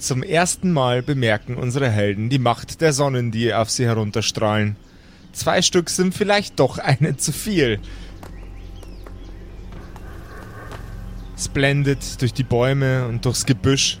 Zum 0.00 0.22
ersten 0.22 0.72
Mal 0.72 1.02
bemerken 1.02 1.56
unsere 1.56 1.90
Helden 1.90 2.30
die 2.30 2.38
Macht 2.38 2.80
der 2.80 2.94
Sonnen, 2.94 3.30
die 3.30 3.52
auf 3.52 3.68
sie 3.68 3.84
herunterstrahlen. 3.84 4.76
Zwei 5.32 5.60
Stück 5.60 5.90
sind 5.90 6.14
vielleicht 6.14 6.58
doch 6.58 6.78
eine 6.78 7.18
zu 7.18 7.32
viel. 7.32 7.78
Es 11.36 11.50
blendet 11.50 12.20
durch 12.22 12.32
die 12.32 12.44
Bäume 12.44 13.06
und 13.08 13.26
durchs 13.26 13.44
Gebüsch. 13.44 13.98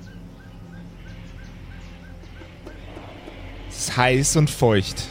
Es 3.68 3.76
ist 3.80 3.96
heiß 3.98 4.36
und 4.36 4.48
feucht. 4.48 5.04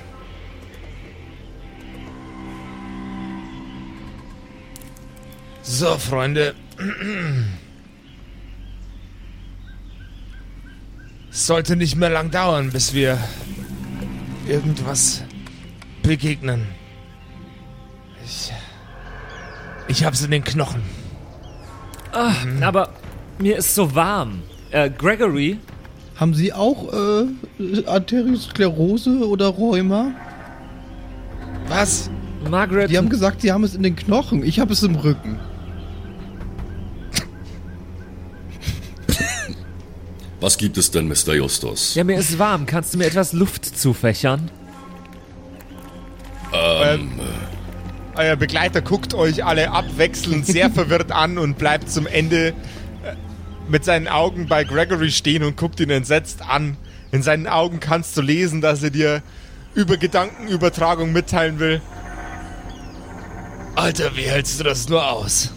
So, 5.61 5.99
Freunde. 5.99 6.55
sollte 11.49 11.75
nicht 11.75 11.95
mehr 11.95 12.11
lang 12.11 12.29
dauern, 12.29 12.69
bis 12.69 12.93
wir 12.93 13.17
irgendwas 14.47 15.23
begegnen. 16.03 16.67
Ich. 18.23 18.53
Ich 19.87 20.05
hab's 20.05 20.21
in 20.23 20.29
den 20.29 20.43
Knochen. 20.43 20.83
Ach, 22.11 22.35
aber 22.61 22.89
mir 23.39 23.57
ist 23.57 23.73
so 23.73 23.95
warm. 23.95 24.43
Äh, 24.69 24.91
Gregory, 24.95 25.57
Haben 26.17 26.35
Sie 26.35 26.53
auch 26.53 26.93
äh, 26.93 27.83
Arteriosklerose 27.87 29.27
oder 29.27 29.47
Rheuma? 29.47 30.11
Was? 31.67 32.11
Margaret. 32.47 32.91
Die 32.91 32.97
haben 32.99 33.09
gesagt, 33.09 33.41
Sie 33.41 33.51
haben 33.51 33.63
es 33.63 33.73
in 33.73 33.81
den 33.81 33.95
Knochen. 33.95 34.43
Ich 34.43 34.59
habe 34.59 34.73
es 34.73 34.83
im 34.83 34.93
Rücken. 34.93 35.39
Was 40.41 40.57
gibt 40.57 40.77
es 40.77 40.89
denn, 40.91 41.07
Mr. 41.07 41.33
Justus? 41.33 41.95
ja, 41.95 42.03
mir 42.03 42.17
ist 42.17 42.39
warm. 42.39 42.65
Kannst 42.65 42.93
du 42.93 42.97
mir 42.97 43.05
etwas 43.05 43.33
Luft 43.33 43.65
zufächern? 43.65 44.49
Ähm, 46.53 47.11
euer 48.15 48.35
Begleiter 48.35 48.81
guckt 48.81 49.13
euch 49.13 49.43
alle 49.45 49.71
abwechselnd 49.71 50.45
sehr 50.45 50.69
verwirrt 50.71 51.11
an 51.11 51.37
und 51.37 51.57
bleibt 51.57 51.91
zum 51.91 52.07
Ende 52.07 52.47
äh, 52.49 52.53
mit 53.67 53.85
seinen 53.85 54.07
Augen 54.07 54.47
bei 54.47 54.63
Gregory 54.63 55.11
stehen 55.11 55.43
und 55.43 55.57
guckt 55.57 55.79
ihn 55.79 55.89
entsetzt 55.89 56.41
an. 56.41 56.77
In 57.11 57.21
seinen 57.21 57.47
Augen 57.47 57.79
kannst 57.79 58.15
du 58.17 58.21
lesen, 58.21 58.61
dass 58.61 58.81
er 58.81 58.91
dir 58.91 59.21
über 59.73 59.97
Gedankenübertragung 59.97 61.11
mitteilen 61.11 61.59
will. 61.59 61.81
Alter, 63.75 64.15
wie 64.15 64.23
hältst 64.23 64.59
du 64.59 64.63
das 64.63 64.89
nur 64.89 65.09
aus? 65.09 65.53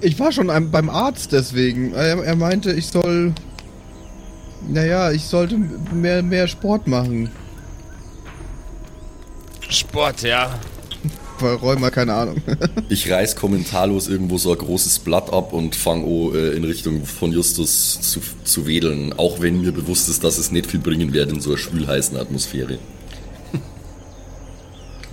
Ich 0.00 0.18
war 0.18 0.30
schon 0.32 0.46
beim 0.70 0.90
Arzt 0.90 1.32
deswegen. 1.32 1.92
Er, 1.94 2.22
er 2.22 2.36
meinte, 2.36 2.72
ich 2.72 2.88
soll. 2.88 3.34
Naja, 4.66 5.12
ich 5.12 5.24
sollte 5.24 5.56
mehr, 5.56 6.22
mehr 6.22 6.48
Sport 6.48 6.86
machen. 6.86 7.30
Sport, 9.68 10.22
ja. 10.22 10.58
Weil 11.38 11.54
Rheuma, 11.54 11.90
keine 11.90 12.14
Ahnung. 12.14 12.42
Ich 12.88 13.10
reiß 13.10 13.36
kommentarlos 13.36 14.08
irgendwo 14.08 14.38
so 14.38 14.50
ein 14.50 14.58
großes 14.58 15.00
Blatt 15.00 15.30
ab 15.30 15.52
und 15.52 15.76
fange 15.76 16.04
oh, 16.04 16.32
äh, 16.32 16.56
in 16.56 16.64
Richtung 16.64 17.04
von 17.04 17.32
Justus 17.32 18.00
zu, 18.00 18.20
zu 18.44 18.66
wedeln, 18.66 19.12
auch 19.12 19.40
wenn 19.40 19.60
mir 19.60 19.72
bewusst 19.72 20.08
ist, 20.08 20.24
dass 20.24 20.38
es 20.38 20.50
nicht 20.50 20.70
viel 20.70 20.80
bringen 20.80 21.12
wird 21.12 21.30
in 21.30 21.40
so 21.40 21.50
einer 21.50 21.58
schwülheißen 21.58 22.16
Atmosphäre. 22.16 22.78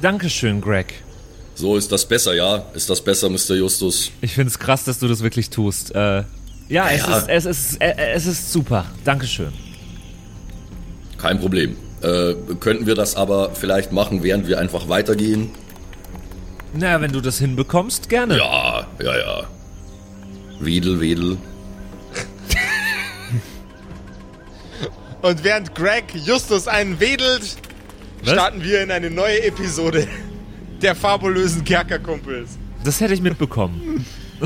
Dankeschön, 0.02 0.62
Greg. 0.62 1.04
So, 1.56 1.76
ist 1.76 1.92
das 1.92 2.06
besser, 2.06 2.34
ja? 2.34 2.66
Ist 2.74 2.90
das 2.90 3.02
besser, 3.02 3.30
Mr. 3.30 3.56
Justus? 3.56 4.12
Ich 4.22 4.34
finde 4.34 4.50
es 4.50 4.60
krass, 4.60 4.86
dass 4.86 5.00
du 5.00 5.08
das 5.08 5.22
wirklich 5.22 5.50
tust. 5.50 5.94
Äh, 5.94 6.24
ja, 6.70 6.90
es, 6.90 7.06
Ja. 7.06 7.18
Ist, 7.18 7.28
es, 7.30 7.46
ist, 7.46 7.82
äh, 7.82 7.96
es 8.14 8.26
ist 8.26 8.52
super. 8.52 8.86
Dankeschön. 9.04 9.54
Kein 11.18 11.40
Problem. 11.40 11.76
Äh, 12.02 12.34
könnten 12.60 12.86
wir 12.86 12.96
das 12.96 13.16
aber 13.16 13.56
vielleicht 13.56 13.92
machen, 13.92 14.22
während 14.24 14.48
wir 14.48 14.60
einfach 14.60 14.90
weitergehen? 14.90 15.50
Na, 16.74 17.00
wenn 17.02 17.12
du 17.12 17.22
das 17.22 17.40
hinbekommst, 17.40 18.10
gerne. 18.10 18.38
Ja, 18.38 18.86
ja, 19.02 19.18
ja. 19.18 19.44
Wedel, 20.60 21.00
wedel. 21.00 21.38
Und 25.22 25.44
während 25.44 25.74
Greg 25.74 26.04
Justus 26.14 26.68
einen 26.68 27.00
wedelt, 27.00 27.58
Was? 28.22 28.34
starten 28.34 28.62
wir 28.62 28.84
in 28.84 28.92
eine 28.92 29.10
neue 29.10 29.44
Episode 29.44 30.08
der 30.82 30.94
fabulösen 30.96 31.64
Kerkerkumpels. 31.64 32.60
Das 32.84 33.02
hätte 33.02 33.14
ich 33.16 33.22
mitbekommen. 33.22 34.06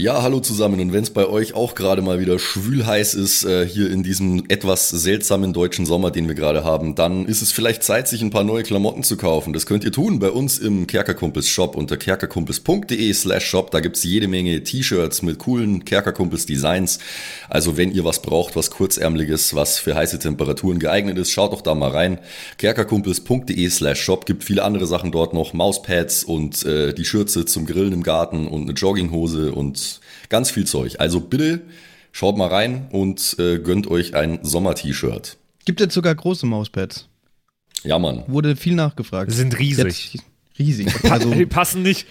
Ja, 0.00 0.22
hallo 0.22 0.38
zusammen. 0.38 0.78
Und 0.78 0.92
wenn 0.92 1.02
es 1.02 1.10
bei 1.10 1.26
euch 1.26 1.54
auch 1.54 1.74
gerade 1.74 2.02
mal 2.02 2.20
wieder 2.20 2.38
schwülheiß 2.38 3.14
ist, 3.14 3.42
äh, 3.42 3.66
hier 3.66 3.90
in 3.90 4.04
diesem 4.04 4.44
etwas 4.46 4.90
seltsamen 4.90 5.52
deutschen 5.52 5.86
Sommer, 5.86 6.12
den 6.12 6.28
wir 6.28 6.36
gerade 6.36 6.62
haben, 6.62 6.94
dann 6.94 7.26
ist 7.26 7.42
es 7.42 7.50
vielleicht 7.50 7.82
Zeit, 7.82 8.06
sich 8.06 8.22
ein 8.22 8.30
paar 8.30 8.44
neue 8.44 8.62
Klamotten 8.62 9.02
zu 9.02 9.16
kaufen. 9.16 9.52
Das 9.52 9.66
könnt 9.66 9.82
ihr 9.82 9.90
tun 9.90 10.20
bei 10.20 10.30
uns 10.30 10.60
im 10.60 10.86
Kerkerkumpels 10.86 11.48
Shop 11.48 11.74
unter 11.74 11.96
kerkerkumpels.de 11.96 13.12
slash 13.12 13.44
shop. 13.44 13.72
Da 13.72 13.80
gibt's 13.80 14.04
jede 14.04 14.28
Menge 14.28 14.62
T-Shirts 14.62 15.22
mit 15.22 15.38
coolen 15.38 15.84
Kerkerkumpels 15.84 16.46
Designs. 16.46 17.00
Also 17.48 17.76
wenn 17.76 17.90
ihr 17.90 18.04
was 18.04 18.22
braucht, 18.22 18.54
was 18.54 18.70
kurzärmeliges, 18.70 19.56
was 19.56 19.80
für 19.80 19.96
heiße 19.96 20.20
Temperaturen 20.20 20.78
geeignet 20.78 21.18
ist, 21.18 21.32
schaut 21.32 21.52
doch 21.52 21.60
da 21.60 21.74
mal 21.74 21.90
rein. 21.90 22.20
kerkerkumpels.de 22.58 23.68
slash 23.68 24.00
shop. 24.00 24.26
Gibt 24.26 24.44
viele 24.44 24.62
andere 24.62 24.86
Sachen 24.86 25.10
dort 25.10 25.34
noch. 25.34 25.54
Mauspads 25.54 26.22
und 26.22 26.64
äh, 26.64 26.94
die 26.94 27.04
Schürze 27.04 27.46
zum 27.46 27.66
Grillen 27.66 27.94
im 27.94 28.04
Garten 28.04 28.46
und 28.46 28.62
eine 28.62 28.74
Jogginghose 28.74 29.50
und 29.50 29.87
ganz 30.28 30.50
viel 30.50 30.66
Zeug. 30.66 30.96
Also 30.98 31.20
bitte 31.20 31.62
schaut 32.12 32.36
mal 32.36 32.48
rein 32.48 32.88
und 32.90 33.36
äh, 33.38 33.58
gönnt 33.58 33.86
euch 33.88 34.14
ein 34.14 34.40
Sommer-T-Shirt. 34.42 35.36
Gibt 35.64 35.80
jetzt 35.80 35.94
sogar 35.94 36.14
große 36.14 36.46
Mauspads. 36.46 37.08
Ja, 37.84 37.98
Mann. 37.98 38.24
Wurde 38.26 38.56
viel 38.56 38.74
nachgefragt. 38.74 39.30
Die 39.30 39.36
sind 39.36 39.58
riesig. 39.58 40.14
Jetzt, 40.14 40.24
riesig. 40.58 40.88
Also, 41.10 41.32
Die 41.32 41.46
passen 41.46 41.82
nicht. 41.82 42.06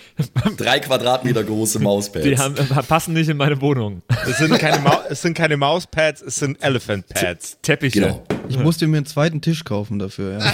Drei 0.57 0.79
Quadratmeter 0.79 1.44
große 1.44 1.79
Mauspads. 1.79 2.23
Die 2.25 2.38
haben, 2.38 2.55
äh, 2.55 2.83
passen 2.83 3.13
nicht 3.13 3.29
in 3.29 3.38
meine 3.38 3.59
Wohnung. 3.61 4.01
Es 4.29 4.38
sind 4.38 4.57
keine, 4.59 4.79
Mau 4.79 5.01
es 5.09 5.22
sind 5.22 5.34
keine 5.34 5.57
Mauspads, 5.57 6.22
es 6.22 6.38
sind 6.38 6.61
Elephant 6.63 7.07
Pads. 7.09 7.57
Teppiche. 7.61 7.99
Genau. 7.99 8.23
ich 8.47 8.57
musste 8.57 8.88
mir 8.88 8.97
einen 8.97 9.05
zweiten 9.05 9.41
Tisch 9.41 9.63
kaufen 9.63 9.99
dafür, 9.99 10.39
ja. 10.39 10.53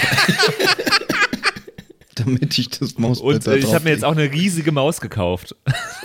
Damit 2.24 2.58
ich 2.58 2.70
das 2.70 2.98
Mauspad 2.98 3.26
Und 3.26 3.46
da 3.46 3.52
äh, 3.52 3.58
ich 3.58 3.74
habe 3.74 3.84
mir 3.84 3.90
jetzt 3.90 4.04
auch 4.04 4.12
eine 4.12 4.30
riesige 4.32 4.72
Maus 4.72 5.00
gekauft. 5.00 5.56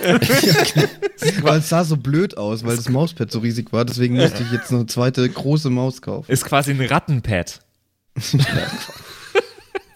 Weil 1.42 1.58
es 1.58 1.68
sah 1.68 1.84
so 1.84 1.96
blöd 1.96 2.36
aus, 2.36 2.64
weil 2.64 2.76
das 2.76 2.88
Mauspad 2.88 3.30
so 3.30 3.40
riesig 3.40 3.72
war. 3.72 3.84
Deswegen 3.84 4.16
musste 4.16 4.42
ich 4.42 4.50
jetzt 4.50 4.72
eine 4.72 4.86
zweite 4.86 5.28
große 5.28 5.68
Maus 5.68 6.00
kaufen. 6.00 6.32
Ist 6.32 6.46
quasi 6.46 6.70
ein 6.70 6.80
Rattenpad. 6.80 7.60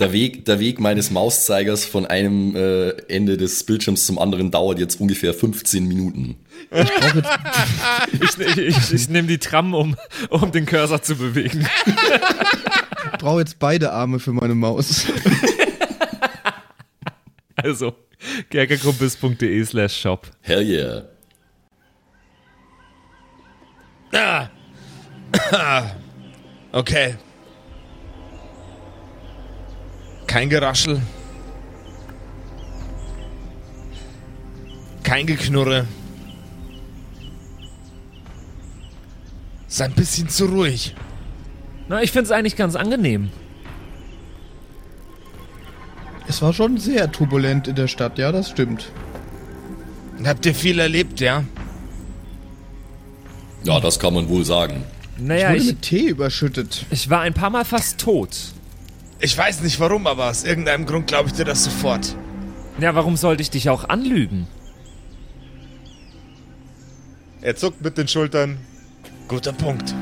Der 0.00 0.12
Weg, 0.12 0.44
der 0.44 0.58
Weg 0.58 0.80
meines 0.80 1.12
Mauszeigers 1.12 1.84
von 1.84 2.04
einem 2.04 2.56
äh, 2.56 2.91
Ende 3.08 3.36
des 3.36 3.62
Bildschirms 3.62 4.06
zum 4.06 4.19
anderen 4.19 4.50
dauert 4.50 4.81
jetzt 4.81 5.00
ungefähr 5.00 5.32
15 5.32 5.86
Minuten. 5.86 6.36
Ich, 8.12 8.38
ich, 8.38 8.58
ich, 8.58 8.93
ich 8.93 9.08
nehme 9.08 9.28
die 9.28 9.38
Tram, 9.38 9.72
um, 9.72 9.96
um 10.31 10.50
den 10.50 10.66
Cursor 10.66 11.00
zu 11.00 11.14
bewegen. 11.14 11.69
Ich 13.12 13.19
brauche 13.19 13.38
jetzt 13.38 13.61
beide 13.61 13.93
Arme 13.93 14.19
für 14.19 14.32
meine 14.32 14.56
Maus. 14.56 15.06
Also, 17.62 17.94
kerkerkumpels.de 18.50 19.64
slash 19.64 19.94
shop. 19.94 20.26
Hell 20.42 20.62
yeah. 20.62 21.02
Okay. 26.72 27.14
Kein 30.26 30.50
Geraschel. 30.50 31.00
Kein 35.04 35.26
Geknurre. 35.26 35.86
Ist 39.68 39.82
ein 39.82 39.92
bisschen 39.92 40.28
zu 40.28 40.46
ruhig. 40.46 40.96
Na, 41.88 42.02
ich 42.02 42.10
finde 42.10 42.24
es 42.24 42.30
eigentlich 42.32 42.56
ganz 42.56 42.74
angenehm. 42.74 43.30
Es 46.26 46.41
war 46.43 46.53
schon 46.53 46.79
sehr 46.79 47.11
turbulent 47.12 47.69
in 47.69 47.75
der 47.75 47.88
Stadt, 47.88 48.19
ja, 48.19 48.32
das 48.32 48.50
stimmt. 48.50 48.91
Habt 50.25 50.47
ihr 50.47 50.55
viel 50.55 50.79
erlebt, 50.79 51.21
ja? 51.21 51.44
Ja, 53.65 53.81
das 53.81 53.99
kann 53.99 54.15
man 54.15 54.29
wohl 54.29 54.44
sagen. 54.44 54.85
Naja, 55.19 55.50
Wurde 55.50 55.59
ich, 55.61 55.67
mit 55.67 55.82
Tee 55.82 56.09
überschüttet. 56.09 56.87
ich 56.91 57.09
war 57.11 57.21
ein 57.21 57.35
paar 57.35 57.50
Mal 57.50 57.65
fast 57.65 57.99
tot. 57.99 58.37
Ich 59.21 59.37
weiß 59.37 59.62
nicht 59.62 59.79
warum, 59.81 60.06
aber 60.06 60.29
aus 60.31 60.44
irgendeinem 60.44 60.87
Grund 60.87 61.06
glaube 61.06 61.29
ich 61.29 61.35
dir 61.35 61.44
das 61.44 61.65
sofort. 61.65 62.15
Ja, 62.79 62.94
warum 62.94 63.17
sollte 63.17 63.43
ich 63.43 63.50
dich 63.50 63.69
auch 63.71 63.88
anlügen? 63.88 64.47
Er 67.41 67.56
zuckt 67.56 67.82
mit 67.82 67.97
den 67.99 68.09
Schultern. 68.09 68.59
Guter 69.29 69.53
Punkt. 69.53 69.94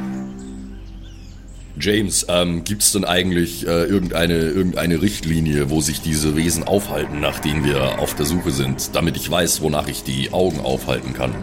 James, 1.80 2.26
ähm, 2.28 2.64
gibt's 2.64 2.92
denn 2.92 3.04
eigentlich 3.04 3.66
äh, 3.66 3.84
irgendeine, 3.84 4.34
irgendeine 4.34 5.00
Richtlinie, 5.00 5.70
wo 5.70 5.80
sich 5.80 6.00
diese 6.02 6.36
Wesen 6.36 6.64
aufhalten, 6.64 7.20
nach 7.20 7.38
denen 7.38 7.64
wir 7.64 7.98
auf 7.98 8.14
der 8.14 8.26
Suche 8.26 8.50
sind, 8.50 8.94
damit 8.94 9.16
ich 9.16 9.30
weiß, 9.30 9.62
wonach 9.62 9.88
ich 9.88 10.02
die 10.02 10.32
Augen 10.32 10.60
aufhalten 10.60 11.14
kann? 11.14 11.34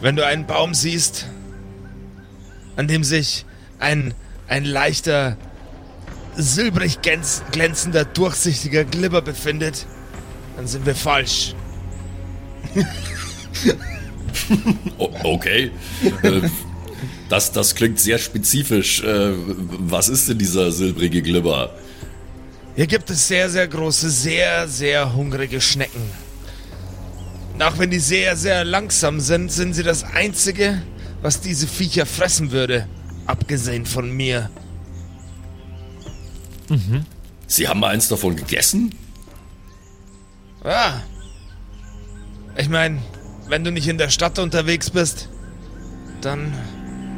Wenn 0.00 0.16
du 0.16 0.26
einen 0.26 0.46
Baum 0.46 0.74
siehst, 0.74 1.26
an 2.74 2.88
dem 2.88 3.04
sich 3.04 3.44
ein, 3.78 4.14
ein 4.48 4.64
leichter, 4.64 5.36
silbrig 6.36 6.98
glänz- 7.02 7.42
glänzender, 7.52 8.04
durchsichtiger 8.04 8.84
Glibber 8.84 9.22
befindet, 9.22 9.86
dann 10.56 10.66
sind 10.66 10.86
wir 10.86 10.94
falsch. 10.94 11.54
Okay. 15.24 15.70
Das, 17.28 17.52
das 17.52 17.74
klingt 17.74 17.98
sehr 17.98 18.18
spezifisch. 18.18 19.02
Äh, 19.02 19.32
was 19.36 20.08
ist 20.08 20.28
denn 20.28 20.38
dieser 20.38 20.70
silbrige 20.72 21.22
Glibber? 21.22 21.70
Hier 22.76 22.86
gibt 22.86 23.08
es 23.10 23.26
sehr, 23.26 23.48
sehr 23.48 23.66
große, 23.66 24.10
sehr, 24.10 24.68
sehr 24.68 25.14
hungrige 25.14 25.60
Schnecken. 25.60 26.02
Auch 27.58 27.78
wenn 27.78 27.90
die 27.90 27.98
sehr, 27.98 28.36
sehr 28.36 28.64
langsam 28.64 29.18
sind, 29.18 29.50
sind 29.50 29.72
sie 29.74 29.82
das 29.82 30.04
Einzige, 30.04 30.82
was 31.22 31.40
diese 31.40 31.66
Viecher 31.66 32.04
fressen 32.04 32.52
würde. 32.52 32.86
Abgesehen 33.26 33.86
von 33.86 34.10
mir. 34.10 34.50
Sie 37.46 37.66
haben 37.66 37.80
mal 37.80 37.88
eins 37.88 38.08
davon 38.08 38.36
gegessen? 38.36 38.94
Ja. 40.64 41.02
Ich 42.56 42.68
meine, 42.68 42.98
wenn 43.48 43.64
du 43.64 43.72
nicht 43.72 43.88
in 43.88 43.98
der 43.98 44.10
Stadt 44.10 44.38
unterwegs 44.38 44.90
bist, 44.90 45.28
dann 46.20 46.52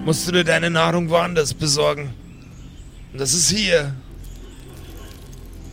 musst 0.08 0.26
du 0.26 0.32
dir 0.32 0.42
deine 0.42 0.70
Nahrung 0.70 1.10
woanders 1.10 1.52
besorgen. 1.52 2.14
Und 3.12 3.20
das 3.20 3.34
ist 3.34 3.50
hier. 3.50 3.94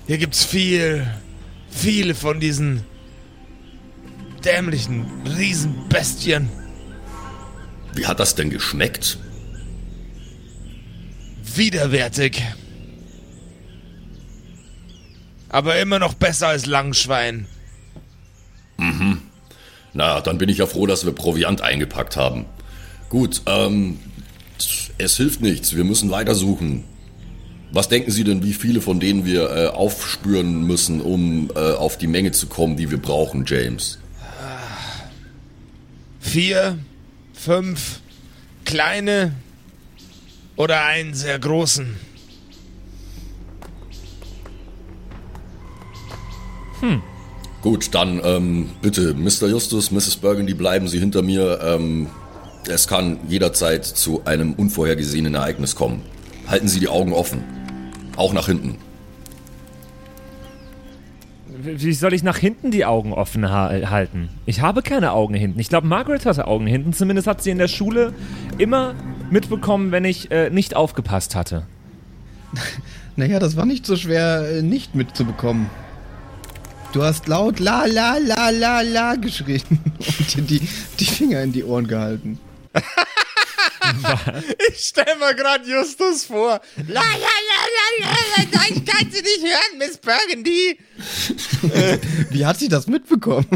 Hier 0.08 0.18
gibt's 0.18 0.44
viel, 0.44 1.08
viele 1.70 2.14
von 2.14 2.42
diesen 2.42 2.84
dämlichen 4.44 5.06
Riesenbestien. 5.26 6.50
Wie 7.94 8.06
hat 8.08 8.20
das 8.20 8.36
denn 8.36 8.50
geschmeckt? 8.50 9.20
Widerwärtig. 11.56 12.44
Aber 15.48 15.80
immer 15.80 16.00
noch 16.00 16.14
besser 16.14 16.50
als 16.50 16.66
Langschwein. 16.66 17.48
Na, 19.94 20.20
dann 20.20 20.38
bin 20.38 20.50
ich 20.50 20.58
ja 20.58 20.68
froh, 20.68 20.88
dass 20.88 21.06
wir 21.06 21.14
Proviant 21.14 21.62
eingepackt 21.62 22.18
haben. 22.18 22.46
Gut, 23.08 23.42
ähm, 23.46 23.98
es 24.98 25.18
hilft 25.18 25.42
nichts. 25.42 25.76
Wir 25.76 25.84
müssen 25.84 26.12
weitersuchen. 26.12 26.84
Was 27.72 27.90
denken 27.90 28.12
Sie 28.12 28.24
denn, 28.24 28.44
wie 28.44 28.54
viele 28.54 28.80
von 28.80 29.00
denen 29.00 29.26
wir 29.26 29.50
äh, 29.50 29.68
aufspüren 29.68 30.64
müssen, 30.66 31.02
um 31.02 31.50
äh, 31.56 31.74
auf 31.74 31.98
die 31.98 32.08
Menge 32.08 32.32
zu 32.32 32.48
kommen, 32.48 32.78
die 32.78 32.90
wir 32.90 33.02
brauchen, 33.02 33.44
James? 33.46 34.00
Vier, 36.20 36.78
fünf 37.34 38.00
kleine 38.64 39.34
oder 40.56 40.86
einen 40.86 41.14
sehr 41.14 41.38
großen. 41.38 41.96
Gut, 47.62 47.96
dann 47.96 48.22
ähm, 48.24 48.70
bitte, 48.82 49.16
Mr. 49.16 49.48
Justus, 49.48 49.90
Mrs. 49.90 50.18
Burgundy, 50.18 50.54
bleiben 50.54 50.88
Sie 50.88 51.00
hinter 51.00 51.24
mir. 51.24 51.60
Ähm, 51.64 52.08
es 52.68 52.88
kann 52.88 53.20
jederzeit 53.28 53.86
zu 53.86 54.26
einem 54.26 54.54
unvorhergesehenen 54.54 55.36
Ereignis 55.36 55.76
kommen. 55.76 56.02
Halten 56.48 56.68
Sie 56.68 56.80
die 56.80 56.88
Augen 56.88 57.14
offen. 57.14 57.44
Auch 58.16 58.34
nach 58.34 58.46
hinten. 58.48 58.78
Wie 61.58 61.94
soll 61.94 62.14
ich 62.14 62.22
nach 62.22 62.38
hinten 62.38 62.70
die 62.70 62.86
Augen 62.86 63.14
offen 63.14 63.50
ha 63.50 63.70
halten? 63.90 64.30
Ich 64.46 64.62
habe 64.62 64.82
keine 64.82 65.12
Augen 65.14 65.34
hinten. 65.34 65.60
Ich 65.60 65.70
glaube, 65.70 65.88
Margaret 65.88 66.26
hatte 66.26 66.48
Augen 66.48 66.68
hinten. 66.68 66.94
Zumindest 66.94 67.28
hat 67.28 67.42
sie 67.42 67.50
in 67.50 67.58
der 67.58 67.68
Schule 67.68 68.14
immer 68.58 68.94
mitbekommen, 69.32 69.92
wenn 69.92 70.06
ich 70.06 70.32
äh, 70.32 70.50
nicht 70.50 70.76
aufgepasst 70.76 71.36
hatte. 71.36 71.66
Naja, 73.18 73.40
das 73.40 73.56
war 73.56 73.66
nicht 73.66 73.86
so 73.86 73.96
schwer, 73.96 74.58
äh, 74.58 74.62
nicht 74.62 74.94
mitzubekommen. 74.94 75.70
Du 76.92 77.02
hast 77.02 77.30
laut 77.30 77.62
la 77.62 77.86
la 77.86 78.18
la 78.18 78.50
la 78.50 78.82
la 78.82 79.16
geschrien 79.16 79.62
und 80.20 80.36
dir 80.36 80.42
die, 80.42 80.68
die 81.00 81.06
Finger 81.06 81.42
in 81.42 81.54
die 81.54 81.64
Ohren 81.64 81.88
gehalten. 81.88 82.40
Ich 84.70 84.86
stell 84.88 85.16
mir 85.18 85.34
gerade 85.36 85.66
Justus 85.70 86.26
vor. 86.26 86.60
La 86.88 87.02
la 87.02 87.02
la 87.02 87.60
la 88.00 88.14
la, 88.52 88.62
ich 88.70 88.86
kann 88.86 89.12
sie 89.12 89.22
nicht 89.22 89.42
hören, 89.42 89.78
Miss 89.78 89.98
Burgundy. 89.98 90.80
Wie 92.32 92.46
hat 92.46 92.60
sie 92.60 92.68
das 92.68 92.88
mitbekommen? 92.88 93.48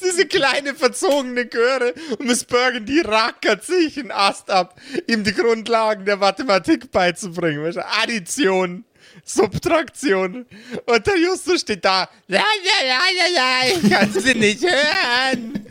Ist 0.00 0.12
diese 0.12 0.26
kleine 0.26 0.74
verzogene 0.74 1.46
Göre 1.46 1.92
und 2.18 2.26
Miss 2.26 2.44
Burgundy 2.44 3.00
rackert 3.00 3.64
sich 3.64 3.98
einen 3.98 4.12
Ast 4.12 4.48
ab, 4.48 4.80
ihm 5.08 5.24
die 5.24 5.32
Grundlagen 5.32 6.04
der 6.04 6.16
Mathematik 6.16 6.92
beizubringen. 6.92 7.64
Weißt 7.64 7.78
du? 7.78 7.86
Addition, 8.02 8.84
Subtraktion. 9.24 10.46
Und 10.86 11.06
der 11.06 11.18
Justus 11.18 11.62
steht 11.62 11.84
da. 11.84 12.08
La 12.28 12.38
la 12.38 12.86
la 12.86 13.00
la 13.16 13.26
la, 13.34 13.66
ich 13.66 13.90
kann 13.90 14.12
sie 14.12 14.34
nicht 14.34 14.62
hören. 14.62 15.66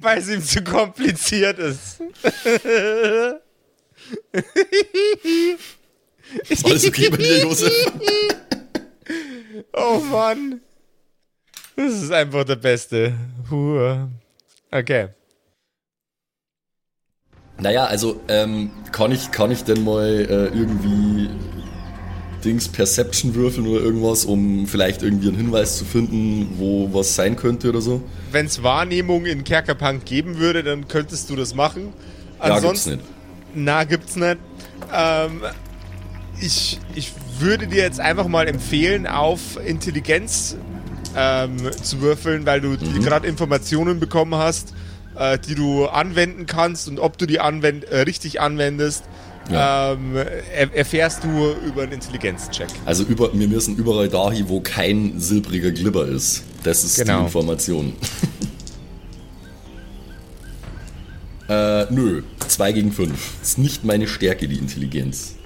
Weil 0.00 0.18
es 0.18 0.28
ihm 0.28 0.42
zu 0.42 0.64
kompliziert 0.64 1.60
ist. 1.60 2.00
Alles 6.64 6.84
okay 6.86 7.10
bei 7.10 7.16
dir, 7.18 7.42
Josef? 7.42 7.72
Oh 9.72 10.00
Mann. 10.00 10.60
Das 11.76 12.02
ist 12.02 12.12
einfach 12.12 12.44
der 12.44 12.56
Beste. 12.56 13.14
Puh. 13.48 14.08
Okay. 14.70 15.08
Naja, 17.58 17.84
also, 17.84 18.20
ähm, 18.28 18.70
kann 18.90 19.12
ich, 19.12 19.30
kann 19.30 19.50
ich 19.50 19.64
denn 19.64 19.84
mal 19.84 20.06
äh, 20.06 20.46
irgendwie 20.56 21.30
Dings 22.44 22.68
Perception 22.68 23.34
würfeln 23.34 23.66
oder 23.66 23.80
irgendwas, 23.80 24.24
um 24.24 24.66
vielleicht 24.66 25.02
irgendwie 25.02 25.28
einen 25.28 25.36
Hinweis 25.36 25.78
zu 25.78 25.84
finden, 25.84 26.54
wo 26.58 26.92
was 26.92 27.14
sein 27.14 27.36
könnte 27.36 27.68
oder 27.68 27.80
so? 27.80 28.02
Wenn 28.32 28.46
es 28.46 28.62
Wahrnehmung 28.62 29.26
in 29.26 29.44
Kerkerpunk 29.44 30.04
geben 30.04 30.38
würde, 30.38 30.62
dann 30.62 30.88
könntest 30.88 31.30
du 31.30 31.36
das 31.36 31.54
machen. 31.54 31.92
Ja, 32.38 32.46
gibt's 32.46 32.56
Ansonsten, 32.56 32.90
nicht. 32.96 33.04
na, 33.54 33.84
gibt's 33.84 34.16
nicht. 34.16 34.38
Ähm, 34.92 35.42
ich, 36.40 36.80
ich 36.94 37.12
würde 37.38 37.68
dir 37.68 37.82
jetzt 37.82 38.00
einfach 38.00 38.26
mal 38.26 38.48
empfehlen, 38.48 39.06
auf 39.06 39.58
Intelligenz 39.64 40.56
ähm, 41.16 41.70
zu 41.82 42.00
würfeln, 42.00 42.46
weil 42.46 42.60
du 42.60 42.68
Mhm. 42.70 43.02
gerade 43.02 43.26
Informationen 43.26 44.00
bekommen 44.00 44.34
hast, 44.34 44.72
äh, 45.16 45.38
die 45.38 45.54
du 45.54 45.86
anwenden 45.86 46.46
kannst 46.46 46.88
und 46.88 46.98
ob 46.98 47.18
du 47.18 47.26
die 47.26 47.40
anwend 47.40 47.84
äh, 47.84 48.00
richtig 48.00 48.40
anwendest, 48.40 49.04
Ja. 49.50 49.92
ähm, 49.92 50.14
er 50.16 50.72
erfährst 50.74 51.24
du 51.24 51.52
über 51.66 51.82
einen 51.82 51.92
Intelligenzcheck. 51.92 52.68
Also 52.86 53.02
über, 53.04 53.36
wir 53.36 53.48
müssen 53.48 53.76
überall 53.76 54.08
dahin, 54.08 54.48
wo 54.48 54.60
kein 54.60 55.18
silbriger 55.18 55.72
Glibber 55.72 56.06
ist. 56.06 56.44
Das 56.62 56.84
ist 56.84 56.96
Genau. 56.96 57.18
die 57.18 57.24
Information. 57.24 57.92
äh, 61.48 61.86
nö. 61.92 62.22
2 62.46 62.72
gegen 62.72 62.92
5. 62.92 63.42
Ist 63.42 63.58
nicht 63.58 63.84
meine 63.84 64.06
Stärke, 64.06 64.48
die 64.48 64.56
Intelligenz. 64.58 65.36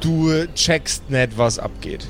Du 0.00 0.30
checkst 0.54 1.10
nicht, 1.10 1.36
was 1.36 1.58
abgeht. 1.58 2.06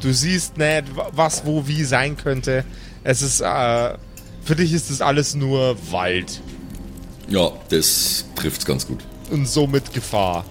Du 0.00 0.12
siehst 0.12 0.56
nicht, 0.58 0.94
wa- 0.96 1.10
was 1.12 1.44
wo 1.46 1.66
wie 1.66 1.84
sein 1.84 2.16
könnte. 2.16 2.64
Es 3.04 3.22
ist, 3.22 3.40
äh, 3.40 3.94
für 4.44 4.54
dich 4.56 4.72
ist 4.72 4.90
das 4.90 5.00
alles 5.00 5.34
nur 5.34 5.76
Wald 5.90 6.40
Ja, 7.28 7.50
das 7.70 8.24
trifft's 8.36 8.64
ganz 8.64 8.86
gut. 8.86 9.00
und 9.30 9.48
somit 9.48 9.92
Gefahr. 9.92 10.44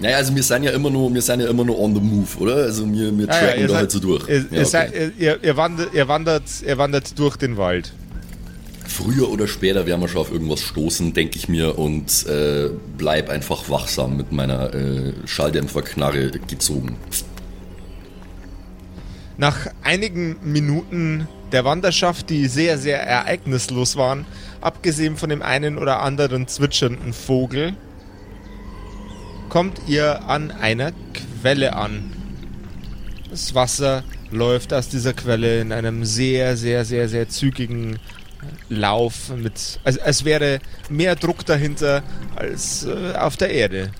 Naja, 0.00 0.16
also 0.16 0.34
wir 0.34 0.42
sind 0.42 0.64
ja 0.64 0.72
immer 0.72 0.90
nur, 0.90 1.12
wir 1.14 1.22
sind 1.22 1.40
ja 1.40 1.48
immer 1.48 1.64
nur 1.64 1.78
on 1.78 1.94
the 1.94 2.00
move, 2.00 2.26
oder? 2.40 2.56
Also 2.56 2.90
wir, 2.92 3.16
wir 3.16 3.28
tracken 3.28 3.60
ihr 3.60 3.66
da 3.68 3.74
seid- 3.74 3.78
halt 3.78 3.90
so 3.92 4.00
durch. 4.00 4.28
Ihr, 4.28 4.44
Ja, 4.50 4.62
okay. 4.62 5.12
ihr, 5.18 5.44
ihr, 5.44 5.56
wandert, 5.56 5.94
ihr, 5.94 6.08
wandert, 6.08 6.42
ihr 6.66 6.78
wandert 6.78 7.16
durch 7.18 7.36
den 7.36 7.56
Wald. 7.56 7.92
Früher 8.84 9.30
oder 9.30 9.46
später 9.46 9.86
werden 9.86 10.00
wir 10.00 10.08
schon 10.08 10.20
auf 10.22 10.32
irgendwas 10.32 10.60
stoßen, 10.60 11.14
denke 11.14 11.36
ich 11.38 11.48
mir, 11.48 11.78
und 11.78 12.26
äh, 12.26 12.70
bleib 12.98 13.28
einfach 13.30 13.70
wachsam 13.70 14.16
mit 14.16 14.32
meiner 14.32 14.74
äh, 14.74 15.12
Schalldämpferknarre 15.24 16.30
gezogen. 16.48 16.96
Nach 19.42 19.66
einigen 19.82 20.36
Minuten 20.44 21.26
der 21.50 21.64
Wanderschaft, 21.64 22.30
die 22.30 22.46
sehr, 22.46 22.78
sehr 22.78 23.02
ereignislos 23.02 23.96
waren, 23.96 24.24
abgesehen 24.60 25.16
von 25.16 25.30
dem 25.30 25.42
einen 25.42 25.78
oder 25.78 26.00
anderen 26.00 26.46
zwitschernden 26.46 27.12
Vogel, 27.12 27.74
kommt 29.48 29.80
ihr 29.88 30.28
an 30.28 30.52
einer 30.52 30.92
Quelle 31.40 31.74
an. 31.74 32.12
Das 33.30 33.52
Wasser 33.52 34.04
läuft 34.30 34.72
aus 34.72 34.88
dieser 34.88 35.12
Quelle 35.12 35.60
in 35.60 35.72
einem 35.72 36.04
sehr, 36.04 36.56
sehr, 36.56 36.84
sehr, 36.84 37.08
sehr 37.08 37.28
zügigen 37.28 37.98
Lauf 38.68 39.30
mit, 39.34 39.80
also 39.82 39.98
es 40.04 40.24
wäre 40.24 40.60
mehr 40.88 41.16
Druck 41.16 41.44
dahinter 41.44 42.04
als 42.36 42.86
äh, 42.86 43.16
auf 43.16 43.36
der 43.36 43.50
Erde. 43.50 43.90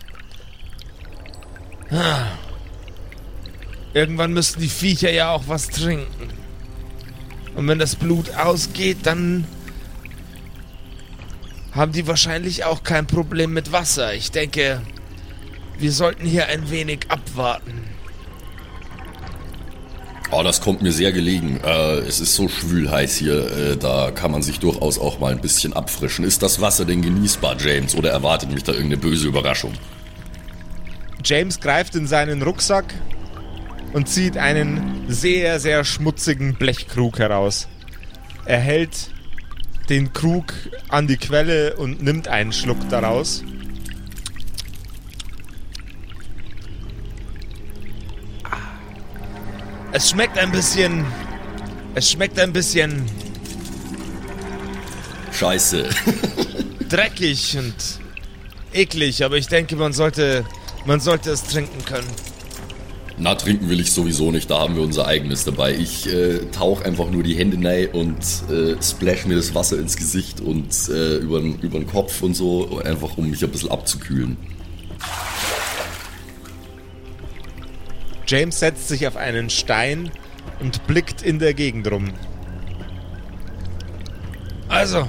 Ah. 1.91 2.27
Irgendwann 3.95 4.33
müssten 4.33 4.61
die 4.61 4.69
Viecher 4.69 5.13
ja 5.13 5.31
auch 5.31 5.45
was 5.49 5.69
trinken. 5.69 6.29
Und 7.55 7.69
wenn 7.69 7.79
das 7.79 7.97
Blut 7.97 8.35
ausgeht, 8.35 8.99
dann 9.03 9.45
haben 11.73 11.93
die 11.93 12.07
wahrscheinlich 12.07 12.65
auch 12.65 12.83
kein 12.83 13.07
Problem 13.07 13.53
mit 13.53 13.73
Wasser. 13.73 14.15
Ich 14.15 14.31
denke, 14.31 14.81
wir 15.79 15.93
sollten 15.93 16.27
hier 16.27 16.47
ein 16.47 16.71
wenig 16.71 17.01
abwarten. 17.09 17.85
Oh, 20.31 20.43
das 20.43 20.63
kommt 20.63 20.81
mir 20.81 20.93
sehr 20.93 21.13
gelegen. 21.13 21.61
Äh, 21.63 21.99
es 21.99 22.19
ist 22.19 22.35
so 22.35 22.49
schwül 22.49 22.91
heiß 22.91 23.17
hier, 23.17 23.53
äh, 23.53 23.77
da 23.77 24.11
kann 24.11 24.31
man 24.31 24.43
sich 24.43 24.61
durchaus 24.61 24.99
auch 24.99 25.19
mal 25.19 25.31
ein 25.31 25.43
bisschen 25.43 25.75
abfrischen. 25.75 26.25
Ist 26.25 26.43
das 26.43 26.59
Wasser 26.59 26.87
denn 26.87 27.03
genießbar, 27.03 27.57
James, 27.61 27.95
oder 27.95 28.11
erwartet 28.11 28.51
mich 28.51 28.63
da 28.63 28.73
irgendeine 28.73 28.97
böse 28.97 29.29
Überraschung? 29.29 29.75
James 31.23 31.61
greift 31.61 31.95
in 31.97 32.07
seinen 32.07 32.41
Rucksack 32.41 32.95
und 33.93 34.09
zieht 34.09 34.37
einen 34.37 35.05
sehr, 35.09 35.61
sehr 35.61 35.85
schmutzigen 35.85 36.55
Blechkrug 36.55 37.19
heraus. 37.19 37.69
Er 38.45 38.59
hält 38.59 39.11
den 39.89 40.13
Krug 40.13 40.53
an 40.89 41.07
die 41.07 41.17
Quelle 41.17 41.77
und 41.77 42.03
nimmt 42.03 42.29
einen 42.29 42.53
Schluck 42.53 42.89
daraus. 42.89 43.45
Es 49.93 50.11
schmeckt 50.11 50.39
ein 50.39 50.51
bisschen. 50.51 51.05
Es 51.95 52.11
schmeckt 52.11 52.39
ein 52.39 52.53
bisschen 52.53 53.05
Scheiße. 55.33 55.89
dreckig 56.89 57.57
und 57.59 57.75
eklig, 58.73 59.25
aber 59.25 59.37
ich 59.37 59.49
denke, 59.49 59.77
man 59.77 59.93
sollte, 59.93 60.45
man 60.85 61.01
sollte 61.01 61.31
es 61.31 61.43
trinken 61.43 61.85
können. 61.85 62.32
Na, 63.23 63.37
trinken 63.37 63.69
will 63.69 63.79
ich 63.79 63.93
sowieso 63.93 64.33
nicht, 64.33 64.51
da 64.51 64.59
haben 64.59 64.75
wir 64.75 64.83
unser 64.83 65.07
eigenes 65.07 65.45
dabei. 65.45 65.77
Ich 65.77 66.13
äh, 66.13 66.41
tauche 66.51 66.85
einfach 66.85 67.09
nur 67.09 67.23
die 67.23 67.37
Hände 67.37 67.57
rein 67.65 67.87
und 67.93 68.19
äh, 68.51 68.75
splash 68.83 69.27
mir 69.27 69.37
das 69.37 69.55
Wasser 69.55 69.79
ins 69.79 69.97
Gesicht 69.97 70.41
und 70.41 70.89
äh, 70.89 71.19
über 71.19 71.41
den 71.41 71.87
Kopf 71.87 72.21
und 72.23 72.35
so, 72.35 72.81
einfach 72.85 73.17
um 73.17 73.31
mich 73.31 73.45
ein 73.45 73.51
bisschen 73.51 73.71
abzukühlen. 73.71 74.37
James 78.27 78.59
setzt 78.59 78.89
sich 78.89 79.07
auf 79.07 79.17
einen 79.17 79.51
Stein 79.51 80.11
und 80.59 80.85
blickt 80.89 81.23
in 81.23 81.39
der 81.39 81.55
Gegend 81.55 81.89
rum. 81.93 82.11
Also. 84.67 85.07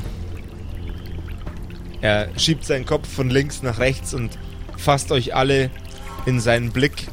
Er 2.02 2.30
schiebt 2.38 2.64
seinen 2.64 2.86
Kopf 2.86 3.08
von 3.08 3.32
links 3.32 3.64
nach 3.64 3.80
rechts 3.80 4.14
und 4.14 4.38
fasst 4.78 5.12
euch 5.12 5.34
alle 5.34 5.72
in 6.28 6.40
seinen 6.40 6.72
Blick. 6.72 7.08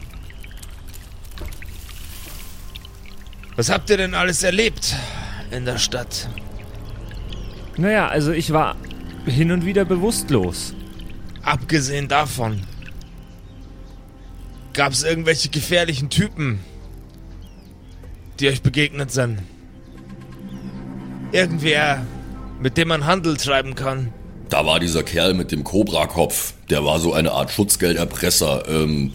Was 3.61 3.69
habt 3.69 3.91
ihr 3.91 3.99
denn 3.99 4.15
alles 4.15 4.43
erlebt 4.43 4.97
in 5.51 5.67
der 5.67 5.77
Stadt? 5.77 6.31
Naja, 7.77 8.09
also 8.09 8.33
ich 8.33 8.55
war 8.55 8.75
hin 9.27 9.53
und 9.53 9.67
wieder 9.67 9.85
bewusstlos. 9.85 10.73
Abgesehen 11.43 12.09
davon. 12.09 12.63
Gab 14.73 14.95
es 14.95 15.03
irgendwelche 15.03 15.51
gefährlichen 15.51 16.09
Typen, 16.09 16.61
die 18.39 18.49
euch 18.49 18.63
begegnet 18.63 19.11
sind? 19.11 19.43
Irgendwer, 21.31 22.07
mit 22.63 22.79
dem 22.79 22.89
man 22.89 23.05
Handel 23.05 23.37
treiben 23.37 23.75
kann? 23.75 24.11
Da 24.49 24.65
war 24.65 24.81
dieser 24.81 25.03
Kerl 25.03 25.35
mit 25.35 25.53
dem 25.53 25.65
Cobra-Kopf, 25.65 26.55
der 26.71 26.83
war 26.87 26.99
so 26.99 27.13
eine 27.13 27.33
Art 27.33 27.51
Schutzgelderpresser. 27.51 28.67
Ähm, 28.71 29.13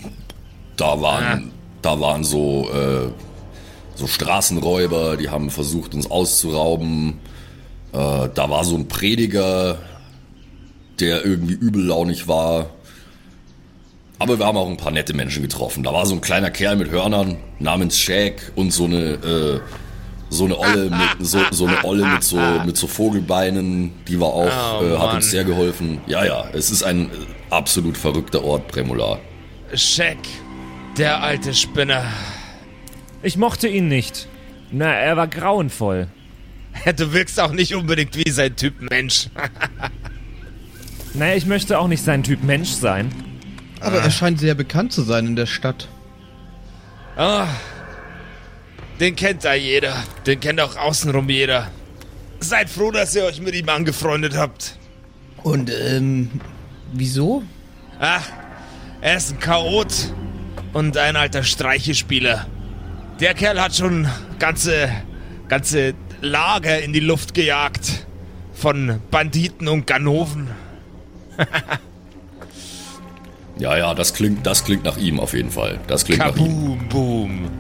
da 0.77 1.01
waren, 1.01 1.51
da 1.81 1.99
waren 1.99 2.23
so, 2.23 2.69
äh, 2.71 3.09
so 3.95 4.07
Straßenräuber, 4.07 5.17
die 5.17 5.29
haben 5.29 5.49
versucht, 5.49 5.93
uns 5.93 6.09
auszurauben. 6.09 7.19
Äh, 7.93 8.29
da 8.33 8.49
war 8.49 8.63
so 8.63 8.75
ein 8.75 8.87
Prediger, 8.87 9.79
der 10.99 11.25
irgendwie 11.25 11.53
übellaunig 11.53 12.27
war. 12.27 12.69
Aber 14.19 14.39
wir 14.39 14.45
haben 14.45 14.57
auch 14.57 14.69
ein 14.69 14.77
paar 14.77 14.91
nette 14.91 15.13
Menschen 15.13 15.41
getroffen. 15.41 15.83
Da 15.83 15.91
war 15.93 16.05
so 16.05 16.13
ein 16.15 16.21
kleiner 16.21 16.49
Kerl 16.49 16.77
mit 16.77 16.89
Hörnern 16.89 17.37
namens 17.59 17.99
Shaq 17.99 18.51
und 18.55 18.71
so 18.71 18.85
eine, 18.85 18.97
äh, 19.15 19.59
so 20.29 20.45
eine 20.45 20.57
Olle 20.57 20.89
mit, 20.89 21.27
so, 21.27 21.39
so 21.51 21.65
eine 21.65 21.83
Olle 21.83 22.05
mit 22.05 22.23
so, 22.23 22.39
mit 22.65 22.77
so 22.77 22.87
Vogelbeinen, 22.87 23.91
die 24.07 24.19
war 24.19 24.29
auch, 24.29 24.81
Oh, 24.81 24.85
äh, 24.85 24.97
hat 24.97 25.13
uns 25.15 25.31
sehr 25.31 25.43
geholfen. 25.43 25.99
Ja, 26.07 26.25
ja, 26.25 26.45
es 26.53 26.71
ist 26.71 26.83
ein 26.83 27.09
absolut 27.49 27.97
verrückter 27.97 28.43
Ort, 28.43 28.67
Premolar. 28.69 29.19
Shaq, 29.73 30.17
der 30.97 31.21
alte 31.21 31.53
Spinner. 31.53 32.05
Ich 33.24 33.38
mochte 33.38 33.67
ihn 33.67 33.88
nicht. 33.88 34.27
Na, 34.72 34.93
er 34.93 35.17
war 35.17 35.27
grauenvoll. 35.27 36.07
Du 36.98 37.13
wirkst 37.13 37.39
auch 37.39 37.53
nicht 37.53 37.74
unbedingt 37.74 38.15
wie 38.17 38.29
sein 38.29 38.55
Typ 38.55 38.81
Mensch. 38.89 39.29
Naja, 41.17 41.36
ich 41.36 41.45
möchte 41.45 41.79
auch 41.79 41.88
nicht 41.88 42.03
sein 42.03 42.24
Typ 42.24 42.43
Mensch 42.43 42.72
sein. 42.72 43.10
Aber 43.79 44.00
er 44.01 44.12
scheint 44.12 44.38
sehr 44.38 44.53
bekannt 44.53 44.91
zu 44.91 45.01
sein 45.01 45.27
in 45.27 45.38
der 45.38 45.45
Stadt. 45.45 45.88
Ah, 47.15 47.48
den 49.00 49.15
kennt 49.15 49.45
da 49.45 49.53
jeder. 49.53 49.95
Den 50.25 50.41
kennt 50.41 50.60
auch 50.60 50.75
außenrum 50.75 51.29
jeder. 51.29 51.72
Seid 52.41 52.69
froh, 52.69 52.91
dass 52.91 53.15
ihr 53.15 53.24
euch 53.24 53.39
mit 53.39 53.55
ihm 53.55 53.69
angefreundet 53.69 54.36
habt. 54.36 54.77
Und, 55.41 55.72
ähm, 55.72 56.41
wieso? 56.91 57.43
Ach, 57.98 58.27
er 59.00 59.15
ist 59.15 59.31
ein 59.31 59.39
Chaot 59.39 60.13
und 60.74 60.98
ein 60.98 61.15
alter 61.15 61.43
Streichespieler. 61.43 62.45
Der 63.19 63.34
Kerl 63.34 63.62
hat 63.62 63.75
schon 63.75 64.07
ganze, 64.39 64.89
ganze 65.48 65.93
Lager 66.22 66.81
in 66.81 66.91
die 66.91 67.00
Luft 67.00 67.34
gejagt. 67.34 68.05
Von 68.53 69.00
Banditen 69.12 69.67
und 69.67 69.88
Ganoven. 69.88 70.50
Ja, 73.57 73.77
ja, 73.77 73.93
das 73.93 74.13
klingt, 74.13 74.45
das 74.45 74.65
klingt 74.65 74.84
nach 74.84 74.98
ihm 74.98 75.17
auf 75.17 75.34
jeden 75.34 75.50
Fall. 75.50 75.79
Das 75.88 76.03
klingt 76.03 76.19
nach 76.19 76.36
ihm. 76.36 76.43
Kaboom, 76.45 76.89
boom. 76.89 77.51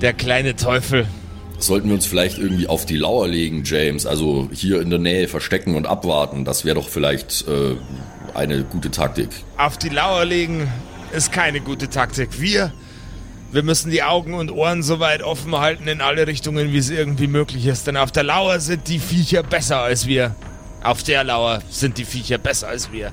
Der 0.00 0.14
kleine 0.14 0.56
Teufel. 0.56 1.06
Sollten 1.58 1.88
wir 1.88 1.94
uns 1.94 2.06
vielleicht 2.06 2.38
irgendwie 2.38 2.68
auf 2.68 2.86
die 2.86 2.96
Lauer 2.96 3.28
legen, 3.28 3.64
James? 3.66 4.06
Also 4.06 4.48
hier 4.50 4.80
in 4.80 4.88
der 4.88 4.98
Nähe 4.98 5.28
verstecken 5.28 5.74
und 5.74 5.86
abwarten. 5.86 6.46
Das 6.46 6.64
wäre 6.64 6.76
doch 6.76 6.88
vielleicht 6.88 7.46
äh, 7.48 7.76
eine 8.32 8.64
gute 8.64 8.90
Taktik. 8.90 9.28
Auf 9.58 9.76
die 9.76 9.90
Lauer 9.90 10.24
legen 10.24 10.68
ist 11.12 11.32
keine 11.32 11.60
gute 11.60 11.88
Taktik. 11.88 12.40
Wir, 12.40 12.72
wir 13.52 13.62
müssen 13.62 13.90
die 13.90 14.02
Augen 14.02 14.34
und 14.34 14.50
Ohren 14.50 14.82
so 14.82 15.00
weit 15.00 15.22
offen 15.22 15.56
halten 15.56 15.88
in 15.88 16.00
alle 16.00 16.26
Richtungen, 16.26 16.72
wie 16.72 16.78
es 16.78 16.90
irgendwie 16.90 17.26
möglich 17.26 17.66
ist. 17.66 17.86
Denn 17.86 17.96
auf 17.96 18.12
der 18.12 18.24
Lauer 18.24 18.60
sind 18.60 18.88
die 18.88 18.98
Viecher 18.98 19.42
besser 19.42 19.78
als 19.78 20.06
wir. 20.06 20.34
Auf 20.82 21.02
der 21.02 21.24
Lauer 21.24 21.62
sind 21.70 21.98
die 21.98 22.04
Viecher 22.04 22.38
besser 22.38 22.68
als 22.68 22.92
wir. 22.92 23.12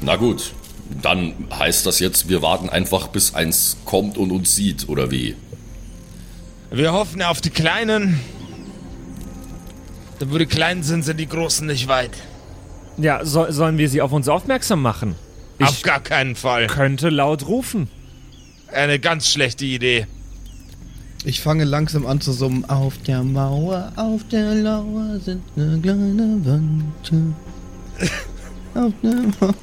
Na 0.00 0.16
gut, 0.16 0.52
dann 1.02 1.34
heißt 1.52 1.86
das 1.86 1.98
jetzt, 1.98 2.28
wir 2.28 2.42
warten 2.42 2.68
einfach, 2.68 3.08
bis 3.08 3.34
eins 3.34 3.76
kommt 3.84 4.16
und 4.16 4.30
uns 4.30 4.54
sieht, 4.54 4.88
oder 4.88 5.10
wie? 5.10 5.34
Wir 6.70 6.92
hoffen 6.92 7.22
auf 7.22 7.40
die 7.40 7.50
Kleinen. 7.50 8.20
Denn 10.20 10.32
wo 10.32 10.38
die 10.38 10.46
Kleinen 10.46 10.82
sind, 10.82 11.04
sind 11.04 11.18
die 11.18 11.28
Großen 11.28 11.66
nicht 11.66 11.88
weit. 11.88 12.10
Ja, 12.96 13.24
so, 13.24 13.50
sollen 13.50 13.78
wir 13.78 13.88
sie 13.88 14.02
auf 14.02 14.12
uns 14.12 14.28
aufmerksam 14.28 14.82
machen? 14.82 15.14
Ich 15.58 15.66
auf 15.66 15.82
gar 15.82 16.00
keinen 16.00 16.36
Fall. 16.36 16.66
könnte 16.68 17.08
laut 17.08 17.46
rufen. 17.46 17.88
Eine 18.72 18.98
ganz 18.98 19.28
schlechte 19.28 19.64
Idee. 19.64 20.06
Ich 21.24 21.40
fange 21.40 21.64
langsam 21.64 22.06
an 22.06 22.20
zu 22.20 22.32
summen. 22.32 22.64
Auf 22.70 22.98
der 23.06 23.24
Mauer, 23.24 23.92
auf 23.96 24.22
der 24.28 24.54
Lauer 24.54 25.18
sind 25.18 25.42
eine 25.56 25.78
kleine 25.80 26.40
Wand. 26.44 27.12
Auf 28.74 28.92
der 29.02 29.14
Mauer. 29.40 29.54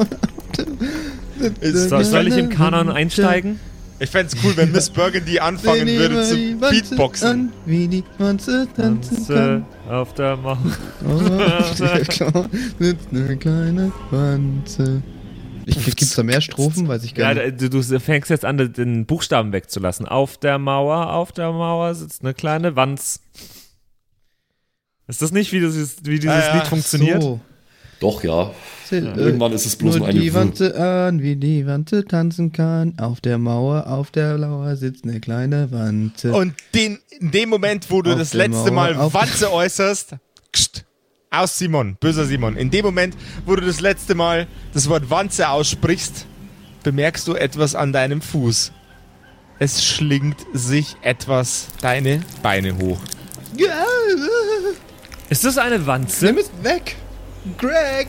Sind 1.40 1.58
Ist- 1.60 1.90
Soll, 1.90 2.04
soll 2.04 2.28
ich 2.28 2.36
im 2.38 2.50
Kanon 2.50 2.90
einsteigen? 2.90 3.60
Ich 4.00 4.10
fänd's 4.10 4.36
cool, 4.44 4.52
wenn 4.58 4.74
Miss 4.74 4.90
Burgundy 4.90 5.40
anfangen 5.40 5.88
würde 5.88 6.24
zu 6.24 6.36
Wanze 6.60 6.82
Beatboxen. 6.82 7.28
An, 7.30 7.54
wie 7.66 7.88
die 7.88 8.04
Wanze 8.18 8.68
tanzen 8.76 9.16
Tanze 9.16 9.34
kann. 9.34 9.66
auf 9.90 10.14
der 10.16 10.36
Mauer. 10.36 10.58
Auf 11.08 11.76
der 11.78 12.02
Klaue 12.02 12.50
sitzt 12.80 13.08
eine 13.14 13.38
kleine 13.38 13.92
Wanze. 14.12 15.02
Ich, 15.66 15.84
gibt's 15.86 16.16
da 16.16 16.24
mehr 16.24 16.42
Strophen? 16.42 16.88
Weiß 16.88 17.04
ich 17.04 17.18
Ja, 17.18 17.34
gar 17.34 17.44
nicht. 17.46 17.62
du, 17.62 17.70
du 17.70 17.82
fängst 18.00 18.30
jetzt 18.30 18.46
an, 18.46 18.58
den 18.74 19.06
Buchstaben 19.06 19.52
wegzulassen. 19.52 20.08
Auf 20.08 20.38
der 20.38 20.60
Mauer, 20.60 21.14
auf 21.14 21.32
der 21.32 21.52
Mauer 21.52 21.96
sitzt 21.96 22.22
eine 22.24 22.34
kleine 22.34 22.76
Wanz. 22.76 23.20
Ist 25.08 25.22
das 25.22 25.32
nicht, 25.32 25.52
wie 25.52 25.60
dieses, 25.60 25.98
wie 26.04 26.20
dieses 26.20 26.32
Ah, 26.36 26.40
ja, 26.48 26.56
Lied 26.56 26.68
funktioniert? 26.68 27.22
So. 27.22 27.40
Doch, 28.00 28.24
ja. 28.24 28.52
Äh, 28.92 28.98
Irgendwann 28.98 29.52
ist 29.54 29.66
es 29.66 29.76
bloß 29.76 29.98
Nur 29.98 30.08
eine 30.08 30.20
die. 30.20 30.34
Wanze 30.34 30.76
an, 30.78 31.22
wie 31.22 31.36
die 31.36 31.66
Wanze 31.66 32.06
tanzen 32.06 32.52
kann. 32.52 32.94
Auf 33.00 33.22
der 33.22 33.38
Mauer, 33.38 33.88
auf 33.88 34.12
der 34.12 34.38
Lauer 34.38 34.76
sitzt 34.76 35.04
eine 35.06 35.20
kleine 35.20 35.72
Wanze. 35.72 36.32
Und 36.34 36.54
den, 36.74 37.00
in 37.20 37.32
dem 37.32 37.50
Moment, 37.50 37.90
wo 37.90 38.02
du 38.02 38.12
Auf 38.12 38.20
das 38.20 38.34
letzte 38.34 38.72
Mauer, 38.72 38.94
Mal 38.94 39.14
Wanze 39.14 39.52
äußerst, 39.52 40.16
kst, 40.52 40.85
aus 41.40 41.58
Simon, 41.58 41.98
böser 42.00 42.26
Simon. 42.26 42.56
In 42.56 42.72
dem 42.72 42.86
Moment, 42.86 43.16
wo 43.46 43.56
du 43.56 43.66
das 43.66 43.80
letzte 43.82 44.16
Mal 44.16 44.48
das 44.74 44.90
Wort 44.90 45.10
Wanze 45.10 45.50
aussprichst, 45.50 46.26
bemerkst 46.84 47.28
du 47.28 47.34
etwas 47.36 47.76
an 47.76 47.94
deinem 47.94 48.22
Fuß. 48.22 48.72
Es 49.60 49.84
schlingt 49.86 50.38
sich 50.54 50.96
etwas 51.02 51.68
deine 51.82 52.22
Beine 52.44 52.78
hoch. 52.78 53.00
Ist 55.30 55.44
das 55.46 55.58
eine 55.58 55.86
Wanze? 55.88 56.26
nimm 56.26 56.38
es 56.38 56.50
weg. 56.62 56.96
Greg. 57.58 58.08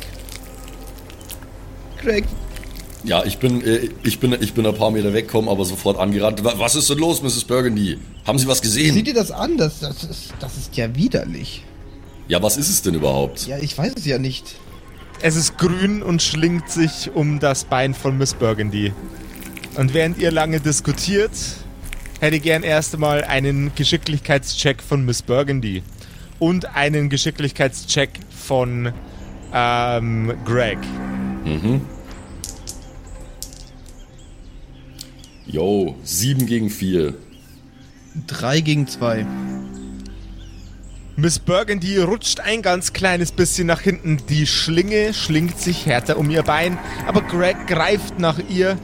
Greg, 2.02 2.24
Ja, 3.04 3.24
ich 3.24 3.38
bin, 3.38 3.62
äh, 3.64 3.88
ich 4.02 4.18
bin, 4.20 4.36
ich 4.40 4.54
bin 4.54 4.66
ein 4.66 4.74
paar 4.74 4.90
Meter 4.90 5.12
weggekommen, 5.14 5.48
aber 5.48 5.64
sofort 5.64 5.98
angerannt. 5.98 6.42
Wa- 6.44 6.54
Was 6.56 6.74
ist 6.74 6.90
denn 6.90 6.98
los, 6.98 7.22
Mrs. 7.22 7.44
Burgundy? 7.44 7.98
Haben 8.26 8.38
Sie 8.38 8.46
was 8.46 8.58
sieh 8.58 8.64
gesehen? 8.64 9.04
dir 9.04 9.14
das 9.14 9.30
an. 9.30 9.56
Das, 9.56 9.80
das, 9.80 10.04
ist, 10.04 10.34
das 10.40 10.56
ist 10.56 10.76
ja 10.76 10.94
widerlich. 10.94 11.64
Ja, 12.28 12.42
was 12.42 12.56
ist 12.56 12.68
es 12.68 12.82
denn 12.82 12.94
überhaupt? 12.94 13.46
Ja, 13.46 13.58
ich 13.58 13.76
weiß 13.78 13.92
es 13.96 14.04
ja 14.04 14.18
nicht. 14.18 14.56
Es 15.20 15.36
ist 15.36 15.56
grün 15.58 16.02
und 16.02 16.22
schlingt 16.22 16.68
sich 16.68 17.10
um 17.14 17.38
das 17.38 17.64
Bein 17.64 17.94
von 17.94 18.18
Miss 18.18 18.34
Burgundy. 18.34 18.92
Und 19.76 19.94
während 19.94 20.18
ihr 20.18 20.30
lange 20.30 20.60
diskutiert, 20.60 21.30
hätte 22.20 22.36
ich 22.36 22.42
gern 22.42 22.62
erst 22.62 22.94
einmal 22.94 23.22
einen 23.24 23.72
Geschicklichkeitscheck 23.74 24.82
von 24.82 25.04
Miss 25.04 25.22
Burgundy. 25.22 25.82
Und 26.38 26.74
einen 26.74 27.08
Geschicklichkeitscheck 27.08 28.10
von 28.30 28.92
ähm, 29.54 30.34
Greg. 30.44 30.78
Yo, 35.46 35.94
sieben 36.02 36.46
gegen 36.46 36.70
vier. 36.70 37.14
Drei 38.26 38.60
gegen 38.60 38.88
zwei. 38.88 39.24
Miss 41.18 41.38
Burgundy 41.38 41.96
rutscht 41.96 42.40
ein 42.40 42.60
ganz 42.60 42.92
kleines 42.92 43.32
bisschen 43.32 43.66
nach 43.66 43.80
hinten. 43.80 44.18
Die 44.28 44.46
Schlinge 44.46 45.14
schlingt 45.14 45.58
sich 45.58 45.86
härter 45.86 46.18
um 46.18 46.28
ihr 46.28 46.42
Bein, 46.42 46.78
aber 47.06 47.22
Greg 47.22 47.66
greift 47.66 48.18
nach 48.18 48.38
ihr. 48.50 48.76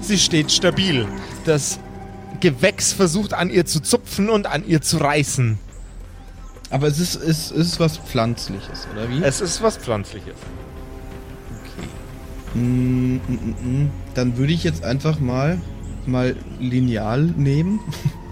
Sie 0.00 0.16
steht 0.16 0.50
stabil. 0.50 1.06
Das 1.44 1.78
Gewächs 2.40 2.94
versucht 2.94 3.34
an 3.34 3.50
ihr 3.50 3.66
zu 3.66 3.80
zupfen 3.80 4.30
und 4.30 4.46
an 4.46 4.66
ihr 4.66 4.80
zu 4.80 4.96
reißen. 4.96 5.58
Aber 6.70 6.86
es 6.86 6.98
ist, 6.98 7.16
es 7.16 7.50
ist 7.50 7.78
was 7.78 7.98
Pflanzliches, 7.98 8.88
oder 8.90 9.10
wie? 9.10 9.22
Es 9.22 9.42
ist 9.42 9.60
was 9.60 9.76
Pflanzliches. 9.76 10.36
Mm, 12.54 12.60
mm, 12.60 13.20
mm, 13.28 13.82
mm. 13.82 13.90
Dann 14.14 14.38
würde 14.38 14.54
ich 14.54 14.64
jetzt 14.64 14.84
einfach 14.84 15.20
mal 15.20 15.60
mal 16.06 16.34
Lineal 16.58 17.22
nehmen 17.22 17.78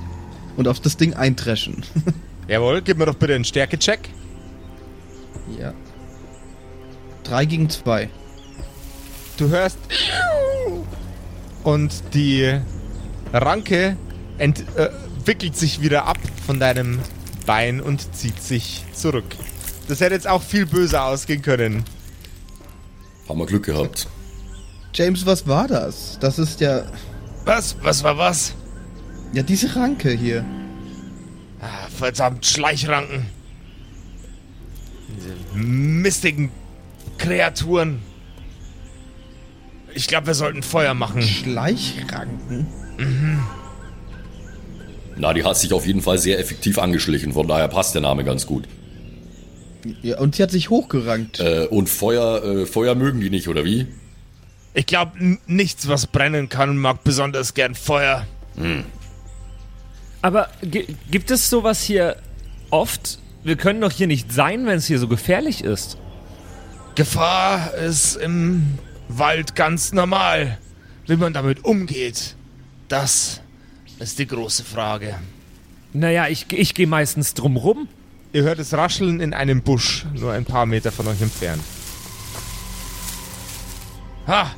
und 0.57 0.69
auf 0.69 0.81
das 0.81 0.97
Ding 0.97 1.13
eintreschen. 1.13 1.85
Jawohl, 2.49 2.81
gib 2.83 2.99
mir 2.99 3.07
doch 3.07 3.15
bitte 3.15 3.35
einen 3.35 3.45
Stärkecheck. 3.45 4.09
ja. 5.59 5.73
Drei 7.25 7.45
gegen 7.45 7.69
zwei. 7.69 8.09
Du 9.37 9.49
hörst 9.51 9.77
und 11.63 11.93
die 12.15 12.59
Ranke 13.35 13.97
entwickelt 14.39 15.55
sich 15.57 15.83
wieder 15.83 16.07
ab 16.07 16.17
von 16.47 16.59
deinem 16.59 17.01
Bein 17.45 17.83
und 17.83 18.15
zieht 18.17 18.43
sich 18.43 18.83
zurück. 18.95 19.27
Das 19.89 20.01
hätte 20.01 20.15
jetzt 20.15 20.27
auch 20.27 20.43
viel 20.43 20.65
böser 20.65 21.05
ausgehen 21.05 21.43
können. 21.43 21.85
Haben 23.29 23.39
wir 23.39 23.47
Glück 23.47 23.67
gehabt. 23.67 24.09
James, 24.95 25.27
was 25.27 25.47
war 25.47 25.69
das? 25.69 26.19
Das 26.21 26.39
ist 26.39 26.61
ja 26.61 26.83
Was? 27.45 27.77
Was 27.83 28.03
war 28.03 28.17
was? 28.17 28.55
ja 29.35 29.43
diese 29.43 29.77
Ranke 29.77 30.11
hier. 30.11 30.45
Verdammt, 31.99 32.47
Schleichranken. 32.47 33.27
Diese 35.09 35.59
mistigen 35.59 36.51
Kreaturen. 37.19 38.01
Ich 39.95 40.07
glaube, 40.07 40.29
wir 40.29 40.35
sollten 40.35 40.63
Feuer 40.63 40.95
machen. 40.95 41.23
Schleichranken. 41.23 42.69
Na, 45.17 45.35
die 45.35 45.43
hat 45.43 45.57
sich 45.57 45.73
auf 45.73 45.87
jeden 45.87 46.03
Fall 46.03 46.19
sehr 46.19 46.39
effektiv 46.39 46.79
angeschlichen, 46.79 47.33
von 47.33 47.49
daher 47.49 47.67
passt 47.67 47.95
der 47.95 48.03
Name 48.03 48.23
ganz 48.23 48.47
gut. 48.47 48.69
Ja, 50.03 50.19
und 50.19 50.37
sie 50.37 50.43
hat 50.45 50.53
sich 50.53 50.71
hochgerankt. 50.71 51.41
Äh, 51.41 51.67
und 51.69 51.89
Feuer, 51.89 52.45
äh, 52.45 52.67
Feuer 52.67 52.95
mögen 52.95 53.21
die 53.21 53.31
nicht, 53.31 53.49
oder 53.49 53.65
wie? 53.65 53.87
Ich 54.75 54.87
glaube, 54.87 55.39
nichts, 55.47 55.89
was 55.89 56.07
brennen 56.07 56.49
kann, 56.49 56.77
mag 56.77 57.03
besonders 57.03 57.55
gern 57.55 57.75
Feuer. 57.75 58.25
Aber 60.23 60.49
gi- 60.63 60.97
gibt 61.11 61.31
es 61.31 61.49
sowas 61.49 61.83
hier 61.83 62.17
oft? 62.71 63.19
Wir 63.45 63.57
können 63.57 63.81
doch 63.81 63.93
hier 63.93 64.07
nicht 64.07 64.33
sein, 64.33 64.67
wenn 64.67 64.77
es 64.79 64.87
hier 64.87 64.99
so 64.99 65.09
gefährlich 65.09 65.63
ist. 65.63 65.97
Gefahr 66.97 67.75
ist 67.75 68.17
im 68.17 68.79
Wald 69.09 69.55
ganz 69.55 69.93
normal. 69.93 70.59
Wie 71.07 71.17
man 71.17 71.33
damit 71.33 71.65
umgeht, 71.65 72.35
das 72.89 73.41
ist 73.99 74.19
die 74.19 74.27
große 74.27 74.65
Frage. 74.65 75.15
Naja, 75.93 76.27
ich, 76.29 76.53
ich 76.53 76.75
gehe 76.75 76.87
meistens 76.87 77.33
drum 77.35 77.57
rum. 77.57 77.89
Ihr 78.33 78.43
hört 78.43 78.59
es 78.59 78.75
rascheln 78.75 79.21
in 79.21 79.33
einem 79.33 79.63
Busch, 79.63 80.05
nur 80.15 80.33
ein 80.33 80.45
paar 80.45 80.67
Meter 80.67 80.93
von 80.93 81.07
euch 81.07 81.23
entfernt. 81.23 81.63
Ha! 84.27 84.51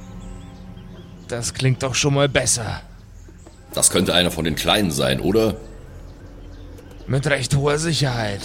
Das 1.29 1.55
klingt 1.55 1.83
doch 1.85 1.95
schon 1.95 2.15
mal 2.15 2.29
besser. 2.29 2.83
Das 3.73 3.91
könnte 3.91 4.15
einer 4.15 4.31
von 4.31 4.45
den 4.45 4.57
Kleinen 4.57 4.91
sein, 4.91 5.21
oder? 5.21 5.57
Mit 7.07 7.27
recht 7.27 7.55
hoher 7.57 7.79
Sicherheit. 7.79 8.43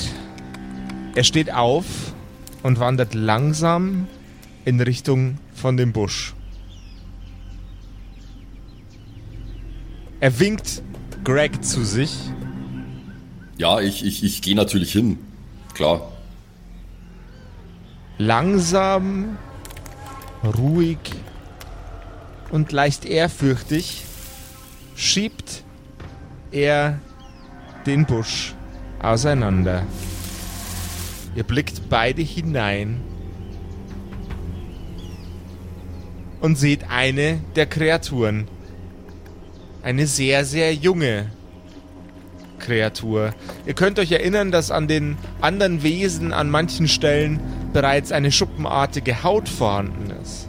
Er 1.15 1.23
steht 1.23 1.51
auf 1.51 1.85
und 2.63 2.79
wandert 2.79 3.13
langsam 3.13 4.07
in 4.65 4.79
Richtung 4.81 5.37
von 5.53 5.77
dem 5.77 5.93
Busch. 5.93 6.33
Er 10.19 10.39
winkt 10.39 10.81
Greg 11.23 11.63
zu 11.63 11.83
sich. 11.83 12.13
Ja, 13.57 13.79
ich, 13.79 14.05
ich, 14.05 14.23
ich 14.23 14.41
gehe 14.41 14.55
natürlich 14.55 14.91
hin. 14.91 15.19
Klar. 15.73 16.11
Langsam, 18.17 19.37
ruhig 20.43 20.97
und 22.51 22.71
leicht 22.71 23.05
ehrfürchtig 23.05 24.03
schiebt 24.95 25.63
er 26.51 26.99
den 27.85 28.05
Busch 28.05 28.55
auseinander. 28.99 29.83
Ihr 31.35 31.43
blickt 31.43 31.89
beide 31.89 32.21
hinein 32.21 33.01
und 36.39 36.57
seht 36.57 36.89
eine 36.89 37.39
der 37.55 37.65
Kreaturen. 37.65 38.47
Eine 39.83 40.07
sehr, 40.07 40.45
sehr 40.45 40.73
junge 40.73 41.29
Kreatur. 42.57 43.33
Ihr 43.67 43.73
könnt 43.73 43.99
euch 43.99 44.11
erinnern, 44.11 44.51
dass 44.51 44.71
an 44.71 44.87
den 44.87 45.17
anderen 45.41 45.83
Wesen 45.83 46.33
an 46.33 46.49
manchen 46.49 46.87
Stellen 46.87 47.39
bereits 47.73 48.11
eine 48.11 48.31
schuppenartige 48.31 49.23
Haut 49.23 49.49
vorhanden 49.49 50.09
ist. 50.23 50.47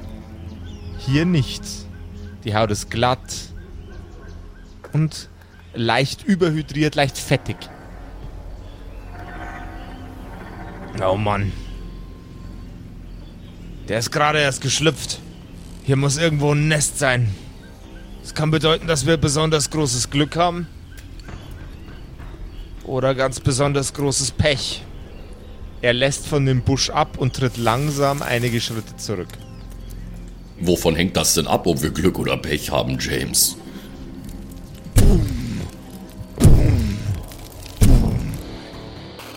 Hier 0.98 1.26
nicht. 1.26 1.62
Die 2.44 2.54
Haut 2.54 2.70
ist 2.70 2.90
glatt 2.90 3.50
und 4.96 5.28
leicht 5.74 6.24
überhydriert, 6.24 6.94
leicht 6.94 7.18
fettig. 7.18 7.56
Oh 11.06 11.16
Mann. 11.16 11.52
Der 13.88 13.98
ist 13.98 14.10
gerade 14.10 14.40
erst 14.40 14.62
geschlüpft. 14.62 15.20
Hier 15.84 15.96
muss 15.96 16.16
irgendwo 16.16 16.52
ein 16.52 16.68
Nest 16.68 16.98
sein. 16.98 17.28
Das 18.22 18.34
kann 18.34 18.50
bedeuten, 18.50 18.86
dass 18.86 19.06
wir 19.06 19.18
besonders 19.18 19.68
großes 19.70 20.08
Glück 20.08 20.34
haben. 20.34 20.66
Oder 22.84 23.14
ganz 23.14 23.38
besonders 23.38 23.92
großes 23.92 24.30
Pech. 24.30 24.82
Er 25.82 25.92
lässt 25.92 26.26
von 26.26 26.46
dem 26.46 26.62
Busch 26.62 26.88
ab 26.88 27.18
und 27.18 27.36
tritt 27.36 27.58
langsam 27.58 28.22
einige 28.22 28.62
Schritte 28.62 28.96
zurück. 28.96 29.28
Wovon 30.58 30.96
hängt 30.96 31.18
das 31.18 31.34
denn 31.34 31.46
ab, 31.46 31.66
ob 31.66 31.82
wir 31.82 31.90
Glück 31.90 32.18
oder 32.18 32.38
Pech 32.38 32.70
haben, 32.70 32.96
James? 32.98 33.58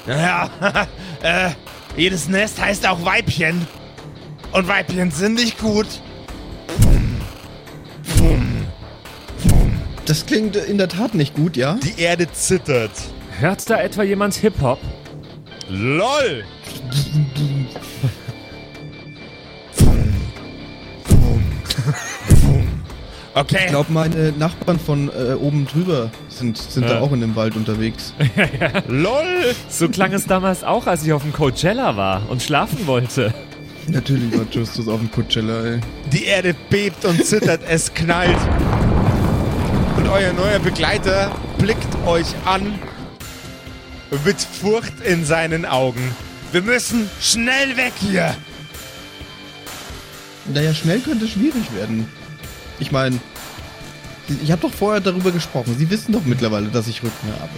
Naja, 0.06 0.50
äh, 1.22 1.52
jedes 1.95 2.28
Nest 2.28 2.60
heißt 2.60 2.88
auch 2.88 3.06
Weibchen. 3.06 3.67
Und 4.52 4.67
Weibchen 4.67 5.12
sind 5.12 5.36
nicht 5.36 5.60
gut. 5.60 5.88
Das 10.06 10.26
klingt 10.26 10.56
in 10.56 10.80
der 10.80 10.89
Tat 10.89 11.13
nicht 11.13 11.36
gut, 11.36 11.56
ja? 11.56 11.76
Die 11.84 12.02
Erde 12.02 12.32
zittert. 12.32 12.89
Hört 13.39 13.69
da 13.69 13.80
etwa 13.80 14.02
jemand 14.02 14.34
Hip-Hop? 14.34 14.80
LOL! 15.69 16.43
Okay. 23.39 23.58
Ich 23.62 23.67
glaube, 23.67 23.91
meine 23.93 24.34
Nachbarn 24.34 24.80
von 24.80 25.10
äh, 25.10 25.34
oben 25.34 25.65
drüber 25.65 26.12
sind, 26.28 26.58
sind 26.58 26.84
Ja. 26.84 26.95
da 26.95 26.99
auch 27.02 27.13
in 27.13 27.21
dem 27.21 27.36
Wald 27.38 27.56
unterwegs. 27.56 28.13
LOL! 28.88 29.56
So 29.69 29.88
klang 29.88 30.12
es 30.13 30.25
damals 30.25 30.63
auch, 30.63 30.88
als 30.88 31.06
ich 31.06 31.13
auf 31.13 31.21
dem 31.21 31.32
Coachella 31.32 31.95
war 31.95 32.23
und 32.30 32.41
schlafen 32.43 32.86
wollte. 32.86 33.34
Natürlich 33.88 34.38
war 34.38 34.45
Justus 34.52 34.88
auf 34.89 34.99
dem 34.99 35.10
Coachella, 35.10 35.63
ey. 35.65 35.80
Die 36.12 36.25
Erde 36.25 36.54
bebt 36.69 37.06
und 37.06 37.25
zittert, 37.25 37.62
es 37.67 37.93
knallt. 37.93 38.38
Und 39.97 40.08
euer 40.10 40.34
neuer 40.34 40.60
Begleiter 40.60 41.32
blickt 41.58 41.88
euch 42.06 42.28
an 42.45 42.78
mit 44.25 44.41
Furcht 44.41 44.93
in 45.06 45.23
seinen 45.23 45.65
Augen. 45.65 46.02
Wir 46.52 46.62
müssen 46.62 47.10
schnell 47.21 47.78
weg 47.78 47.93
hier. 48.02 48.36
Naja, 50.54 50.73
schnell 50.73 50.99
könnte 50.99 51.28
schwierig 51.28 51.73
werden. 51.75 52.08
Ich 52.80 52.91
meine, 52.91 53.19
ich 54.44 54.52
habe 54.52 54.62
doch 54.62 54.74
vorher 54.74 55.02
darüber 55.02 55.32
gesprochen. 55.32 55.76
Sie 55.78 55.89
wissen 55.89 56.12
doch 56.12 56.24
mittlerweile, 56.26 56.68
dass 56.70 56.88
ich 56.88 57.02
Rücken 57.04 57.34
habe. 57.39 57.52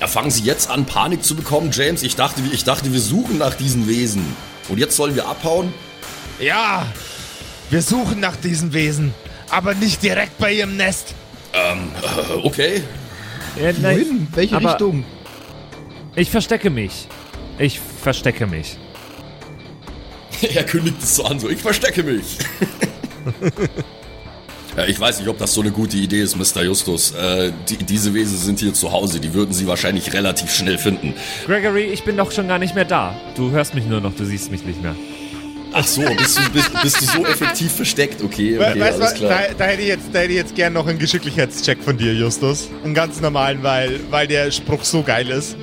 Ja, 0.00 0.06
fangen 0.06 0.30
Sie 0.30 0.44
jetzt 0.44 0.70
an, 0.70 0.84
Panik 0.84 1.24
zu 1.24 1.34
bekommen, 1.34 1.70
James? 1.72 2.02
Ich 2.02 2.14
dachte, 2.14 2.40
ich 2.52 2.64
dachte, 2.64 2.92
wir 2.92 3.00
suchen 3.00 3.38
nach 3.38 3.54
diesen 3.54 3.88
Wesen. 3.88 4.24
Und 4.68 4.78
jetzt 4.78 4.96
sollen 4.96 5.14
wir 5.14 5.26
abhauen? 5.26 5.72
Ja, 6.40 6.86
wir 7.70 7.82
suchen 7.82 8.20
nach 8.20 8.36
diesem 8.36 8.72
Wesen, 8.72 9.12
aber 9.50 9.74
nicht 9.74 10.02
direkt 10.02 10.38
bei 10.38 10.52
ihrem 10.52 10.76
Nest. 10.76 11.14
Äh, 11.52 12.34
okay. 12.44 12.82
Ja, 13.60 13.72
nein, 13.80 13.96
Wohin? 13.96 14.28
Welche 14.34 14.56
aber 14.56 14.70
Richtung? 14.70 15.04
Ich 16.14 16.30
verstecke 16.30 16.70
mich. 16.70 17.08
Ich 17.58 17.80
verstecke 18.02 18.46
mich. 18.46 18.76
Er 20.54 20.64
kündigt 20.64 21.02
es 21.02 21.16
so 21.16 21.24
an, 21.24 21.40
so 21.40 21.48
ich 21.48 21.60
verstecke 21.60 22.04
mich. 22.04 22.38
ich 24.86 24.98
weiß 25.00 25.18
nicht, 25.18 25.28
ob 25.28 25.38
das 25.38 25.54
so 25.54 25.60
eine 25.60 25.70
gute 25.70 25.96
Idee 25.96 26.20
ist, 26.20 26.36
Mr. 26.36 26.62
Justus. 26.62 27.12
Äh, 27.12 27.52
die, 27.68 27.76
diese 27.78 28.14
Wesen 28.14 28.38
sind 28.38 28.60
hier 28.60 28.74
zu 28.74 28.92
Hause, 28.92 29.20
die 29.20 29.34
würden 29.34 29.52
Sie 29.52 29.66
wahrscheinlich 29.66 30.12
relativ 30.12 30.52
schnell 30.52 30.78
finden. 30.78 31.14
Gregory, 31.46 31.84
ich 31.84 32.04
bin 32.04 32.16
doch 32.16 32.32
schon 32.32 32.48
gar 32.48 32.58
nicht 32.58 32.74
mehr 32.74 32.84
da. 32.84 33.14
Du 33.36 33.50
hörst 33.50 33.74
mich 33.74 33.86
nur 33.86 34.00
noch, 34.00 34.14
du 34.14 34.24
siehst 34.24 34.50
mich 34.50 34.64
nicht 34.64 34.82
mehr. 34.82 34.94
Ach 35.72 35.86
so, 35.86 36.02
bist 36.02 36.38
du, 36.38 36.50
bist, 36.50 36.82
bist 36.82 37.00
du 37.02 37.04
so 37.04 37.26
effektiv 37.26 37.70
versteckt? 37.72 38.22
Okay, 38.22 38.58
We 38.58 38.66
okay, 38.66 38.80
weißt 38.80 38.98
du 38.98 39.02
alles 39.02 39.12
was, 39.12 39.14
klar. 39.14 39.42
da, 39.48 39.54
da, 39.54 39.64
hätte 39.64 39.82
ich 39.82 39.88
jetzt, 39.88 40.04
da 40.12 40.18
hätte 40.20 40.30
ich 40.30 40.38
jetzt 40.38 40.54
gern 40.54 40.72
noch 40.72 40.86
einen 40.86 40.98
Geschicklichkeitscheck 40.98 41.82
von 41.82 41.96
dir, 41.98 42.14
Justus. 42.14 42.68
Einen 42.84 42.94
ganz 42.94 43.20
normalen, 43.20 43.62
weil, 43.62 44.00
weil 44.10 44.26
der 44.26 44.50
Spruch 44.50 44.84
so 44.84 45.02
geil 45.02 45.28
ist. 45.30 45.56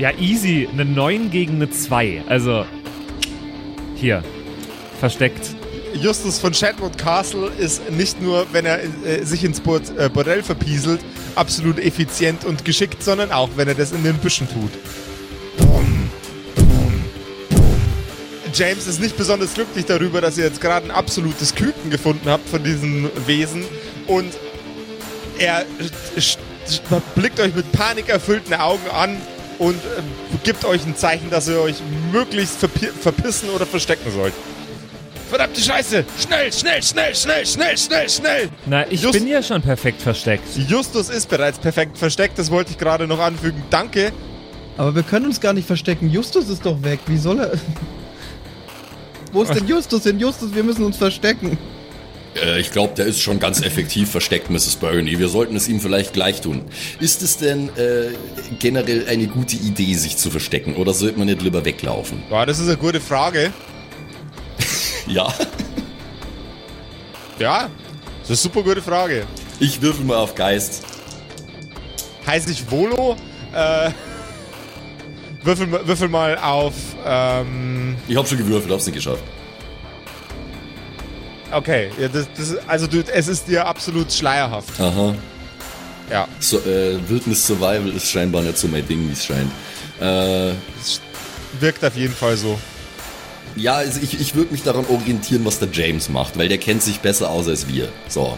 Ja, 0.00 0.12
easy. 0.18 0.66
Eine 0.72 0.86
9 0.86 1.30
gegen 1.30 1.56
eine 1.56 1.70
2. 1.70 2.22
Also, 2.26 2.64
hier. 3.96 4.22
Versteckt. 4.98 5.54
Justus 5.94 6.38
von 6.38 6.54
Shatwood 6.54 6.96
Castle 6.96 7.50
ist 7.58 7.90
nicht 7.90 8.20
nur, 8.22 8.46
wenn 8.52 8.64
er 8.64 8.80
äh, 9.04 9.24
sich 9.24 9.44
ins 9.44 9.60
Bord, 9.60 9.82
äh, 9.98 10.08
Bordell 10.08 10.42
verpieselt, 10.42 11.00
absolut 11.34 11.78
effizient 11.78 12.44
und 12.44 12.64
geschickt, 12.64 13.02
sondern 13.02 13.32
auch, 13.32 13.50
wenn 13.56 13.68
er 13.68 13.74
das 13.74 13.92
in 13.92 14.02
den 14.02 14.16
Büschen 14.18 14.48
tut. 14.48 14.70
James 18.52 18.86
ist 18.86 19.00
nicht 19.00 19.16
besonders 19.16 19.54
glücklich 19.54 19.86
darüber, 19.86 20.20
dass 20.20 20.36
ihr 20.36 20.44
jetzt 20.44 20.60
gerade 20.60 20.86
ein 20.86 20.90
absolutes 20.90 21.54
Küken 21.54 21.90
gefunden 21.90 22.28
habt 22.28 22.48
von 22.48 22.62
diesem 22.64 23.08
Wesen 23.26 23.64
und 24.06 24.32
er 25.38 25.64
blickt 27.14 27.40
euch 27.40 27.54
mit 27.54 27.70
panikerfüllten 27.72 28.54
Augen 28.54 28.88
an 28.90 29.16
und 29.58 29.76
äh, 29.76 30.02
gibt 30.44 30.64
euch 30.64 30.84
ein 30.84 30.96
Zeichen, 30.96 31.30
dass 31.30 31.48
ihr 31.48 31.60
euch 31.60 31.76
möglichst 32.12 32.62
verpi- 32.62 32.92
verpissen 32.92 33.50
oder 33.50 33.66
verstecken 33.66 34.10
sollt. 34.12 34.34
Verdammte 35.30 35.60
Scheiße! 35.60 36.04
Schnell, 36.18 36.52
schnell, 36.52 36.82
schnell, 36.82 37.14
schnell, 37.14 37.46
schnell, 37.46 37.78
schnell, 37.78 38.08
schnell! 38.08 38.48
Na, 38.66 38.84
ich 38.90 39.00
Just- 39.00 39.12
bin 39.16 39.28
ja 39.28 39.40
schon 39.42 39.62
perfekt 39.62 40.02
versteckt. 40.02 40.42
Justus 40.68 41.08
ist 41.08 41.28
bereits 41.28 41.58
perfekt 41.58 41.96
versteckt, 41.96 42.36
das 42.36 42.50
wollte 42.50 42.72
ich 42.72 42.78
gerade 42.78 43.06
noch 43.06 43.20
anfügen. 43.20 43.62
Danke. 43.70 44.12
Aber 44.76 44.92
wir 44.94 45.04
können 45.04 45.26
uns 45.26 45.40
gar 45.40 45.52
nicht 45.52 45.66
verstecken. 45.66 46.10
Justus 46.10 46.48
ist 46.48 46.66
doch 46.66 46.82
weg. 46.82 46.98
Wie 47.06 47.16
soll 47.16 47.38
er... 47.38 47.52
Wo 49.32 49.42
ist 49.44 49.54
denn 49.54 49.68
Justus 49.68 50.02
hin? 50.02 50.18
Justus, 50.18 50.52
wir 50.52 50.64
müssen 50.64 50.84
uns 50.84 50.96
verstecken. 50.96 51.56
Äh, 52.34 52.60
ich 52.60 52.72
glaube, 52.72 52.94
der 52.96 53.06
ist 53.06 53.20
schon 53.20 53.38
ganz 53.38 53.60
effektiv 53.62 54.10
versteckt, 54.10 54.50
Mrs. 54.50 54.76
Burney. 54.76 55.18
Wir 55.18 55.28
sollten 55.28 55.54
es 55.54 55.68
ihm 55.68 55.80
vielleicht 55.80 56.12
gleich 56.12 56.40
tun. 56.40 56.62
Ist 56.98 57.22
es 57.22 57.36
denn 57.36 57.68
äh, 57.76 58.08
generell 58.58 59.06
eine 59.08 59.28
gute 59.28 59.54
Idee, 59.56 59.94
sich 59.94 60.16
zu 60.16 60.30
verstecken? 60.30 60.74
Oder 60.74 60.92
sollte 60.92 61.18
man 61.18 61.28
nicht 61.28 61.42
lieber 61.42 61.64
weglaufen? 61.64 62.22
Ja, 62.30 62.44
das 62.46 62.58
ist 62.58 62.66
eine 62.66 62.76
gute 62.76 63.00
Frage. 63.00 63.52
Ja, 65.10 65.32
Ja, 67.38 67.68
das 68.22 68.30
ist 68.30 68.46
eine 68.46 68.54
super 68.54 68.62
gute 68.62 68.80
Frage. 68.82 69.26
ich 69.58 69.80
würfel 69.82 70.04
mal 70.04 70.16
auf 70.18 70.34
Geist. 70.34 70.84
Heißt 72.26 72.48
ich 72.48 72.70
Volo? 72.70 73.16
Äh, 73.52 73.90
würfel, 75.42 75.66
mal- 75.66 75.86
würfel 75.86 76.08
mal 76.08 76.38
auf. 76.38 76.74
Ähm, 77.04 77.96
Ich 78.06 78.16
habe 78.16 78.28
schon 78.28 78.38
gewürfelt, 78.38 78.72
hab's 78.72 78.86
nicht 78.86 78.94
geschafft. 78.94 79.22
okay, 81.50 81.90
ja, 81.98 82.06
das, 82.08 82.28
das, 82.36 82.56
also 82.68 82.86
du, 82.86 83.02
es 83.12 83.26
ist 83.28 83.48
dir 83.48 83.66
absolut 83.66 84.12
schleierhaft. 84.12 84.78
Aha. 84.80 85.14
Ja, 86.10 86.28
So, 86.40 86.58
äh, 86.58 86.98
Wildnis 87.08 87.44
Survival 87.46 87.88
ist 87.88 88.08
scheinbar 88.08 88.42
nicht 88.42 88.58
so 88.58 88.68
mein 88.68 88.86
Ding, 88.86 89.08
wie 89.08 89.12
es 89.12 89.24
scheint. 89.24 89.50
Äh, 90.00 90.52
wirkt 91.58 91.84
auf 91.84 91.96
jeden 91.96 92.14
Fall 92.14 92.36
so. 92.36 92.58
Ja, 93.56 93.74
also 93.74 94.00
ich, 94.02 94.20
ich 94.20 94.34
würde 94.34 94.52
mich 94.52 94.62
daran 94.62 94.84
orientieren, 94.86 95.44
was 95.44 95.58
der 95.58 95.68
James 95.72 96.08
macht, 96.08 96.38
weil 96.38 96.48
der 96.48 96.58
kennt 96.58 96.82
sich 96.82 97.00
besser 97.00 97.30
aus 97.30 97.48
als 97.48 97.68
wir. 97.68 97.88
So. 98.08 98.36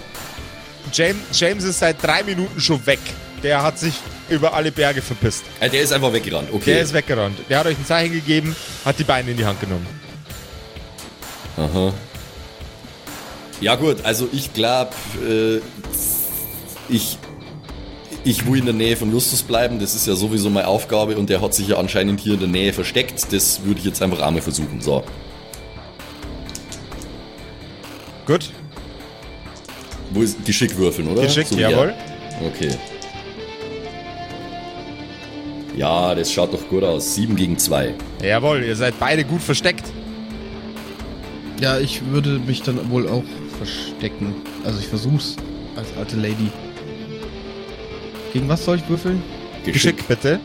James, 0.93 1.21
James 1.33 1.65
ist 1.65 1.79
seit 1.79 2.03
drei 2.03 2.23
Minuten 2.23 2.61
schon 2.61 2.85
weg. 2.87 3.01
Der 3.43 3.63
hat 3.63 3.79
sich 3.79 3.95
über 4.29 4.55
alle 4.55 4.71
Berge 4.71 5.03
verpisst. 5.03 5.45
Äh, 5.61 5.69
der 5.69 5.83
ist 5.83 5.93
einfach 5.93 6.13
weggerannt, 6.13 6.49
okay. 6.53 6.75
Der 6.75 6.83
ist 6.83 6.93
weggerannt. 6.93 7.39
Der 7.49 7.59
hat 7.59 7.67
euch 7.67 7.79
ein 7.79 7.87
Zeichen 7.87 8.13
gegeben, 8.13 8.55
hat 8.85 8.99
die 8.99 9.05
Beine 9.05 9.31
in 9.31 9.37
die 9.37 9.45
Hand 9.45 9.61
genommen. 9.61 9.87
Aha. 11.57 11.93
Ja 13.61 13.77
gut, 13.77 14.05
also 14.05 14.29
ich 14.33 14.53
glaube, 14.53 14.93
äh, 15.29 15.61
ich, 16.89 17.19
ich 18.25 18.47
will 18.47 18.59
in 18.61 18.65
der 18.67 18.75
Nähe 18.75 18.97
von 18.97 19.11
Justus 19.13 19.43
bleiben. 19.43 19.79
Das 19.79 19.95
ist 19.95 20.07
ja 20.07 20.15
sowieso 20.15 20.49
meine 20.51 20.69
Aufgabe 20.69 21.17
und 21.17 21.29
der 21.29 21.41
hat 21.41 21.55
sich 21.55 21.69
ja 21.69 21.77
anscheinend 21.77 22.21
hier 22.21 22.35
in 22.35 22.41
der 22.41 22.49
Nähe 22.49 22.73
versteckt. 22.73 23.33
Das 23.33 23.65
würde 23.65 23.81
ich 23.81 23.87
jetzt 23.87 24.01
einfach 24.03 24.21
einmal 24.21 24.43
versuchen. 24.43 24.81
So. 24.81 25.03
Gut, 28.27 28.51
Wo 30.13 30.23
ist 30.23 30.45
Geschick 30.45 30.77
würfeln, 30.77 31.09
oder? 31.09 31.23
geschickt, 31.23 31.49
So 31.49 31.59
jawohl. 31.59 31.93
Okay. 32.47 32.71
Ja, 35.77 36.15
das 36.15 36.31
schaut 36.33 36.53
doch 36.53 36.69
gut 36.69 36.85
aus. 36.85 37.15
7 37.15 37.35
gegen 37.35 37.59
2. 37.59 37.95
Jawohl, 38.23 38.63
ihr 38.63 38.77
seid 38.77 38.99
beide 39.01 39.25
gut 39.25 39.43
versteckt. 39.43 39.85
Ja, 41.61 41.79
ich 41.79 42.05
würde 42.11 42.39
mich 42.41 42.63
dann 42.63 42.91
wohl 42.91 43.09
auch 43.09 43.25
verstecken. 43.59 44.35
Also 44.65 44.79
ich 44.79 44.87
versuch's 44.89 45.37
als 45.77 45.89
alte 45.99 46.17
Lady. 46.17 46.51
Gegen 48.33 48.49
was 48.49 48.65
soll 48.65 48.77
ich 48.79 48.89
würfeln? 48.89 49.23
Geschick, 49.65 50.07
bitte. 50.09 50.41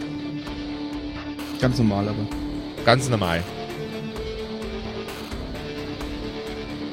Ganz 1.61 1.77
normal 1.77 2.09
aber. 2.09 2.27
Ganz 2.85 3.09
normal. 3.09 3.43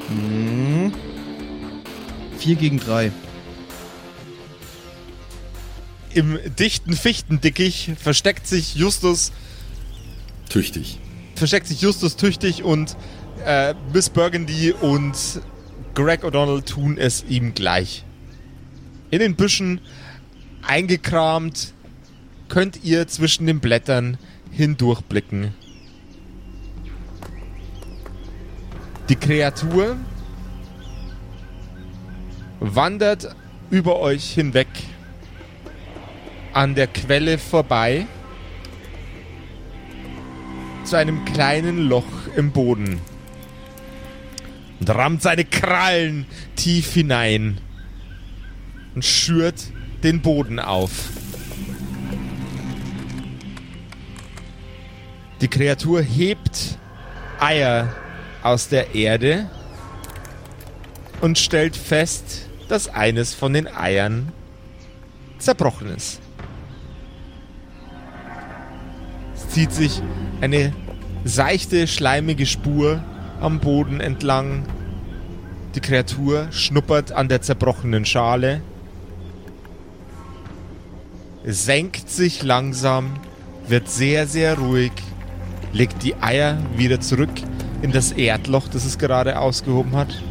Hm. 0.07 0.91
4 2.37 2.55
gegen 2.55 2.79
3. 2.79 3.11
Im 6.13 6.39
dichten 6.57 6.93
Fichtendickicht 6.93 7.91
versteckt 7.99 8.47
sich 8.47 8.75
Justus, 8.75 9.31
Tüchtig. 10.49 10.99
versteckt 11.35 11.67
sich 11.67 11.81
Justus 11.81 12.15
tüchtig 12.15 12.63
und 12.63 12.95
äh, 13.45 13.73
Miss 13.91 14.09
Burgundy 14.09 14.71
und 14.71 15.13
Greg 15.93 16.23
O'Donnell 16.23 16.63
tun 16.63 16.97
es 16.97 17.25
ihm 17.27 17.53
gleich. 17.53 18.05
In 19.11 19.19
den 19.19 19.35
Büschen 19.35 19.81
eingekramt 20.67 21.73
könnt 22.49 22.83
ihr 22.83 23.07
zwischen 23.07 23.47
den 23.47 23.59
Blättern 23.59 24.17
hindurchblicken. 24.51 25.53
Die 29.09 29.15
Kreatur 29.15 29.97
wandert 32.59 33.35
über 33.69 33.99
euch 33.99 34.31
hinweg 34.31 34.67
an 36.53 36.73
der 36.73 36.87
Quelle 36.87 37.37
vorbei 37.37 38.07
zu 40.83 40.95
einem 40.95 41.25
kleinen 41.25 41.89
Loch 41.89 42.05
im 42.35 42.51
Boden. 42.51 42.99
und 44.79 44.89
rammt 44.89 45.21
seine 45.21 45.45
Krallen 45.45 46.25
tief 46.55 46.93
hinein 46.93 47.57
und 48.93 49.03
schürt 49.03 49.71
den 50.03 50.21
Boden 50.21 50.59
auf. 50.59 51.09
Die 55.41 55.47
Kreatur 55.47 56.01
hebt 56.01 56.77
Eier 57.39 57.93
aus 58.41 58.69
der 58.69 58.95
Erde 58.95 59.49
und 61.21 61.37
stellt 61.37 61.75
fest, 61.75 62.47
dass 62.67 62.87
eines 62.87 63.33
von 63.33 63.53
den 63.53 63.67
Eiern 63.67 64.31
zerbrochen 65.37 65.89
ist. 65.89 66.19
Es 69.35 69.49
zieht 69.49 69.71
sich 69.71 70.01
eine 70.41 70.73
seichte, 71.23 71.87
schleimige 71.87 72.45
Spur 72.45 73.03
am 73.41 73.59
Boden 73.59 73.99
entlang. 73.99 74.65
Die 75.75 75.81
Kreatur 75.81 76.47
schnuppert 76.51 77.11
an 77.11 77.27
der 77.27 77.41
zerbrochenen 77.41 78.05
Schale, 78.05 78.61
senkt 81.45 82.09
sich 82.09 82.43
langsam, 82.43 83.11
wird 83.67 83.89
sehr, 83.89 84.27
sehr 84.27 84.57
ruhig, 84.57 84.91
legt 85.73 86.03
die 86.03 86.15
Eier 86.15 86.57
wieder 86.75 86.99
zurück 86.99 87.29
in 87.81 87.91
das 87.91 88.11
Erdloch, 88.11 88.67
das 88.67 88.85
es 88.85 88.97
gerade 88.97 89.39
ausgehoben 89.39 89.95
hat 89.95 90.21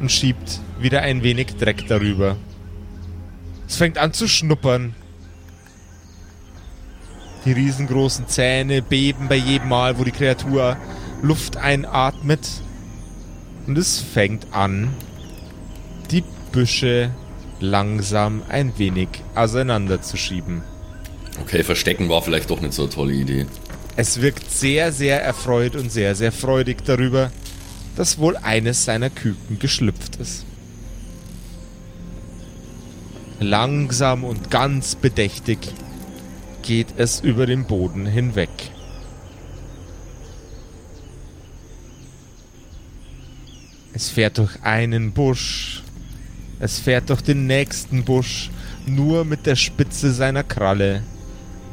und 0.00 0.10
schiebt 0.10 0.60
wieder 0.80 1.02
ein 1.02 1.22
wenig 1.22 1.56
Dreck 1.56 1.86
darüber. 1.88 2.36
Es 3.66 3.76
fängt 3.76 3.98
an 3.98 4.12
zu 4.12 4.28
schnuppern. 4.28 4.94
Die 7.44 7.52
riesengroßen 7.52 8.26
Zähne 8.28 8.80
beben 8.80 9.28
bei 9.28 9.36
jedem 9.36 9.68
Mal, 9.68 9.98
wo 9.98 10.04
die 10.04 10.12
Kreatur 10.12 10.76
Luft 11.22 11.56
einatmet. 11.56 12.48
Und 13.66 13.76
es 13.76 14.00
fängt 14.00 14.46
an, 14.52 14.90
die 16.10 16.22
Büsche 16.52 17.10
langsam 17.60 18.42
ein 18.48 18.78
wenig 18.78 19.08
auseinanderzuschieben. 19.34 20.62
Okay, 21.40 21.62
verstecken 21.62 22.08
war 22.08 22.22
vielleicht 22.22 22.50
doch 22.50 22.60
nicht 22.60 22.74
so 22.74 22.82
eine 22.82 22.90
tolle 22.90 23.14
Idee. 23.14 23.46
Es 23.96 24.20
wirkt 24.20 24.50
sehr, 24.50 24.92
sehr 24.92 25.22
erfreut 25.22 25.76
und 25.76 25.90
sehr, 25.90 26.14
sehr 26.14 26.32
freudig 26.32 26.84
darüber, 26.84 27.30
dass 27.96 28.18
wohl 28.18 28.36
eines 28.36 28.84
seiner 28.84 29.10
Küken 29.10 29.58
geschlüpft 29.58 30.16
ist. 30.16 30.44
Langsam 33.40 34.24
und 34.24 34.50
ganz 34.50 34.94
bedächtig 34.94 35.58
geht 36.62 36.94
es 36.96 37.20
über 37.20 37.46
den 37.46 37.66
Boden 37.66 38.06
hinweg. 38.06 38.48
Es 43.92 44.08
fährt 44.10 44.38
durch 44.38 44.60
einen 44.62 45.12
Busch, 45.12 45.83
es 46.60 46.78
fährt 46.78 47.10
durch 47.10 47.22
den 47.22 47.46
nächsten 47.46 48.04
Busch, 48.04 48.50
nur 48.86 49.24
mit 49.24 49.46
der 49.46 49.56
Spitze 49.56 50.12
seiner 50.12 50.42
Kralle. 50.42 51.02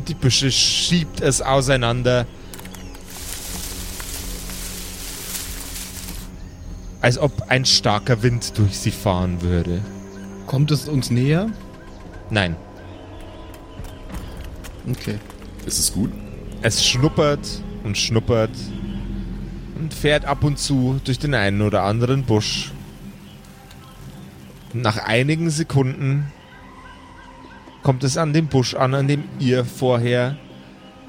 Die 0.08 0.13
Büsche 0.13 0.52
schiebt 0.52 1.22
es 1.22 1.41
auseinander, 1.41 2.26
als 7.02 7.17
ob 7.17 7.50
ein 7.50 7.65
starker 7.65 8.24
Wind 8.24 8.58
durch 8.58 8.78
sie 8.78 8.91
fahren 8.91 9.41
würde. 9.41 9.82
Kommt 10.48 10.72
es 10.72 10.88
uns 10.88 11.10
näher? 11.10 11.50
Nein, 12.30 12.56
Okay. 14.89 15.20
Ist 15.65 15.80
es 15.80 15.94
gut? 15.94 16.12
es 16.63 16.86
schnuppert 16.86 17.39
und 17.84 17.98
schnuppert 17.98 18.52
und 19.80 19.94
fährt 19.94 20.26
ab 20.26 20.44
und 20.44 20.60
zu 20.60 21.02
durch 21.04 21.17
den 21.17 21.34
einen 21.34 21.62
oder 21.62 21.84
anderen 21.84 22.24
Busch. 22.24 22.72
Nach 24.73 24.97
einigen 24.97 25.49
Sekunden 25.49 26.31
kommt 27.84 28.03
es 28.03 28.17
an 28.17 28.31
dem 28.31 28.47
Busch 28.47 28.73
an, 28.73 28.93
an 28.93 29.07
dem 29.07 29.23
ihr 29.39 29.65
vorher 29.65 30.38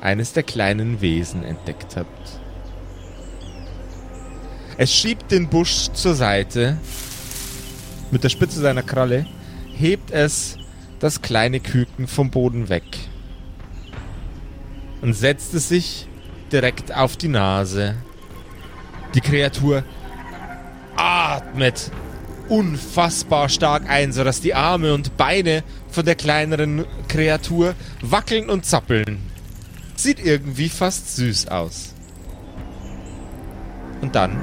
eines 0.01 0.33
der 0.33 0.43
kleinen 0.43 1.01
Wesen 1.01 1.45
entdeckt 1.45 1.97
habt. 1.97 2.41
Es 4.79 4.93
schiebt 4.93 5.31
den 5.31 5.49
Busch 5.49 5.91
zur 5.93 6.15
Seite 6.15 6.77
mit 8.11 8.25
der 8.25 8.31
Spitze 8.31 8.61
seiner 8.61 8.83
Kralle, 8.83 9.27
hebt 9.77 10.11
es 10.11 10.57
das 10.99 11.23
kleine 11.23 11.61
Küken 11.61 12.09
vom 12.09 12.31
Boden 12.31 12.69
weg 12.69 12.85
und 15.03 15.15
setzt 15.15 15.55
es 15.55 15.69
sich 15.69 16.09
direkt 16.51 16.95
auf 16.95 17.17
die 17.17 17.29
Nase. 17.29 17.95
Die 19.15 19.21
Kreatur 19.21 19.85
atmet 20.97 21.91
unfassbar 22.53 23.49
stark 23.49 23.89
ein, 23.89 24.13
sodass 24.13 24.43
die 24.43 24.53
Arme 24.53 24.93
und 24.93 25.17
Beine 25.17 25.65
von 25.89 26.05
der 26.05 26.17
kleineren 26.17 26.85
Kreatur 27.09 27.75
wackeln 28.03 28.51
und 28.51 28.67
zappeln. 28.67 29.23
Sieht 29.97 30.23
irgendwie 30.23 30.69
fast 30.69 31.17
süß 31.17 31.49
aus. 31.49 31.95
Und 34.03 34.15
dann 34.15 34.37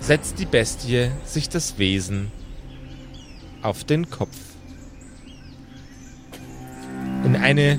setzt 0.00 0.38
die 0.38 0.44
Bestie 0.44 1.10
sich 1.24 1.48
das 1.48 1.78
Wesen 1.78 2.30
auf 3.62 3.84
den 3.84 4.10
Kopf. 4.10 4.36
In 7.24 7.34
eine 7.34 7.78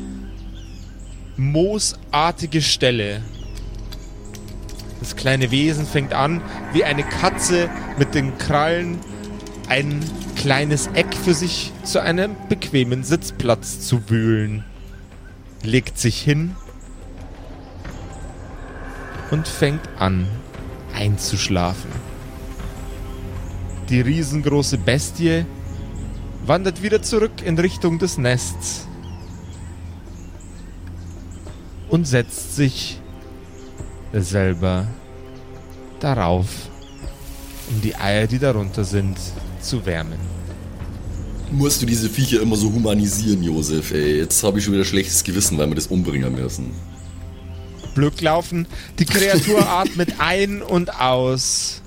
moosartige 1.38 2.63
Stelle. 2.63 3.22
Das 5.06 5.15
kleine 5.15 5.52
Wesen 5.52 5.86
fängt 5.86 6.15
an, 6.15 6.41
wie 6.74 6.84
eine 6.84 7.04
Katze 7.04 7.70
mit 8.00 8.15
den 8.15 8.39
Krallen 8.39 8.98
ein 9.70 10.04
kleines 10.36 10.88
Eck 10.96 11.13
für 11.13 11.36
sich 11.36 11.72
zu 11.84 12.02
einem 12.02 12.36
bequemen 12.50 13.04
Sitzplatz 13.04 13.82
zu 13.82 14.10
wühlen. 14.10 14.65
Legt 15.62 16.00
sich 16.00 16.20
hin 16.20 16.56
und 19.30 19.48
fängt 19.48 19.88
an 20.00 20.28
einzuschlafen. 20.96 21.91
Die 23.89 24.02
riesengroße 24.02 24.80
Bestie 24.80 25.46
wandert 26.48 26.82
wieder 26.82 27.04
zurück 27.04 27.44
in 27.46 27.60
Richtung 27.60 28.00
des 28.00 28.18
Nests 28.18 28.88
und 31.89 32.08
setzt 32.08 32.56
sich 32.56 33.02
selber 34.21 34.88
darauf, 35.99 36.47
um 37.69 37.82
die 37.82 37.95
Eier, 37.95 38.28
die 38.28 38.39
darunter 38.39 38.84
sind, 38.84 39.17
zu 39.62 39.86
wärmen. 39.86 40.19
Musst 41.51 41.82
du 41.82 41.86
diese 41.86 42.10
Viecher 42.10 42.41
immer 42.41 42.56
so 42.56 42.71
humanisieren, 42.71 43.43
Josef, 43.43 43.91
ey. 43.91 44.17
Jetzt 44.17 44.43
habe 44.43 44.60
ich 44.60 44.65
schon 44.65 44.73
wieder 44.73 44.86
schlechtes 44.86 45.23
Gewissen, 45.23 45.58
weil 45.58 45.67
wir 45.67 45.75
das 45.75 45.88
umbringen 45.88 46.34
müssen. 46.34 46.71
Blöd 47.93 48.21
laufen. 48.21 48.67
Die 48.99 49.06
Kreatur 49.06 49.67
atmet 49.69 50.15
ein 50.19 50.62
und 50.62 50.99
aus. 50.99 51.82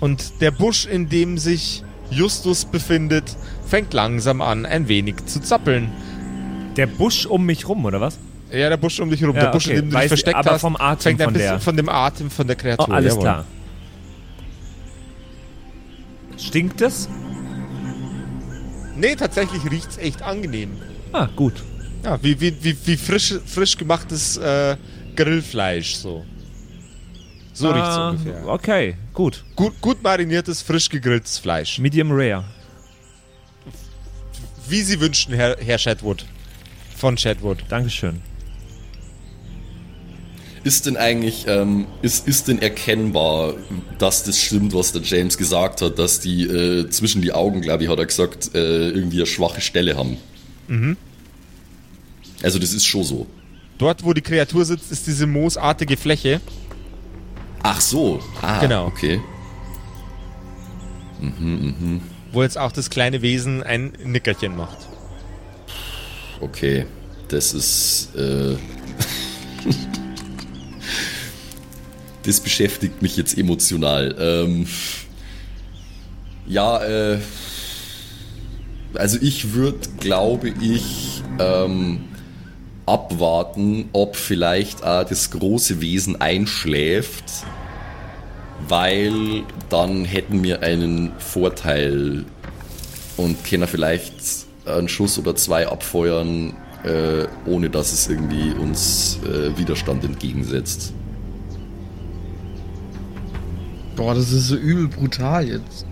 Und 0.00 0.40
der 0.40 0.50
Busch, 0.50 0.86
in 0.86 1.08
dem 1.08 1.38
sich 1.38 1.84
Justus 2.10 2.64
befindet, 2.64 3.36
fängt 3.66 3.92
langsam 3.92 4.40
an, 4.40 4.66
ein 4.66 4.88
wenig 4.88 5.24
zu 5.26 5.40
zappeln. 5.40 5.90
Der 6.76 6.86
Busch 6.86 7.26
um 7.26 7.44
mich 7.44 7.68
rum, 7.68 7.84
oder 7.84 8.00
was? 8.00 8.18
Ja, 8.52 8.68
der 8.68 8.76
Busch 8.76 9.00
um 9.00 9.08
dich 9.10 9.20
herum. 9.20 9.34
Ja, 9.36 9.44
der 9.44 9.50
Busch, 9.52 9.66
okay. 9.66 9.76
in 9.76 9.82
dem 9.82 9.90
du 9.90 9.96
dich 9.96 10.04
Weiß- 10.04 10.08
versteckt 10.08 10.36
aber 10.36 10.50
hast, 10.52 10.60
vom 10.60 10.76
Atem 10.76 11.00
fängt 11.02 11.20
ein 11.20 11.24
von 11.24 11.32
bisschen 11.32 11.48
der- 11.50 11.60
von 11.60 11.76
dem 11.76 11.88
Atem 11.88 12.30
von 12.30 12.46
der 12.46 12.56
Oh, 12.56 12.60
Kreatur. 12.60 12.94
alles 12.94 13.12
jawohl. 13.14 13.22
klar. 13.22 13.44
Stinkt 16.38 16.80
es? 16.80 17.08
Nee, 18.96 19.14
tatsächlich 19.16 19.70
riecht's 19.70 19.96
echt 19.98 20.22
angenehm. 20.22 20.72
Ah, 21.12 21.28
gut. 21.34 21.62
Ja, 22.04 22.22
wie, 22.22 22.40
wie, 22.40 22.54
wie, 22.62 22.76
wie 22.84 22.96
frisch, 22.96 23.34
frisch 23.46 23.76
gemachtes 23.76 24.36
äh, 24.36 24.76
Grillfleisch, 25.16 25.94
so. 25.94 26.24
So 27.54 27.70
riecht's 27.70 27.88
Ah, 27.96 28.10
ungefähr. 28.10 28.46
Okay, 28.48 28.96
gut. 29.12 29.44
Gut, 29.56 29.80
gut 29.80 30.02
mariniertes, 30.02 30.62
frisch 30.62 30.88
gegrilltes 30.88 31.38
Fleisch. 31.38 31.78
Medium 31.78 32.10
rare. 32.10 32.44
Wie 34.68 34.80
Sie 34.82 34.98
wünschen, 35.00 35.34
Herr, 35.34 35.56
Herr 35.60 35.78
Shatwood. 35.78 36.24
Von 36.96 37.16
Shatwood. 37.18 37.58
Dankeschön. 37.68 38.20
Ist 40.64 40.86
denn 40.86 40.96
eigentlich, 40.96 41.46
ähm, 41.48 41.86
ist, 42.02 42.28
ist 42.28 42.46
denn 42.46 42.62
erkennbar, 42.62 43.54
dass 43.98 44.22
das 44.22 44.38
stimmt, 44.40 44.72
was 44.74 44.92
der 44.92 45.02
James 45.02 45.36
gesagt 45.36 45.82
hat, 45.82 45.98
dass 45.98 46.20
die 46.20 46.44
äh, 46.44 46.88
zwischen 46.88 47.20
die 47.20 47.32
Augen, 47.32 47.62
glaube 47.62 47.82
ich, 47.82 47.90
hat 47.90 47.98
er 47.98 48.06
gesagt, 48.06 48.54
äh, 48.54 48.90
irgendwie 48.90 49.16
eine 49.18 49.26
schwache 49.26 49.60
Stelle 49.60 49.96
haben? 49.96 50.18
Mhm. 50.68 50.96
Also 52.42 52.58
das 52.60 52.72
ist 52.72 52.84
schon 52.86 53.02
so. 53.02 53.26
Dort, 53.78 54.04
wo 54.04 54.12
die 54.12 54.20
Kreatur 54.20 54.64
sitzt, 54.64 54.92
ist 54.92 55.06
diese 55.08 55.26
moosartige 55.26 55.96
Fläche. 55.96 56.40
Ach 57.64 57.80
so. 57.80 58.20
Ah, 58.40 58.60
Genau. 58.60 58.86
Okay. 58.86 59.20
wo 62.32 62.42
jetzt 62.42 62.58
auch 62.58 62.72
das 62.72 62.88
kleine 62.90 63.22
Wesen 63.22 63.62
ein 63.62 63.92
Nickerchen 64.04 64.56
macht. 64.56 64.78
Okay. 66.40 66.86
Das 67.28 67.52
ist, 67.54 68.14
äh, 68.16 68.56
das 72.22 72.40
beschäftigt 72.40 73.02
mich 73.02 73.16
jetzt 73.16 73.36
emotional. 73.36 74.14
Ähm, 74.18 74.66
Ja, 76.46 76.82
äh, 76.82 77.18
also 78.94 79.18
ich 79.20 79.54
würde, 79.54 79.78
glaube 80.00 80.52
ich, 80.60 81.22
ähm, 81.38 82.00
abwarten, 82.84 83.88
ob 83.92 84.16
vielleicht 84.16 84.84
auch 84.84 85.04
das 85.04 85.30
große 85.30 85.80
Wesen 85.80 86.20
einschläft, 86.20 87.24
weil 88.68 89.44
dann 89.68 90.04
hätten 90.04 90.42
wir 90.42 90.62
einen 90.62 91.12
Vorteil 91.18 92.24
und 93.16 93.44
können 93.44 93.68
vielleicht 93.68 94.14
einen 94.66 94.88
Schuss 94.88 95.18
oder 95.18 95.34
zwei 95.36 95.68
abfeuern, 95.68 96.54
äh, 96.84 97.26
ohne 97.46 97.70
dass 97.70 97.92
es 97.92 98.08
irgendwie 98.08 98.52
uns 98.52 99.20
äh, 99.24 99.56
Widerstand 99.56 100.04
entgegensetzt. 100.04 100.92
Boah, 103.96 104.14
das 104.14 104.32
ist 104.32 104.48
so 104.48 104.56
übel 104.56 104.88
brutal 104.88 105.46
jetzt. 105.48 105.86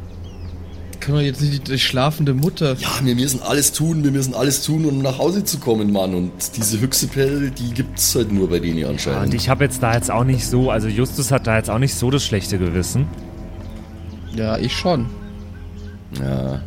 Kann 1.00 1.14
doch 1.14 1.20
jetzt 1.22 1.40
nicht 1.40 1.66
die, 1.66 1.72
die 1.72 1.78
schlafende 1.78 2.34
Mutter. 2.34 2.74
Ja, 2.78 2.88
wir 3.02 3.14
müssen 3.14 3.40
alles 3.42 3.72
tun, 3.72 4.04
wir 4.04 4.10
müssen 4.10 4.34
alles 4.34 4.62
tun, 4.64 4.84
um 4.84 5.00
nach 5.00 5.18
Hause 5.18 5.44
zu 5.44 5.58
kommen, 5.58 5.92
Mann. 5.92 6.14
Und 6.14 6.32
diese 6.56 6.78
Hyxipel, 6.80 7.50
die 7.50 7.72
gibt's 7.72 8.14
halt 8.14 8.30
nur 8.32 8.50
bei 8.50 8.58
denen 8.58 8.78
Ja, 8.78 8.88
anscheinend. 8.90 9.26
und 9.28 9.34
ich 9.34 9.48
habe 9.48 9.64
jetzt 9.64 9.82
da 9.82 9.94
jetzt 9.94 10.10
auch 10.10 10.24
nicht 10.24 10.46
so, 10.46 10.70
also 10.70 10.88
Justus 10.88 11.30
hat 11.32 11.46
da 11.46 11.56
jetzt 11.56 11.70
auch 11.70 11.78
nicht 11.78 11.94
so 11.94 12.10
das 12.10 12.22
schlechte 12.24 12.58
Gewissen. 12.58 13.06
Ja, 14.34 14.58
ich 14.58 14.76
schon. 14.76 15.06
Ja. 16.20 16.60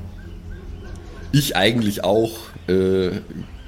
Ich 1.32 1.56
eigentlich 1.56 2.04
auch. 2.04 2.32
Äh, 2.68 3.12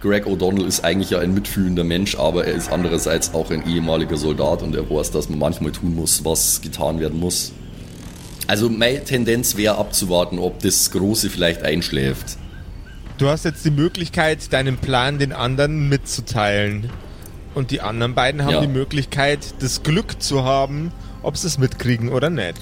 Greg 0.06 0.28
O'Donnell 0.28 0.68
ist 0.68 0.84
eigentlich 0.84 1.10
ja 1.10 1.20
ein 1.20 1.34
mitfühlender 1.34 1.84
Mensch, 1.84 2.16
aber 2.16 2.46
er 2.46 2.54
ist 2.54 2.72
andererseits 2.72 3.34
auch 3.34 3.50
ein 3.50 3.68
ehemaliger 3.68 4.18
Soldat 4.18 4.62
und 4.62 4.76
er 4.76 4.88
weiß, 4.88 5.10
dass 5.10 5.30
man 5.30 5.40
manchmal 5.40 5.72
tun 5.72 5.96
muss, 5.96 6.24
was 6.24 6.62
getan 6.62 7.00
werden 7.00 7.20
muss. 7.20 7.54
Also 8.46 8.70
meine 8.70 9.04
Tendenz 9.04 9.58
wäre 9.58 9.80
abzuwarten, 9.80 10.38
ob 10.38 10.60
das 10.60 10.92
Große 10.92 11.32
vielleicht 11.32 11.64
einschläft. 11.64 12.38
Du 13.18 13.28
hast 13.30 13.46
jetzt 13.46 13.66
die 13.66 13.72
Möglichkeit, 13.72 14.54
deinen 14.54 14.78
Plan 14.78 15.18
den 15.18 15.34
anderen 15.34 15.90
mitzuteilen. 15.90 16.92
Und 17.56 17.72
die 17.72 17.82
anderen 17.82 18.14
beiden 18.14 18.44
haben 18.44 18.52
Ja. 18.54 18.62
die 18.62 18.68
Möglichkeit, 18.68 19.40
das 19.60 19.82
Glück 19.82 20.22
zu 20.22 20.44
haben, 20.44 20.92
ob 21.24 21.36
sie 21.38 21.48
es 21.48 21.58
mitkriegen 21.58 22.10
oder 22.10 22.30
nicht. 22.30 22.60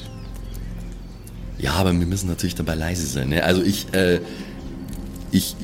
Ja, 1.58 1.74
aber 1.74 1.92
wir 1.92 2.06
müssen 2.06 2.30
natürlich 2.30 2.56
dabei 2.56 2.76
leise 2.76 3.06
sein. 3.06 3.30
Ne? 3.30 3.44
Also 3.44 3.64
ich, 3.64 3.94
äh, 3.94 4.20
ich, 5.32 5.58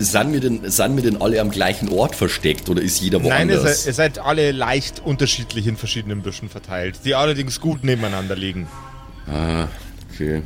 sind 0.00 0.32
wir, 0.32 0.40
denn, 0.40 0.70
sind 0.70 0.96
wir 0.96 1.02
denn 1.02 1.20
alle 1.20 1.40
am 1.40 1.50
gleichen 1.50 1.90
Ort 1.90 2.16
versteckt 2.16 2.70
oder 2.70 2.80
ist 2.80 3.00
jeder 3.00 3.18
Nein, 3.18 3.50
ihr 3.50 3.56
woanders? 3.56 3.84
seid, 3.84 3.86
ihr 3.86 3.94
seid 3.94 4.18
alle 4.18 4.50
leicht 4.52 5.02
unterschiedlich 5.04 5.66
in 5.66 5.76
verschiedenen 5.76 6.22
Büschen 6.22 6.48
verteilt, 6.48 7.00
die 7.04 7.14
allerdings 7.14 7.60
gut 7.60 7.84
nebeneinander 7.84 8.34
liegen. 8.34 8.66
Ah, 9.26 9.68
okay. 10.10 10.42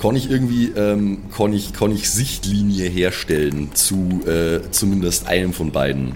Kann 0.00 0.16
ich 0.16 0.28
irgendwie, 0.28 0.68
ähm, 0.70 1.30
kann 1.36 1.52
ich, 1.52 1.72
kann 1.72 1.92
ich 1.92 2.10
Sichtlinie 2.10 2.88
herstellen 2.88 3.74
zu 3.74 4.22
äh, 4.26 4.60
zumindest 4.72 5.28
einem 5.28 5.52
von 5.52 5.70
beiden? 5.70 6.14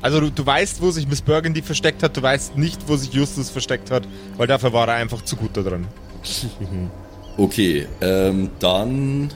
Also 0.00 0.20
du, 0.20 0.30
du 0.30 0.46
weißt, 0.46 0.80
wo 0.80 0.90
sich 0.90 1.08
Miss 1.08 1.22
Burgundy 1.22 1.62
versteckt 1.62 2.02
hat, 2.02 2.16
du 2.16 2.22
weißt 2.22 2.56
nicht, 2.56 2.88
wo 2.88 2.96
sich 2.96 3.12
Justus 3.12 3.50
versteckt 3.50 3.90
hat, 3.90 4.06
weil 4.36 4.46
dafür 4.46 4.72
war 4.72 4.86
er 4.86 4.94
einfach 4.94 5.22
zu 5.22 5.34
gut 5.36 5.56
da 5.56 5.62
drin. 5.62 5.86
Okay, 7.36 7.86
ähm, 8.00 8.50
dann. 8.58 9.30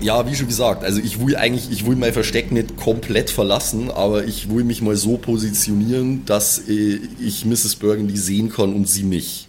Ja, 0.00 0.30
wie 0.30 0.36
schon 0.36 0.46
gesagt, 0.46 0.84
also 0.84 1.00
ich 1.00 1.18
will 1.18 1.34
eigentlich, 1.36 1.72
ich 1.72 1.84
will 1.84 1.96
mein 1.96 2.12
Versteck 2.12 2.52
nicht 2.52 2.76
komplett 2.76 3.30
verlassen, 3.30 3.90
aber 3.90 4.24
ich 4.26 4.48
will 4.48 4.62
mich 4.62 4.80
mal 4.80 4.94
so 4.94 5.16
positionieren, 5.18 6.24
dass 6.24 6.60
äh, 6.68 7.00
ich 7.18 7.44
Mrs. 7.44 7.74
Burgundy 7.76 8.16
sehen 8.16 8.48
kann 8.50 8.72
und 8.74 8.88
sie 8.88 9.02
nicht. 9.02 9.48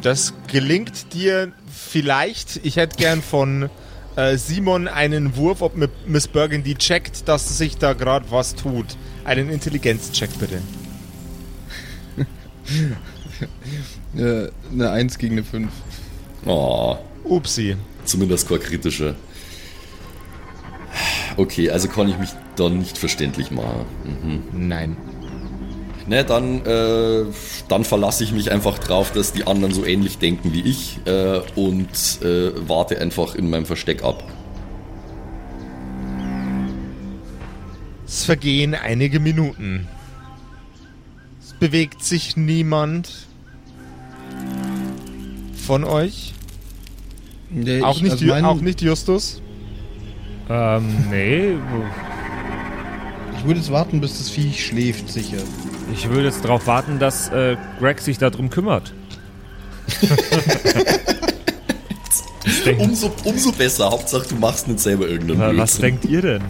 Das 0.00 0.32
gelingt 0.50 1.12
dir 1.12 1.52
vielleicht. 1.70 2.60
Ich 2.64 2.76
hätte 2.76 2.96
gern 2.96 3.20
von 3.20 3.68
äh, 4.16 4.38
Simon 4.38 4.88
einen 4.88 5.36
Wurf, 5.36 5.60
ob 5.60 5.76
Mi- 5.76 5.88
Miss 6.06 6.28
Burgundy 6.28 6.76
checkt, 6.76 7.28
dass 7.28 7.58
sich 7.58 7.76
da 7.76 7.92
gerade 7.92 8.24
was 8.30 8.54
tut. 8.54 8.86
Einen 9.26 9.50
Intelligenzcheck 9.50 10.30
bitte. 10.38 10.62
Eine 14.16 14.90
1 14.90 15.18
gegen 15.18 15.34
eine 15.34 15.44
5. 15.44 15.70
Oh, 16.46 16.96
Upsi. 17.24 17.76
zumindest 18.04 18.48
kein 18.48 18.60
kritischer. 18.60 19.14
Okay, 21.36 21.70
also 21.70 21.88
kann 21.88 22.08
ich 22.08 22.18
mich 22.18 22.30
dann 22.56 22.78
nicht 22.78 22.96
verständlich 22.98 23.50
machen. 23.50 23.86
Mhm. 24.04 24.68
Nein. 24.68 24.96
Ne, 26.06 26.22
dann, 26.22 26.64
äh, 26.66 27.24
dann 27.68 27.84
verlasse 27.84 28.24
ich 28.24 28.32
mich 28.32 28.52
einfach 28.52 28.78
drauf, 28.78 29.12
dass 29.12 29.32
die 29.32 29.46
anderen 29.46 29.72
so 29.72 29.86
ähnlich 29.86 30.18
denken 30.18 30.52
wie 30.52 30.60
ich 30.60 31.00
äh, 31.06 31.40
und 31.56 32.22
äh, 32.22 32.52
warte 32.68 33.00
einfach 33.00 33.34
in 33.34 33.48
meinem 33.48 33.64
Versteck 33.64 34.04
ab. 34.04 34.22
Es 38.06 38.24
vergehen 38.24 38.74
einige 38.74 39.18
Minuten. 39.18 39.88
Bewegt 41.64 42.04
sich 42.04 42.36
niemand 42.36 43.10
von 45.66 45.82
euch. 45.82 46.34
Nee, 47.48 47.80
Auch, 47.80 47.96
ich- 47.96 48.02
nicht, 48.02 48.12
also 48.12 48.26
mein- 48.26 48.44
auch 48.44 48.60
nicht 48.60 48.82
Justus. 48.82 49.40
Ähm, 50.50 51.06
nee, 51.10 51.54
Ich 53.38 53.44
würde 53.46 53.60
jetzt 53.60 53.72
warten, 53.72 54.02
bis 54.02 54.18
das 54.18 54.28
Viech 54.28 54.66
schläft, 54.66 55.08
sicher. 55.10 55.38
ich 55.94 56.06
würde 56.10 56.24
jetzt 56.26 56.44
darauf 56.44 56.66
warten, 56.66 56.98
dass 56.98 57.30
äh, 57.30 57.56
Greg 57.78 58.02
sich 58.02 58.18
darum 58.18 58.50
kümmert. 58.50 58.92
Was 62.44 62.76
Umso, 62.78 63.10
umso 63.24 63.52
besser, 63.52 63.90
Hauptsache 63.90 64.28
du 64.28 64.34
machst 64.36 64.68
nicht 64.68 64.80
selber 64.80 65.08
irgendeinen 65.08 65.56
was 65.56 65.78
Blödsinn. 65.78 65.80
denkt 65.82 66.04
ihr 66.04 66.20
denn? 66.20 66.42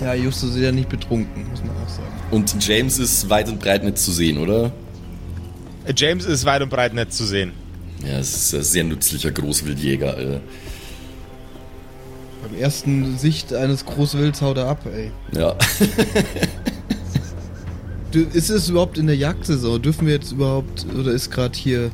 Ja, 0.00 0.14
Justus 0.14 0.50
ist 0.54 0.62
ja 0.62 0.70
nicht 0.70 0.88
betrunken, 0.88 1.48
muss 1.50 1.60
man 1.64 1.70
auch 1.84 1.88
sagen. 1.88 2.04
Und 2.34 2.66
James 2.66 2.98
ist 2.98 3.30
weit 3.30 3.48
und 3.48 3.60
breit 3.60 3.84
nicht 3.84 3.96
zu 3.96 4.10
sehen, 4.10 4.38
oder? 4.38 4.72
James 5.96 6.24
ist 6.24 6.44
weit 6.44 6.62
und 6.62 6.68
breit 6.68 6.92
nicht 6.92 7.12
zu 7.12 7.24
sehen. 7.24 7.52
Ja, 8.04 8.18
es 8.18 8.34
ist 8.34 8.54
ein 8.54 8.62
sehr 8.64 8.82
nützlicher 8.82 9.30
Großwildjäger. 9.30 10.18
Äh. 10.18 10.40
Beim 12.42 12.58
ersten 12.58 13.16
Sicht 13.18 13.54
eines 13.54 13.86
Großwilds 13.86 14.42
haut 14.42 14.56
er 14.56 14.66
ab, 14.66 14.84
ey. 14.92 15.12
Ja. 15.32 15.56
Du, 18.10 18.20
ist 18.20 18.48
es 18.48 18.68
überhaupt 18.68 18.96
in 18.96 19.08
der 19.08 19.16
Jagdsaison? 19.16 19.82
Dürfen 19.82 20.06
wir 20.06 20.14
jetzt 20.14 20.30
überhaupt, 20.30 20.86
oder 20.96 21.10
ist 21.10 21.32
gerade 21.32 21.58
hier 21.58 21.90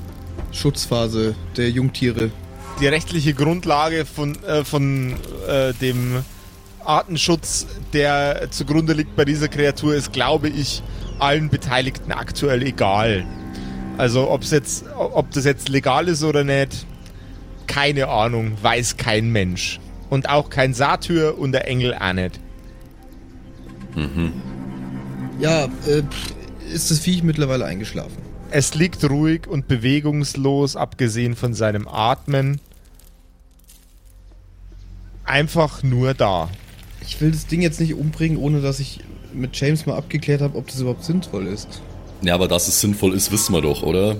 Schutzphase 0.52 1.34
der 1.56 1.70
Jungtiere? 1.70 2.30
Die 2.78 2.86
rechtliche 2.86 3.32
Grundlage 3.32 4.04
von, 4.04 4.36
äh, 4.44 4.62
von 4.62 5.14
äh, 5.48 5.72
dem 5.80 6.22
Artenschutz, 6.84 7.66
der 7.92 8.50
zugrunde 8.50 8.92
liegt 8.92 9.16
bei 9.16 9.24
dieser 9.24 9.48
Kreatur, 9.48 9.94
ist, 9.94 10.12
glaube 10.12 10.48
ich, 10.48 10.82
allen 11.18 11.48
Beteiligten 11.48 12.12
aktuell 12.12 12.62
egal. 12.62 13.24
Also 13.98 14.30
ob's 14.30 14.50
jetzt, 14.50 14.84
ob 14.96 15.30
das 15.32 15.44
jetzt 15.44 15.68
legal 15.68 16.08
ist 16.08 16.22
oder 16.22 16.44
nicht, 16.44 16.86
keine 17.66 18.08
Ahnung, 18.08 18.56
weiß 18.62 18.96
kein 18.96 19.30
Mensch. 19.30 19.78
Und 20.08 20.28
auch 20.28 20.50
kein 20.50 20.74
Satyr 20.74 21.38
und 21.38 21.52
der 21.52 21.68
Engel 21.68 21.94
auch 21.94 22.12
nicht. 22.12 22.40
Ja, 25.38 25.64
äh, 25.86 26.02
ist 26.72 26.90
das 26.90 26.98
Viech 27.00 27.22
mittlerweile 27.22 27.64
eingeschlafen? 27.64 28.16
Es 28.50 28.74
liegt 28.74 29.08
ruhig 29.08 29.46
und 29.46 29.68
bewegungslos, 29.68 30.74
abgesehen 30.74 31.36
von 31.36 31.54
seinem 31.54 31.86
Atmen. 31.86 32.60
Einfach 35.24 35.82
nur 35.82 36.14
da. 36.14 36.48
Ich 37.02 37.20
will 37.20 37.30
das 37.30 37.46
Ding 37.46 37.62
jetzt 37.62 37.80
nicht 37.80 37.94
umbringen, 37.94 38.38
ohne 38.38 38.60
dass 38.60 38.78
ich 38.80 39.00
mit 39.32 39.56
James 39.58 39.86
mal 39.86 39.96
abgeklärt 39.96 40.40
habe, 40.42 40.56
ob 40.58 40.66
das 40.68 40.80
überhaupt 40.80 41.04
sinnvoll 41.04 41.46
ist. 41.46 41.80
ja, 42.22 42.34
aber 42.34 42.48
dass 42.48 42.68
es 42.68 42.80
sinnvoll 42.80 43.14
ist, 43.14 43.30
wissen 43.32 43.52
wir 43.54 43.62
doch, 43.62 43.82
oder? 43.82 44.16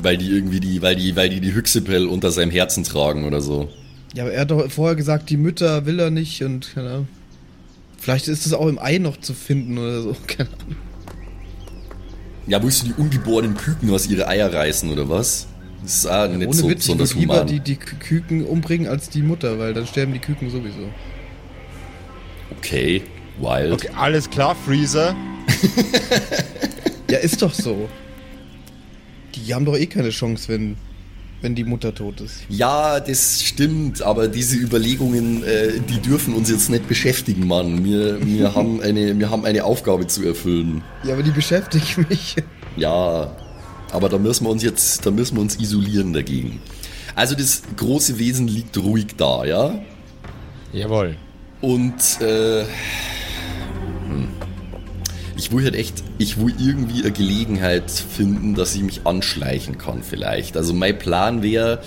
Weil 0.00 0.16
die 0.16 0.28
irgendwie 0.30 0.60
die, 0.60 0.82
weil 0.82 0.96
die, 0.96 1.14
weil 1.16 1.28
die 1.28 1.40
die 1.40 1.54
Hyxipel 1.54 2.06
unter 2.06 2.30
seinem 2.32 2.50
Herzen 2.50 2.82
tragen 2.84 3.24
oder 3.24 3.40
so. 3.40 3.68
Ja, 4.14 4.24
aber 4.24 4.32
er 4.32 4.40
hat 4.42 4.50
doch 4.50 4.70
vorher 4.70 4.96
gesagt, 4.96 5.30
die 5.30 5.36
Mütter 5.36 5.86
will 5.86 5.98
er 6.00 6.10
nicht 6.10 6.42
und 6.42 6.72
keine 6.74 6.90
Ahnung. 6.90 7.08
Vielleicht 7.98 8.26
ist 8.28 8.46
es 8.46 8.52
auch 8.52 8.66
im 8.66 8.78
Ei 8.80 8.98
noch 8.98 9.16
zu 9.20 9.32
finden 9.32 9.78
oder 9.78 10.02
so. 10.02 10.16
Keine 10.26 10.48
Ahnung. 10.48 10.76
Ja, 12.48 12.60
willst 12.62 12.82
du 12.82 12.86
die 12.88 12.94
ungeborenen 12.94 13.56
Küken 13.56 13.88
aus 13.90 14.08
ihre 14.08 14.26
Eier 14.26 14.52
reißen 14.52 14.90
oder 14.90 15.08
was? 15.08 15.46
Das 15.84 15.94
ist 15.98 16.06
auch 16.06 16.26
nicht 16.28 16.46
Ohne 16.48 16.56
so 16.56 16.68
Witz, 16.68 16.88
ich 16.88 16.98
würde 16.98 17.14
lieber 17.14 17.34
human. 17.34 17.46
die, 17.46 17.60
die 17.60 17.76
Kü- 17.76 17.98
Küken 18.00 18.44
umbringen 18.44 18.88
als 18.88 19.08
die 19.08 19.22
Mutter, 19.22 19.58
weil 19.60 19.72
dann 19.74 19.86
sterben 19.86 20.12
die 20.12 20.18
Küken 20.18 20.50
sowieso. 20.50 20.88
Okay, 22.58 23.02
wild. 23.40 23.72
Okay, 23.72 23.90
alles 23.96 24.28
klar, 24.28 24.54
Freezer. 24.54 25.14
Ja, 27.10 27.18
ist 27.18 27.42
doch 27.42 27.52
so. 27.52 27.88
Die 29.34 29.54
haben 29.54 29.66
doch 29.66 29.76
eh 29.76 29.86
keine 29.86 30.08
Chance, 30.10 30.48
wenn 30.48 30.76
wenn 31.42 31.54
die 31.54 31.64
Mutter 31.64 31.94
tot 31.94 32.20
ist. 32.20 32.44
Ja, 32.48 33.00
das 33.00 33.42
stimmt, 33.42 34.00
aber 34.00 34.28
diese 34.28 34.56
Überlegungen, 34.56 35.42
äh, 35.42 35.80
die 35.80 35.98
dürfen 35.98 36.34
uns 36.34 36.48
jetzt 36.48 36.70
nicht 36.70 36.88
beschäftigen, 36.88 37.46
Mann. 37.46 37.84
Wir, 37.84 38.24
wir, 38.24 38.54
haben 38.54 38.80
eine, 38.80 39.18
wir 39.18 39.28
haben 39.28 39.44
eine 39.44 39.64
Aufgabe 39.64 40.06
zu 40.06 40.24
erfüllen. 40.24 40.82
Ja, 41.04 41.14
aber 41.14 41.22
die 41.22 41.32
beschäftigt 41.32 41.98
mich. 42.08 42.36
Ja, 42.76 43.36
aber 43.90 44.08
da 44.08 44.18
müssen 44.18 44.46
wir 44.46 44.50
uns 44.50 44.62
jetzt, 44.62 45.04
da 45.04 45.10
müssen 45.10 45.36
wir 45.36 45.42
uns 45.42 45.58
isolieren 45.58 46.12
dagegen. 46.12 46.60
Also 47.14 47.34
das 47.34 47.62
große 47.76 48.18
Wesen 48.18 48.48
liegt 48.48 48.78
ruhig 48.78 49.08
da, 49.16 49.44
ja? 49.44 49.78
Jawohl. 50.72 51.16
Und 51.62 52.20
äh, 52.20 52.64
hm. 54.08 54.28
ich 55.36 55.52
will 55.52 55.64
halt 55.64 55.76
echt, 55.76 56.02
ich 56.18 56.36
will 56.38 56.52
irgendwie 56.58 57.02
eine 57.02 57.12
Gelegenheit 57.12 57.90
finden, 57.90 58.54
dass 58.54 58.74
ich 58.74 58.82
mich 58.82 59.06
anschleichen 59.06 59.78
kann 59.78 60.02
vielleicht. 60.02 60.56
Also 60.56 60.74
mein 60.74 60.98
Plan 60.98 61.42
wäre, 61.42 61.80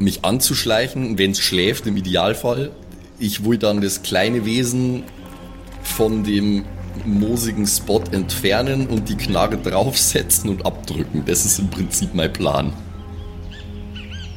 mich 0.00 0.24
anzuschleichen, 0.24 1.16
wenn 1.16 1.30
es 1.30 1.38
schläft 1.38 1.86
im 1.86 1.96
Idealfall. 1.96 2.72
Ich 3.20 3.44
will 3.44 3.56
dann 3.56 3.80
das 3.80 4.02
kleine 4.02 4.44
Wesen 4.44 5.04
von 5.82 6.24
dem 6.24 6.64
moosigen 7.04 7.66
Spot 7.68 8.02
entfernen 8.10 8.88
und 8.88 9.08
die 9.08 9.16
Knarre 9.16 9.58
draufsetzen 9.58 10.50
und 10.50 10.66
abdrücken. 10.66 11.22
Das 11.24 11.44
ist 11.44 11.60
im 11.60 11.70
Prinzip 11.70 12.14
mein 12.14 12.32
Plan. 12.32 12.72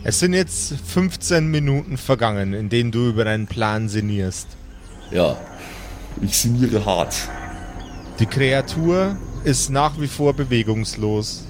Es 0.04 0.20
sind 0.20 0.34
jetzt 0.34 0.76
15 0.86 1.48
Minuten 1.48 1.98
vergangen, 1.98 2.54
in 2.54 2.70
denen 2.70 2.92
du 2.92 3.10
über 3.10 3.26
deinen 3.26 3.48
Plan 3.48 3.90
sinnierst. 3.90 4.48
Ja, 5.12 5.38
ich 6.22 6.38
sinniere 6.38 6.86
hart. 6.86 7.16
Die 8.20 8.26
Kreatur 8.26 9.18
ist 9.44 9.70
nach 9.70 10.00
wie 10.00 10.08
vor 10.08 10.34
bewegungslos. 10.34 11.44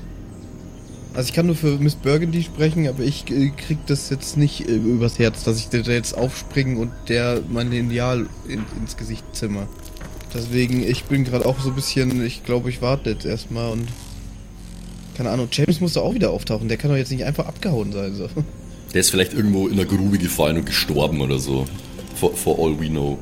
Also 1.14 1.30
ich 1.30 1.34
kann 1.34 1.48
nur 1.48 1.56
für 1.56 1.80
Miss 1.80 1.96
Burgundy 1.96 2.44
sprechen, 2.44 2.88
aber 2.88 3.02
ich 3.04 3.30
äh, 3.32 3.50
krieg 3.50 3.80
das 3.88 4.12
jetzt 4.12 4.38
nicht 4.38 4.70
äh, 4.70 4.76
übers 4.76 5.18
Herz, 5.18 5.44
dass 5.44 5.58
ich 5.58 5.70
da 5.70 5.80
jetzt 5.80 6.16
aufspringen 6.16 6.78
und 6.78 6.92
der 7.08 7.42
mein 7.50 7.72
Lineal 7.72 8.28
in, 8.48 8.64
ins 8.80 8.98
Gesicht 8.98 9.24
zimmer. 9.34 9.68
Deswegen, 10.34 10.84
ich 10.84 11.06
bin 11.06 11.24
gerade 11.24 11.46
auch 11.48 11.60
so 11.60 11.70
ein 11.70 11.76
bisschen, 11.76 12.24
ich 12.24 12.44
glaube, 12.44 12.70
ich 12.70 12.84
warte 12.84 13.10
jetzt 13.10 13.26
erstmal 13.26 13.72
und 13.72 13.88
keine 15.16 15.32
Ahnung, 15.32 15.48
James 15.52 15.82
muss 15.82 15.94
da 15.94 16.02
auch 16.02 16.14
wieder 16.14 16.30
auftauchen, 16.30 16.68
der 16.68 16.78
kann 16.78 16.92
doch 16.92 16.98
jetzt 16.98 17.12
nicht 17.12 17.24
einfach 17.24 17.48
abgehauen 17.48 17.92
sein. 17.92 18.14
So. 18.14 18.30
Der 18.94 19.02
ist 19.02 19.10
vielleicht 19.10 19.34
irgendwo 19.34 19.68
in 19.68 19.78
der 19.78 19.86
Grube 19.86 20.20
gefallen 20.20 20.58
und 20.58 20.66
gestorben 20.66 21.22
oder 21.22 21.40
so. 21.40 21.66
For, 22.20 22.32
for 22.36 22.58
all 22.60 22.80
we 22.80 22.88
know. 22.90 23.18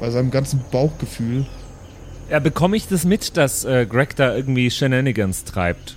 Bei 0.00 0.10
seinem 0.10 0.30
ganzen 0.30 0.60
Bauchgefühl. 0.70 1.46
Ja, 2.30 2.38
bekomme 2.38 2.76
ich 2.76 2.88
das 2.88 3.04
mit, 3.04 3.36
dass 3.36 3.64
äh, 3.64 3.86
Greg 3.86 4.16
da 4.16 4.34
irgendwie 4.34 4.70
Shenanigans 4.70 5.44
treibt? 5.44 5.96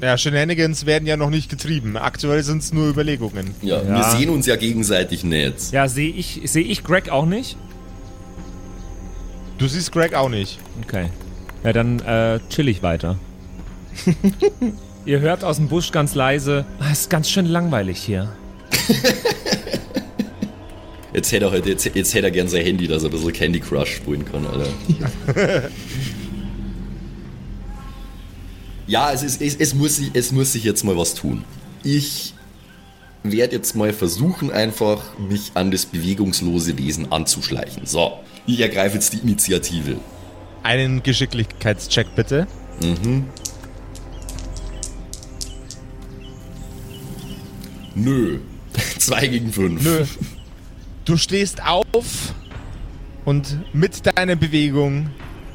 Ja, 0.00 0.16
Shenanigans 0.18 0.86
werden 0.86 1.06
ja 1.06 1.16
noch 1.16 1.30
nicht 1.30 1.48
getrieben. 1.48 1.96
Aktuell 1.96 2.42
sind 2.42 2.58
es 2.62 2.72
nur 2.72 2.88
Überlegungen. 2.88 3.54
Ja, 3.62 3.82
Ja. 3.82 3.88
wir 3.96 4.04
sehen 4.04 4.30
uns 4.30 4.46
ja 4.46 4.56
gegenseitig 4.56 5.22
nicht. 5.24 5.72
Ja, 5.72 5.86
sehe 5.88 6.10
ich, 6.10 6.40
seh 6.44 6.60
ich 6.62 6.82
Greg 6.82 7.10
auch 7.10 7.26
nicht? 7.26 7.56
Du 9.58 9.68
siehst 9.68 9.92
Greg 9.92 10.14
auch 10.14 10.28
nicht. 10.28 10.58
Okay. 10.84 11.06
Ja, 11.62 11.72
dann 11.72 12.00
äh, 12.00 12.40
chill 12.48 12.66
ich 12.68 12.82
weiter. 12.82 13.16
Ihr 15.04 15.20
hört 15.20 15.44
aus 15.44 15.56
dem 15.56 15.68
Busch 15.68 15.92
ganz 15.92 16.14
leise, 16.14 16.64
"Ah, 16.80 16.90
ist 16.90 17.10
ganz 17.10 17.28
schön 17.30 17.46
langweilig 17.46 17.98
hier. 17.98 18.32
Jetzt 21.14 21.30
hätte 21.30 21.46
er, 21.46 21.50
halt, 21.50 21.66
jetzt, 21.66 21.84
jetzt 21.84 22.14
hätte 22.14 22.26
er 22.26 22.30
gern 22.30 22.48
sein 22.48 22.64
Handy, 22.64 22.88
dass 22.88 23.02
er 23.02 23.10
ein 23.10 23.12
bisschen 23.12 23.32
Candy 23.32 23.60
Crush 23.60 23.96
spielen 23.96 24.24
kann, 24.24 24.46
Alter. 24.46 25.70
ja, 28.86 29.12
es, 29.12 29.22
ist, 29.22 29.42
es, 29.42 29.56
es, 29.56 29.74
muss 29.74 29.96
sich, 29.96 30.10
es 30.14 30.32
muss 30.32 30.52
sich 30.52 30.64
jetzt 30.64 30.84
mal 30.84 30.96
was 30.96 31.14
tun. 31.14 31.44
Ich 31.84 32.32
werde 33.24 33.56
jetzt 33.56 33.76
mal 33.76 33.92
versuchen, 33.92 34.50
einfach 34.50 35.18
mich 35.18 35.52
an 35.54 35.70
das 35.70 35.84
bewegungslose 35.84 36.78
Wesen 36.78 37.12
anzuschleichen. 37.12 37.84
So, 37.84 38.12
ich 38.46 38.60
ergreife 38.60 38.94
jetzt 38.94 39.12
die 39.12 39.18
Initiative. 39.18 39.96
Einen 40.62 41.02
Geschicklichkeitscheck 41.02 42.06
bitte. 42.16 42.46
Nö. 47.94 48.38
Zwei 48.98 49.26
gegen 49.26 49.52
fünf. 49.52 49.82
Nö. 49.82 50.06
Du 51.04 51.16
stehst 51.16 51.64
auf 51.64 52.32
und 53.24 53.58
mit 53.74 54.06
deiner 54.06 54.36
Bewegung, 54.36 55.10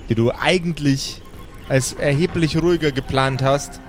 die 0.10 0.16
du 0.16 0.32
eigentlich 0.32 1.22
als 1.70 1.94
erheblich 1.94 2.62
ruhiger 2.62 2.92
geplant 2.92 3.42
hast, 3.42 3.80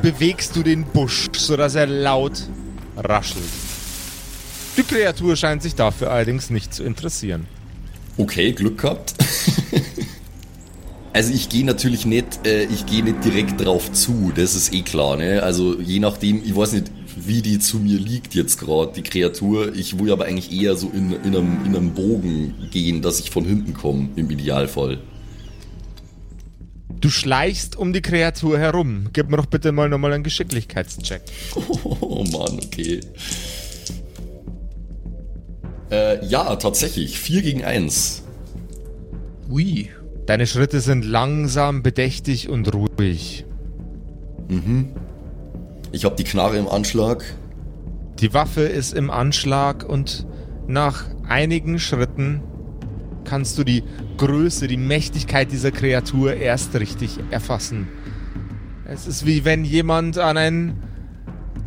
bewegst 0.00 0.54
du 0.56 0.62
den 0.62 0.84
Busch, 0.84 1.28
sodass 1.36 1.74
er 1.74 1.86
laut 1.86 2.48
raschelt. 2.96 3.44
Die 4.76 4.82
Kreatur 4.82 5.36
scheint 5.36 5.62
sich 5.62 5.74
dafür 5.74 6.10
allerdings 6.10 6.50
nicht 6.50 6.72
zu 6.72 6.84
interessieren. 6.84 7.46
Okay, 8.16 8.52
Glück 8.52 8.78
gehabt. 8.78 9.14
Also 11.14 11.34
ich 11.34 11.50
gehe 11.50 11.64
natürlich 11.64 12.06
nicht, 12.06 12.46
äh, 12.46 12.64
ich 12.64 12.86
gehe 12.86 13.04
nicht 13.04 13.22
direkt 13.22 13.62
drauf 13.62 13.92
zu, 13.92 14.32
das 14.34 14.54
ist 14.54 14.72
eh 14.72 14.80
klar, 14.80 15.18
ne? 15.18 15.42
Also 15.42 15.78
je 15.78 15.98
nachdem, 15.98 16.42
ich 16.42 16.56
weiß 16.56 16.72
nicht, 16.72 16.90
wie 17.16 17.42
die 17.42 17.58
zu 17.58 17.78
mir 17.78 17.98
liegt 17.98 18.34
jetzt 18.34 18.58
gerade, 18.58 18.92
die 18.92 19.02
Kreatur. 19.02 19.74
Ich 19.74 19.98
will 19.98 20.12
aber 20.12 20.24
eigentlich 20.26 20.52
eher 20.52 20.76
so 20.76 20.90
in, 20.90 21.12
in, 21.12 21.36
einem, 21.36 21.64
in 21.64 21.76
einem 21.76 21.94
Bogen 21.94 22.54
gehen, 22.70 23.02
dass 23.02 23.20
ich 23.20 23.30
von 23.30 23.44
hinten 23.44 23.74
komme, 23.74 24.08
im 24.16 24.30
Idealfall. 24.30 24.98
Du 27.00 27.10
schleichst 27.10 27.76
um 27.76 27.92
die 27.92 28.00
Kreatur 28.00 28.58
herum. 28.58 29.08
Gib 29.12 29.28
mir 29.28 29.36
doch 29.36 29.46
bitte 29.46 29.72
mal 29.72 29.88
nochmal 29.88 30.12
einen 30.12 30.24
Geschicklichkeitscheck. 30.24 31.22
Oh 32.00 32.24
Mann, 32.30 32.60
okay. 32.64 33.00
Äh, 35.90 36.24
ja, 36.26 36.56
tatsächlich. 36.56 37.18
4 37.18 37.42
gegen 37.42 37.64
1. 37.64 38.22
Ui. 39.50 39.90
Deine 40.26 40.46
Schritte 40.46 40.80
sind 40.80 41.04
langsam, 41.04 41.82
bedächtig 41.82 42.48
und 42.48 42.72
ruhig. 42.72 43.44
Ich 45.92 46.04
habe 46.04 46.16
die 46.16 46.24
Knarre 46.24 46.56
im 46.56 46.68
Anschlag. 46.68 47.22
Die 48.18 48.32
Waffe 48.34 48.62
ist 48.62 48.94
im 48.94 49.10
Anschlag 49.10 49.84
und 49.88 50.26
nach 50.66 51.04
einigen 51.28 51.78
Schritten 51.78 52.40
kannst 53.24 53.58
du 53.58 53.64
die 53.64 53.82
Größe, 54.16 54.66
die 54.68 54.76
Mächtigkeit 54.76 55.50
dieser 55.52 55.70
Kreatur 55.70 56.34
erst 56.34 56.74
richtig 56.74 57.18
erfassen. 57.30 57.88
Es 58.84 59.06
ist 59.06 59.26
wie 59.26 59.44
wenn 59.44 59.64
jemand 59.64 60.18
an 60.18 60.36
ein 60.36 60.82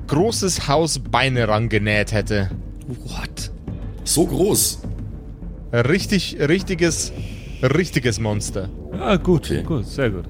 großes 0.08 0.68
Haus 0.68 1.00
Beine 1.00 1.48
rangenäht 1.48 2.12
hätte. 2.12 2.50
What? 2.88 3.52
So 4.04 4.26
groß. 4.28 4.80
Richtig, 5.74 6.38
richtiges, 6.40 7.12
richtiges 7.62 8.20
Monster. 8.20 8.70
Ah, 9.00 9.18
gut, 9.18 9.46
Okay. 9.52 9.64
gut, 9.64 9.86
sehr 9.88 10.12
gut. 10.12 10.26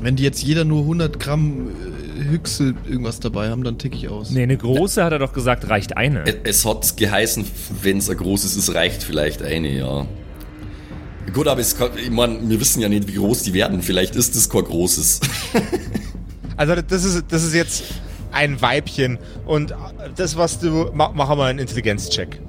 Wenn 0.00 0.16
die 0.16 0.22
jetzt 0.22 0.42
jeder 0.42 0.64
nur 0.64 0.82
100 0.82 1.18
Gramm 1.18 1.68
äh, 1.68 1.95
Hüchsel 2.16 2.74
irgendwas 2.88 3.20
dabei 3.20 3.50
haben, 3.50 3.64
dann 3.64 3.78
tick 3.78 3.94
ich 3.94 4.08
aus. 4.08 4.30
Nee, 4.30 4.42
eine 4.42 4.56
große 4.56 5.02
hat 5.04 5.12
er 5.12 5.18
doch 5.18 5.32
gesagt, 5.32 5.68
reicht 5.68 5.96
eine. 5.96 6.24
Es, 6.44 6.64
hat 6.64 6.96
geheißen, 6.96 7.44
wenn 7.82 7.98
es 7.98 8.10
ein 8.10 8.16
großes 8.16 8.56
ist, 8.56 8.74
reicht 8.74 9.02
vielleicht 9.02 9.42
eine, 9.42 9.76
ja. 9.76 10.06
Gut, 11.32 11.48
aber 11.48 11.60
es 11.60 11.76
kann, 11.76 11.90
ich 11.96 12.10
mein, 12.10 12.48
wir 12.48 12.60
wissen 12.60 12.80
ja 12.80 12.88
nicht, 12.88 13.08
wie 13.08 13.14
groß 13.14 13.42
die 13.42 13.52
werden. 13.52 13.82
Vielleicht 13.82 14.16
ist 14.16 14.34
es 14.34 14.48
kein 14.48 14.64
großes. 14.64 15.20
Also 16.58 16.74
das 16.74 17.04
ist, 17.04 17.24
das 17.28 17.44
ist 17.44 17.52
jetzt 17.52 17.84
ein 18.32 18.62
Weibchen 18.62 19.18
und 19.44 19.74
das, 20.16 20.38
was 20.38 20.58
du... 20.58 20.90
Ma, 20.94 21.12
mach 21.14 21.28
mal 21.36 21.50
einen 21.50 21.58
Intelligenzcheck. 21.58 22.40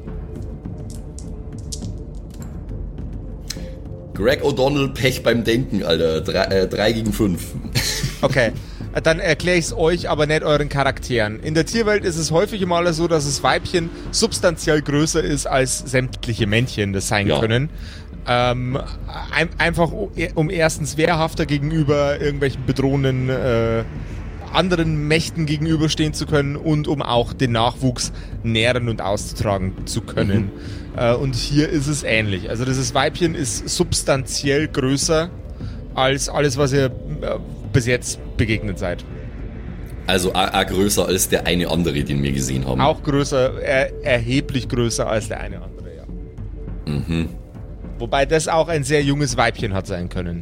Greg 4.13 4.43
O'Donnell, 4.43 4.93
Pech 4.93 5.21
beim 5.21 5.43
Denken, 5.43 5.83
Alter. 5.83 6.21
Drei, 6.21 6.43
äh, 6.45 6.67
drei 6.67 6.91
gegen 6.91 7.13
fünf. 7.13 7.53
Okay, 8.21 8.51
dann 9.01 9.19
erkläre 9.19 9.57
ich 9.57 9.65
es 9.65 9.73
euch, 9.73 10.09
aber 10.09 10.25
nicht 10.25 10.43
euren 10.43 10.69
Charakteren. 10.69 11.39
In 11.41 11.53
der 11.53 11.65
Tierwelt 11.65 12.03
ist 12.05 12.17
es 12.17 12.31
häufig 12.31 12.65
mal 12.65 12.91
so, 12.93 13.07
dass 13.07 13.25
das 13.25 13.43
Weibchen 13.43 13.89
substanziell 14.11 14.81
größer 14.81 15.23
ist 15.23 15.45
als 15.47 15.79
sämtliche 15.79 16.47
Männchen 16.47 16.93
das 16.93 17.07
sein 17.07 17.27
Ja. 17.27 17.39
können. 17.39 17.69
Ähm, 18.27 18.77
ein, 19.33 19.49
einfach 19.57 19.91
um, 20.35 20.49
erstens 20.49 20.97
wehrhafter 20.97 21.45
gegenüber 21.45 22.19
irgendwelchen 22.19 22.65
bedrohenden 22.65 23.29
äh, 23.29 23.83
anderen 24.53 25.07
Mächten 25.07 25.45
gegenüberstehen 25.45 26.13
zu 26.13 26.25
können 26.25 26.55
und 26.55 26.87
um 26.87 27.01
auch 27.01 27.33
den 27.33 27.51
Nachwuchs 27.51 28.11
nähren 28.43 28.89
und 28.89 29.01
auszutragen 29.01 29.73
zu 29.85 30.01
können. 30.01 30.51
Äh, 30.95 31.13
und 31.13 31.35
hier 31.35 31.69
ist 31.69 31.87
es 31.87 32.03
ähnlich. 32.03 32.49
Also 32.49 32.65
dieses 32.65 32.93
Weibchen 32.93 33.35
ist 33.35 33.69
substanziell 33.69 34.67
größer 34.67 35.29
als 35.95 36.29
alles, 36.29 36.57
was 36.57 36.73
ihr 36.73 36.85
äh, 36.85 36.91
bis 37.77 37.85
jetzt 37.85 38.19
begegnet 38.37 38.79
seid. 38.79 39.05
Also 40.07 40.33
a, 40.33 40.63
größer 40.63 41.05
als 41.05 41.29
der 41.29 41.45
eine 41.45 41.69
andere, 41.69 42.03
den 42.03 42.23
wir 42.23 42.31
gesehen 42.31 42.65
haben. 42.65 42.81
Auch 42.81 43.03
größer, 43.03 43.61
er, 43.61 44.03
erheblich 44.03 44.67
größer 44.67 45.07
als 45.07 45.27
der 45.27 45.41
eine 45.41 45.61
andere, 45.61 45.89
ja. 45.95 46.91
Mhm. 46.91 47.29
Wobei 47.99 48.25
das 48.25 48.47
auch 48.47 48.67
ein 48.67 48.83
sehr 48.83 49.03
junges 49.03 49.37
Weibchen 49.37 49.75
hat 49.75 49.85
sein 49.85 50.09
können. 50.09 50.41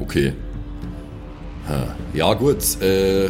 Okay. 0.00 0.32
Ja, 2.12 2.34
gut. 2.34 2.80
Äh, 2.82 3.28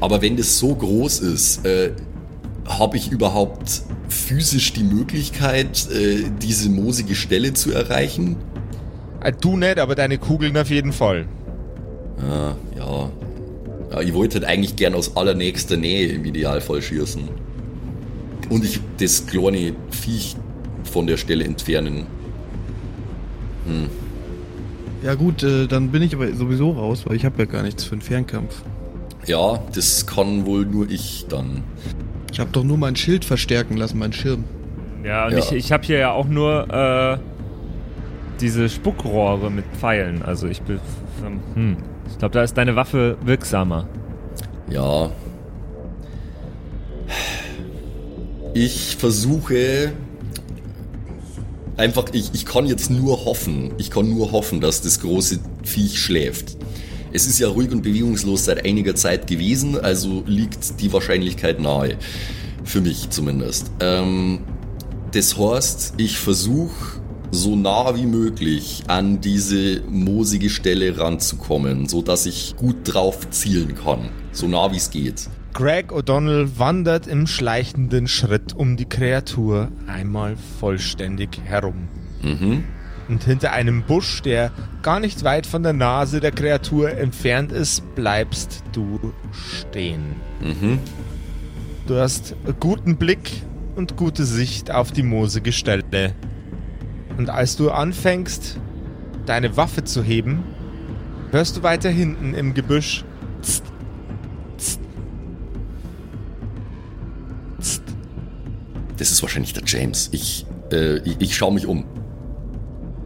Aber 0.00 0.22
wenn 0.22 0.38
das 0.38 0.58
so 0.58 0.74
groß 0.74 1.20
ist, 1.20 1.66
äh, 1.66 1.92
habe 2.66 2.96
ich 2.96 3.10
überhaupt 3.10 3.82
physisch 4.08 4.72
die 4.72 4.84
Möglichkeit, 4.84 5.86
äh, 5.90 6.24
diese 6.40 6.70
moosige 6.70 7.14
Stelle 7.14 7.52
zu 7.52 7.70
erreichen? 7.72 8.36
Äh, 9.22 9.32
Du 9.38 9.58
nicht, 9.58 9.78
aber 9.78 9.94
deine 9.94 10.16
Kugeln 10.16 10.56
auf 10.56 10.70
jeden 10.70 10.94
Fall. 10.94 11.26
Ja, 12.28 12.56
ja. 12.76 13.10
ja 13.92 14.00
ich 14.00 14.14
wollte 14.14 14.38
halt 14.38 14.44
eigentlich 14.46 14.76
gern 14.76 14.94
aus 14.94 15.16
allernächster 15.16 15.76
Nähe 15.76 16.08
im 16.08 16.24
Idealfall 16.24 16.82
schießen. 16.82 17.28
Und 18.48 18.64
ich 18.64 18.80
das 18.98 19.26
kleine 19.26 19.74
Viech 19.90 20.36
von 20.84 21.06
der 21.06 21.16
Stelle 21.16 21.44
entfernen. 21.44 22.06
Ja 25.02 25.14
gut, 25.14 25.42
äh, 25.42 25.66
dann 25.66 25.90
bin 25.90 26.02
ich 26.02 26.14
aber 26.14 26.32
sowieso 26.34 26.72
raus, 26.72 27.04
weil 27.06 27.16
ich 27.16 27.24
habe 27.24 27.38
ja 27.38 27.44
gar 27.46 27.62
nichts 27.62 27.84
für 27.84 27.92
einen 27.92 28.02
Fernkampf. 28.02 28.62
Ja, 29.26 29.62
das 29.74 30.06
kann 30.06 30.46
wohl 30.46 30.66
nur 30.66 30.90
ich 30.90 31.26
dann. 31.28 31.62
Ich 32.32 32.40
habe 32.40 32.50
doch 32.52 32.64
nur 32.64 32.76
mein 32.76 32.96
Schild 32.96 33.24
verstärken 33.24 33.76
lassen, 33.76 33.98
mein 33.98 34.12
Schirm. 34.12 34.44
Ja, 35.04 35.26
und 35.26 35.32
Ja. 35.32 35.38
ich, 35.38 35.52
ich 35.52 35.72
habe 35.72 35.84
hier 35.84 35.98
ja 35.98 36.12
auch 36.12 36.26
nur 36.26 36.68
äh, 36.70 37.18
diese 38.40 38.68
Spuckrohre 38.68 39.50
mit 39.50 39.64
Pfeilen. 39.78 40.22
Also 40.22 40.46
ich 40.48 40.60
bin. 40.62 40.80
Hm. 41.54 41.76
Ich 42.20 42.22
glaube, 42.22 42.34
da 42.34 42.42
ist 42.42 42.52
deine 42.52 42.76
Waffe 42.76 43.16
wirksamer. 43.24 43.88
Ja. 44.68 45.10
Ich 48.52 48.96
versuche 48.96 49.92
einfach, 51.78 52.04
ich, 52.12 52.34
ich 52.34 52.44
kann 52.44 52.66
jetzt 52.66 52.90
nur 52.90 53.24
hoffen, 53.24 53.72
ich 53.78 53.90
kann 53.90 54.10
nur 54.10 54.32
hoffen, 54.32 54.60
dass 54.60 54.82
das 54.82 55.00
große 55.00 55.38
Viech 55.64 55.98
schläft. 55.98 56.58
Es 57.10 57.26
ist 57.26 57.38
ja 57.38 57.48
ruhig 57.48 57.70
und 57.70 57.80
bewegungslos 57.80 58.44
seit 58.44 58.66
einiger 58.66 58.94
Zeit 58.94 59.26
gewesen, 59.26 59.80
also 59.80 60.22
liegt 60.26 60.78
die 60.82 60.92
Wahrscheinlichkeit 60.92 61.58
nahe. 61.58 61.96
Für 62.64 62.82
mich 62.82 63.08
zumindest. 63.08 63.70
Ähm, 63.80 64.40
das 65.12 65.38
heißt, 65.38 65.94
ich 65.96 66.18
versuche 66.18 66.99
so 67.30 67.56
nah 67.56 67.94
wie 67.96 68.06
möglich 68.06 68.82
an 68.88 69.20
diese 69.20 69.82
moosige 69.88 70.50
Stelle 70.50 70.98
ranzukommen, 70.98 71.88
so 71.88 72.02
dass 72.02 72.26
ich 72.26 72.56
gut 72.56 72.76
drauf 72.84 73.30
zielen 73.30 73.74
kann. 73.74 74.10
So 74.32 74.48
nah 74.48 74.72
wie 74.72 74.76
es 74.76 74.90
geht. 74.90 75.28
Greg 75.52 75.92
O'Donnell 75.92 76.58
wandert 76.58 77.06
im 77.06 77.26
schleichenden 77.26 78.08
Schritt 78.08 78.54
um 78.54 78.76
die 78.76 78.84
Kreatur 78.84 79.68
einmal 79.86 80.36
vollständig 80.58 81.40
herum. 81.44 81.88
Mhm. 82.22 82.64
Und 83.08 83.24
hinter 83.24 83.52
einem 83.52 83.82
Busch, 83.82 84.22
der 84.22 84.52
gar 84.82 85.00
nicht 85.00 85.24
weit 85.24 85.46
von 85.46 85.64
der 85.64 85.72
Nase 85.72 86.20
der 86.20 86.30
Kreatur 86.30 86.92
entfernt 86.92 87.50
ist, 87.50 87.82
bleibst 87.96 88.62
du 88.72 89.12
stehen. 89.32 90.14
Mhm. 90.40 90.78
Du 91.88 91.96
hast 91.96 92.36
guten 92.60 92.96
Blick 92.96 93.42
und 93.74 93.96
gute 93.96 94.24
Sicht 94.24 94.70
auf 94.70 94.92
die 94.92 95.02
moosige 95.02 95.50
Stelle. 95.50 96.14
Und 97.20 97.28
als 97.28 97.54
du 97.54 97.70
anfängst, 97.70 98.56
deine 99.26 99.54
Waffe 99.58 99.84
zu 99.84 100.02
heben, 100.02 100.42
hörst 101.32 101.54
du 101.58 101.62
weiter 101.62 101.90
hinten 101.90 102.32
im 102.32 102.54
Gebüsch 102.54 103.04
Tst, 103.42 103.62
tst, 104.56 104.80
tst. 107.60 107.82
Das 108.96 109.10
ist 109.10 109.20
wahrscheinlich 109.20 109.52
der 109.52 109.64
James. 109.66 110.08
Ich, 110.12 110.46
äh, 110.72 111.00
ich, 111.00 111.16
ich 111.20 111.36
schaue 111.36 111.52
mich 111.52 111.66
um. 111.66 111.84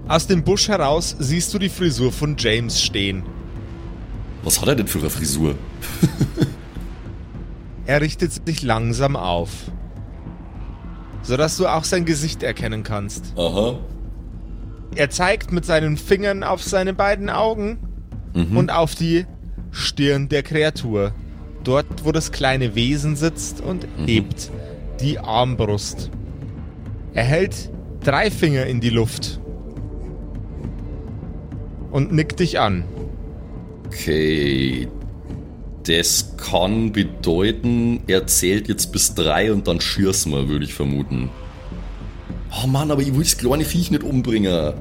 Aus 0.07 0.29
dem 0.29 0.45
Busch 0.45 0.69
heraus 0.69 1.17
siehst 1.19 1.53
du 1.53 1.59
die 1.59 1.69
Frisur 1.69 2.13
von 2.13 2.37
James 2.39 2.81
stehen. 2.81 3.25
Was 4.45 4.61
hat 4.61 4.69
er 4.69 4.77
denn 4.77 4.87
für 4.87 5.01
eine 5.01 5.11
Frisur? 5.11 5.57
Er 7.87 8.01
richtet 8.01 8.47
sich 8.47 8.63
langsam 8.63 9.17
auf, 9.17 9.51
sodass 11.23 11.57
du 11.57 11.67
auch 11.67 11.83
sein 11.83 12.05
Gesicht 12.05 12.45
erkennen 12.45 12.85
kannst. 12.85 13.35
Aha. 13.37 13.81
Er 14.97 15.11
zeigt 15.11 15.53
mit 15.53 15.65
seinen 15.65 15.97
Fingern 15.97 16.43
auf 16.43 16.63
seine 16.63 16.95
beiden 16.95 17.31
Augen 17.31 17.79
und 18.55 18.71
auf 18.71 18.95
die 18.95 19.27
Stirn 19.71 20.29
der 20.29 20.43
Kreatur. 20.43 21.13
Dort, 21.65 22.05
wo 22.05 22.13
das 22.13 22.31
kleine 22.33 22.75
Wesen 22.75 23.17
sitzt 23.17 23.61
und 23.61 23.87
hebt 24.07 24.51
die 25.01 25.19
Armbrust. 25.19 26.11
Er 27.15 27.25
hält 27.25 27.71
drei 28.03 28.31
Finger 28.31 28.67
in 28.67 28.81
die 28.81 28.91
Luft 28.91 29.41
und 31.91 32.13
nickt 32.13 32.41
dich 32.41 32.59
an. 32.59 32.85
Okay. 33.87 34.89
Das 35.87 36.37
kann 36.39 36.93
bedeuten, 36.93 38.01
er 38.07 38.27
zählt 38.27 38.69
jetzt 38.69 38.91
bis 38.91 39.15
drei 39.15 39.53
und 39.53 39.69
dann 39.69 39.81
schießen 39.81 40.33
wir, 40.33 40.49
würde 40.49 40.65
ich 40.65 40.73
vermuten. 40.73 41.31
Oh 42.63 42.67
Mann, 42.67 42.91
aber 42.91 43.03
ich 43.03 43.15
will 43.15 43.23
das 43.23 43.37
kleine 43.37 43.65
Viech 43.65 43.91
nicht 43.91 44.05
umbringen. 44.05 44.75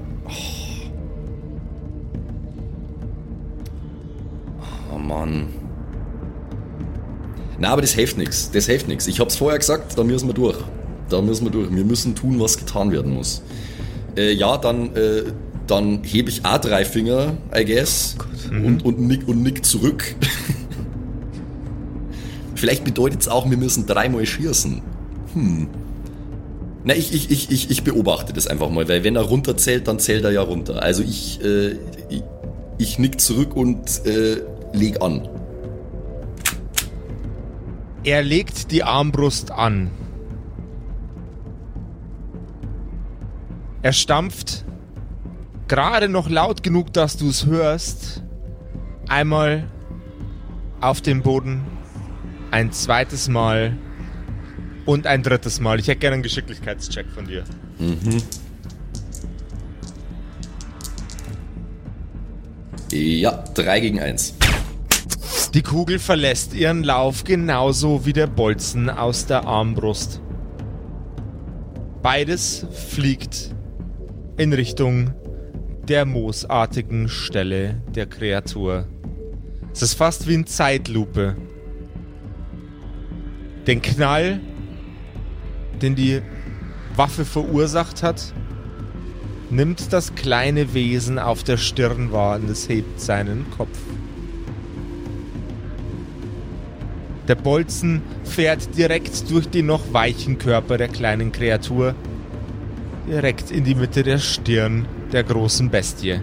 Oh, 4.59 4.93
oh 4.93 4.97
Mann. 4.97 5.47
Na, 7.59 7.69
aber 7.69 7.81
das 7.81 7.93
hilft 7.93 8.17
nichts. 8.17 8.51
Das 8.51 8.67
hilft 8.67 8.87
nichts. 8.87 9.07
Ich 9.07 9.19
hab's 9.19 9.37
vorher 9.37 9.57
gesagt, 9.57 9.97
da 9.97 10.03
müssen 10.03 10.27
wir 10.27 10.33
durch. 10.33 10.57
Da 11.09 11.21
müssen 11.21 11.45
wir 11.45 11.51
durch. 11.51 11.73
Wir 11.73 11.85
müssen 11.85 12.15
tun, 12.15 12.39
was 12.39 12.57
getan 12.57 12.91
werden 12.91 13.13
muss. 13.13 13.41
Äh, 14.15 14.33
ja, 14.33 14.57
dann, 14.57 14.95
äh, 14.95 15.23
dann 15.65 16.03
hebe 16.03 16.29
ich 16.29 16.45
auch 16.45 16.59
drei 16.59 16.85
Finger, 16.85 17.37
I 17.55 17.65
guess, 17.65 18.15
und, 18.51 18.85
und, 18.85 18.99
nick, 18.99 19.27
und 19.27 19.41
nick 19.41 19.65
zurück. 19.65 20.15
Vielleicht 22.55 22.83
bedeutet 22.83 23.21
es 23.21 23.27
auch, 23.27 23.49
wir 23.49 23.57
müssen 23.57 23.87
dreimal 23.87 24.25
schießen. 24.25 24.81
Hm. 25.33 25.67
Na, 26.85 26.93
ich, 26.93 27.13
ich, 27.13 27.31
ich, 27.31 27.49
ich, 27.49 27.71
ich 27.71 27.83
beobachte 27.83 28.33
das 28.33 28.47
einfach 28.47 28.69
mal, 28.69 28.87
weil 28.89 29.03
wenn 29.03 29.15
er 29.15 29.21
runterzählt, 29.21 29.87
dann 29.87 29.99
zählt 29.99 30.25
er 30.25 30.31
ja 30.31 30.41
runter. 30.41 30.83
Also 30.83 31.01
ich, 31.01 31.41
äh, 31.43 31.77
ich, 32.09 32.23
ich 32.77 32.99
nick 32.99 33.21
zurück 33.21 33.55
und 33.55 34.05
äh, 34.05 34.41
leg 34.73 35.01
an. 35.01 35.29
Er 38.03 38.21
legt 38.21 38.71
die 38.71 38.83
Armbrust 38.83 39.51
an. 39.51 39.91
Er 43.81 43.93
stampft, 43.93 44.65
gerade 45.69 46.09
noch 46.09 46.29
laut 46.29 46.63
genug, 46.63 46.91
dass 46.91 47.15
du 47.15 47.29
es 47.29 47.45
hörst, 47.45 48.23
einmal 49.07 49.69
auf 50.81 50.99
den 50.99 51.21
Boden, 51.21 51.63
ein 52.51 52.73
zweites 52.73 53.29
Mal 53.29 53.77
und 54.85 55.07
ein 55.07 55.23
drittes 55.23 55.59
Mal. 55.59 55.79
Ich 55.79 55.87
hätte 55.87 55.99
gerne 55.99 56.15
einen 56.15 56.23
Geschicklichkeitscheck 56.23 57.07
von 57.13 57.27
dir. 57.27 57.43
Ja, 62.91 63.43
drei 63.53 63.79
gegen 63.79 63.99
eins. 63.99 64.35
Die 65.53 65.61
Kugel 65.61 65.99
verlässt 65.99 66.53
ihren 66.53 66.83
Lauf 66.83 67.23
genauso 67.23 68.05
wie 68.05 68.13
der 68.13 68.27
Bolzen 68.27 68.89
aus 68.89 69.25
der 69.25 69.45
Armbrust. 69.45 70.19
Beides 72.01 72.65
fliegt 72.71 73.53
in 74.37 74.51
Richtung 74.51 75.13
der 75.87 76.05
moosartigen 76.05 77.07
Stelle 77.07 77.81
der 77.93 78.05
Kreatur. 78.07 78.87
Es 79.73 79.81
ist 79.81 79.93
fast 79.93 80.27
wie 80.27 80.33
in 80.33 80.45
Zeitlupe. 80.45 81.35
Den 83.67 83.81
Knall, 83.81 84.39
den 85.83 85.95
die 85.95 86.21
Waffe 86.95 87.25
verursacht 87.25 88.01
hat, 88.01 88.33
nimmt 89.49 89.93
das 89.93 90.15
kleine 90.15 90.73
Wesen 90.73 91.19
auf 91.19 91.43
der 91.43 91.57
Stirn 91.57 92.11
wahr 92.11 92.37
und 92.37 92.49
es 92.49 92.67
hebt 92.67 92.99
seinen 92.99 93.45
Kopf. 93.55 93.77
Der 97.27 97.35
Bolzen 97.35 98.01
fährt 98.23 98.75
direkt 98.77 99.29
durch 99.29 99.47
den 99.47 99.67
noch 99.67 99.93
weichen 99.93 100.37
Körper 100.39 100.77
der 100.77 100.89
kleinen 100.89 101.31
Kreatur, 101.31 101.95
direkt 103.07 103.51
in 103.51 103.63
die 103.63 103.75
Mitte 103.75 104.03
der 104.03 104.17
Stirn 104.17 104.87
der 105.11 105.23
großen 105.23 105.69
Bestie. 105.69 106.19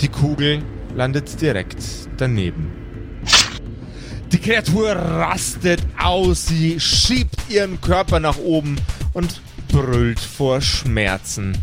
Die 0.00 0.08
Kugel 0.08 0.62
landet 0.96 1.40
direkt 1.42 1.82
daneben. 2.16 2.79
Die 4.32 4.38
Kreatur 4.38 4.92
rastet 4.92 5.80
aus, 5.98 6.46
sie 6.46 6.78
schiebt 6.78 7.36
ihren 7.48 7.80
Körper 7.80 8.20
nach 8.20 8.38
oben 8.38 8.76
und 9.12 9.40
brüllt 9.68 10.20
vor 10.20 10.60
Schmerzen. 10.60 11.58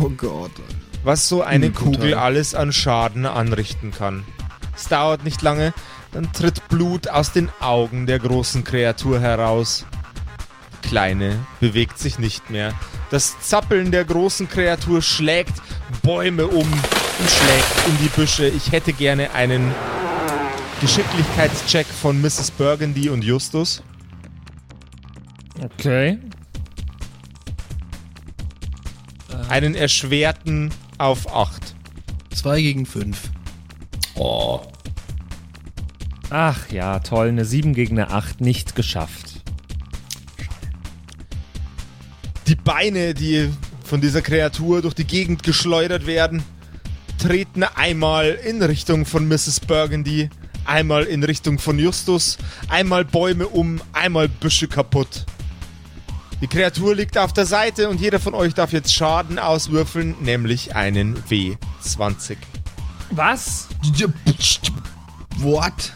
Oh 0.00 0.08
Gott. 0.16 0.50
was 1.04 1.28
so 1.28 1.42
eine 1.42 1.66
Hm. 1.66 1.74
Kugel 1.74 2.14
alles 2.14 2.54
an 2.54 2.72
Schaden 2.72 3.26
anrichten 3.26 3.90
kann. 3.90 4.24
Es 4.76 4.88
dauert 4.88 5.24
nicht 5.24 5.42
lange, 5.42 5.74
dann 6.12 6.32
tritt 6.32 6.68
Blut 6.68 7.08
aus 7.08 7.32
den 7.32 7.50
Augen 7.60 8.06
der 8.06 8.18
großen 8.20 8.64
Kreatur 8.64 9.20
heraus. 9.20 9.84
Die 10.82 10.88
Kleine 10.88 11.38
bewegt 11.60 11.98
sich 11.98 12.18
nicht 12.18 12.50
mehr. 12.50 12.72
Das 13.10 13.40
Zappeln 13.40 13.90
der 13.90 14.04
großen 14.04 14.48
Kreatur 14.48 15.02
schlägt 15.02 15.54
Bäume 16.02 16.46
um 16.46 16.68
schlägt 17.28 17.88
in 17.88 17.98
die 17.98 18.08
Büsche. 18.08 18.48
Ich 18.48 18.72
hätte 18.72 18.92
gerne 18.92 19.32
einen 19.32 19.72
Geschicklichkeitscheck 20.80 21.86
von 21.86 22.20
Mrs. 22.20 22.50
Burgundy 22.52 23.08
und 23.08 23.22
Justus. 23.22 23.82
Okay. 25.60 26.18
Einen 29.48 29.74
erschwerten 29.74 30.70
auf 30.98 31.34
8. 31.34 31.74
Zwei 32.34 32.60
gegen 32.62 32.86
fünf. 32.86 33.30
Oh, 34.14 34.60
Ach 36.34 36.70
ja, 36.70 36.98
toll. 37.00 37.28
Eine 37.28 37.44
7 37.44 37.74
gegen 37.74 37.98
eine 38.00 38.10
8 38.10 38.40
nicht 38.40 38.74
geschafft. 38.74 39.42
Die 42.46 42.54
Beine, 42.54 43.12
die 43.12 43.50
von 43.84 44.00
dieser 44.00 44.22
Kreatur 44.22 44.80
durch 44.80 44.94
die 44.94 45.04
Gegend 45.04 45.42
geschleudert 45.42 46.06
werden, 46.06 46.42
treten 47.22 47.62
einmal 47.62 48.30
in 48.30 48.60
Richtung 48.60 49.06
von 49.06 49.28
Mrs. 49.28 49.60
Burgundy, 49.60 50.28
einmal 50.64 51.04
in 51.04 51.22
Richtung 51.22 51.60
von 51.60 51.78
Justus, 51.78 52.36
einmal 52.68 53.04
Bäume 53.04 53.46
um, 53.46 53.80
einmal 53.92 54.28
Büsche 54.28 54.66
kaputt. 54.66 55.24
Die 56.40 56.48
Kreatur 56.48 56.96
liegt 56.96 57.16
auf 57.16 57.32
der 57.32 57.46
Seite 57.46 57.88
und 57.88 58.00
jeder 58.00 58.18
von 58.18 58.34
euch 58.34 58.54
darf 58.54 58.72
jetzt 58.72 58.92
Schaden 58.92 59.38
auswürfeln, 59.38 60.16
nämlich 60.20 60.74
einen 60.74 61.16
W20. 61.30 62.38
Was? 63.12 63.68
What? 65.36 65.92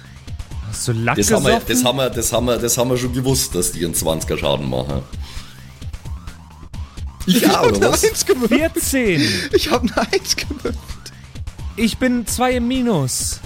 Hast 0.68 0.86
du 0.86 0.92
Lack 0.92 1.16
das 1.16 1.32
haben, 1.32 1.44
wir, 1.44 1.58
das, 1.58 1.84
haben 1.84 1.96
wir, 1.96 2.10
das, 2.10 2.32
haben 2.32 2.46
wir, 2.46 2.56
das 2.58 2.78
haben 2.78 2.90
wir 2.90 2.98
schon 2.98 3.12
gewusst, 3.12 3.52
dass 3.56 3.72
die 3.72 3.84
einen 3.84 3.94
20er 3.94 4.38
Schaden 4.38 4.70
machen. 4.70 5.02
Ich 7.26 7.50
auch, 7.50 7.66
oder 7.66 7.90
was? 7.90 8.04
Eins 8.04 8.24
gewürfelt. 8.24 8.72
14. 8.74 9.50
Ich 9.54 9.72
habe 9.72 9.88
eine 9.92 10.12
Eins 10.12 10.36
gewürfelt. 10.36 10.95
Ich 11.76 11.98
bin 11.98 12.26
2 12.26 12.52
im 12.54 12.68
Minus. 12.68 13.40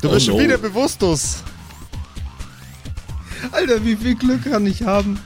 Du 0.00 0.08
Oh 0.08 0.12
bist 0.12 0.26
schon 0.26 0.36
no. 0.36 0.42
wieder 0.42 0.58
bewusstlos. 0.58 1.42
Alter, 3.50 3.84
wie 3.84 3.96
viel 3.96 4.14
Glück 4.14 4.44
kann 4.44 4.66
ich 4.66 4.82
haben? 4.82 5.18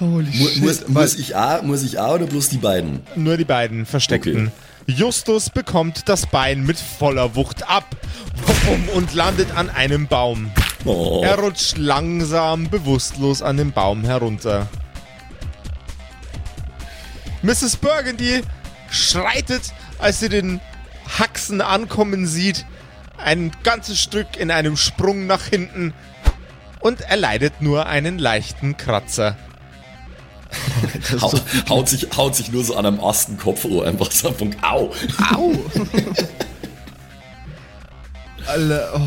Holy 0.00 0.30
Mu- 0.30 0.48
shit. 0.48 0.62
Muss, 0.62 0.88
muss, 0.88 1.14
ich 1.16 1.36
auch, 1.36 1.62
muss 1.62 1.82
ich 1.82 1.98
auch 1.98 2.14
oder 2.14 2.26
bloß 2.26 2.48
die 2.48 2.58
beiden? 2.58 3.00
Nur 3.16 3.36
die 3.36 3.44
beiden 3.44 3.86
Versteckten. 3.86 4.50
Justus 4.86 5.50
bekommt 5.50 6.08
das 6.08 6.26
Bein 6.26 6.64
mit 6.64 6.78
voller 6.78 7.34
Wucht 7.36 7.68
ab 7.68 7.84
und 8.94 9.14
landet 9.14 9.54
an 9.56 9.68
einem 9.70 10.06
Baum. 10.08 10.50
Oh. 10.84 11.20
Er 11.22 11.38
rutscht 11.38 11.76
langsam 11.76 12.68
bewusstlos 12.68 13.42
an 13.42 13.58
dem 13.58 13.72
Baum 13.72 14.02
herunter. 14.04 14.66
Mrs. 17.42 17.76
Burgundy 17.76 18.40
schreitet, 18.90 19.72
als 19.98 20.20
sie 20.20 20.28
den 20.30 20.60
Haxen 21.18 21.60
ankommen 21.60 22.26
sieht, 22.26 22.66
ein 23.18 23.52
ganzes 23.62 24.00
Stück 24.00 24.36
in 24.36 24.50
einem 24.50 24.76
Sprung 24.76 25.26
nach 25.26 25.44
hinten 25.44 25.92
und 26.80 27.00
erleidet 27.02 27.60
nur 27.60 27.86
einen 27.86 28.18
leichten 28.18 28.76
Kratzer. 28.76 29.36
Hau, 31.20 31.32
haut, 31.68 31.88
sich, 31.88 32.08
haut 32.16 32.34
sich 32.34 32.50
nur 32.50 32.64
so 32.64 32.74
an 32.76 32.86
einem 32.86 33.00
Asten 33.00 33.36
Kopfohr 33.38 33.86
einfach 33.86 34.10
so 34.10 34.32
von 34.32 34.56
Au. 34.62 34.90
Au! 35.32 35.52
Alter, 38.46 38.92
oh. 38.96 39.00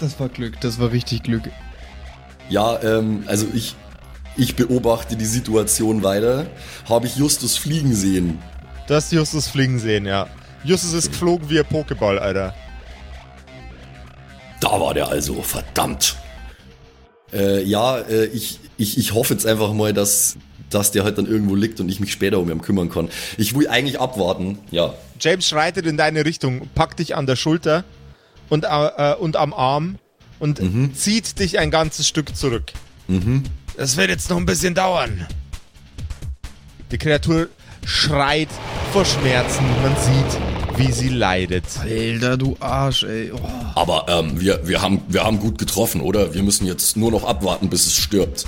Das 0.00 0.18
war 0.18 0.28
Glück, 0.28 0.60
das 0.60 0.80
war 0.80 0.90
richtig 0.90 1.22
Glück. 1.22 1.44
Ja, 2.48 2.82
ähm, 2.82 3.22
also 3.26 3.46
ich, 3.54 3.76
ich 4.36 4.56
beobachte 4.56 5.14
die 5.16 5.26
Situation 5.26 6.02
weiter. 6.02 6.46
Habe 6.88 7.06
ich 7.06 7.16
Justus 7.16 7.56
fliegen 7.56 7.94
sehen? 7.94 8.40
Du 8.86 8.94
hast 8.94 9.12
Justus 9.12 9.48
fliegen 9.48 9.78
sehen, 9.78 10.06
ja. 10.06 10.28
Justus 10.64 10.92
ist 10.92 11.10
geflogen 11.10 11.48
wie 11.48 11.58
ein 11.58 11.64
Pokéball, 11.64 12.18
Alter. 12.18 12.54
Da 14.60 14.80
war 14.80 14.94
der 14.94 15.08
also, 15.08 15.42
verdammt. 15.42 16.16
Äh, 17.32 17.62
ja, 17.62 17.98
äh, 17.98 18.26
ich, 18.26 18.60
ich, 18.76 18.98
ich 18.98 19.14
hoffe 19.14 19.34
jetzt 19.34 19.46
einfach 19.46 19.72
mal, 19.72 19.92
dass, 19.92 20.36
dass 20.70 20.90
der 20.90 21.04
halt 21.04 21.18
dann 21.18 21.26
irgendwo 21.26 21.54
liegt 21.54 21.80
und 21.80 21.88
ich 21.88 22.00
mich 22.00 22.12
später 22.12 22.38
um 22.38 22.50
ihn 22.50 22.60
kümmern 22.60 22.88
kann. 22.90 23.08
Ich 23.38 23.56
will 23.56 23.68
eigentlich 23.68 24.00
abwarten, 24.00 24.58
ja. 24.70 24.94
James 25.20 25.48
schreitet 25.48 25.86
in 25.86 25.96
deine 25.96 26.24
Richtung, 26.24 26.68
packt 26.74 26.98
dich 26.98 27.16
an 27.16 27.26
der 27.26 27.36
Schulter 27.36 27.84
und, 28.48 28.64
äh, 28.64 29.14
und 29.18 29.36
am 29.36 29.54
Arm 29.54 29.98
und 30.38 30.60
zieht 30.96 31.38
dich 31.38 31.60
ein 31.60 31.70
ganzes 31.70 32.08
Stück 32.08 32.34
zurück. 32.34 32.72
Das 33.76 33.96
wird 33.96 34.10
jetzt 34.10 34.28
noch 34.28 34.36
ein 34.36 34.46
bisschen 34.46 34.74
dauern. 34.74 35.26
Die 36.90 36.98
Kreatur 36.98 37.48
schreit 37.84 38.48
vor 38.92 39.04
Schmerzen. 39.04 39.64
Man 39.82 39.94
sieht, 39.96 40.78
wie 40.78 40.92
sie 40.92 41.08
leidet. 41.08 41.64
Alter, 41.80 42.36
du 42.36 42.56
Arsch, 42.60 43.04
ey. 43.04 43.32
Oh. 43.32 43.40
Aber 43.74 44.06
ähm, 44.08 44.40
wir, 44.40 44.66
wir, 44.66 44.82
haben, 44.82 45.02
wir 45.08 45.24
haben 45.24 45.38
gut 45.38 45.58
getroffen, 45.58 46.00
oder? 46.00 46.34
Wir 46.34 46.42
müssen 46.42 46.66
jetzt 46.66 46.96
nur 46.96 47.10
noch 47.10 47.24
abwarten, 47.24 47.68
bis 47.68 47.86
es 47.86 47.96
stirbt. 47.96 48.46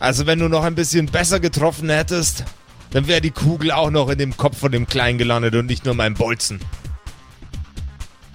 Also 0.00 0.26
wenn 0.26 0.38
du 0.38 0.48
noch 0.48 0.64
ein 0.64 0.74
bisschen 0.74 1.06
besser 1.06 1.40
getroffen 1.40 1.88
hättest, 1.88 2.44
dann 2.90 3.06
wäre 3.06 3.20
die 3.20 3.30
Kugel 3.30 3.70
auch 3.70 3.90
noch 3.90 4.08
in 4.08 4.18
dem 4.18 4.36
Kopf 4.36 4.58
von 4.58 4.70
dem 4.70 4.86
Kleinen 4.86 5.18
gelandet 5.18 5.54
und 5.54 5.66
nicht 5.66 5.84
nur 5.84 5.94
mein 5.94 6.14
Bolzen. 6.14 6.60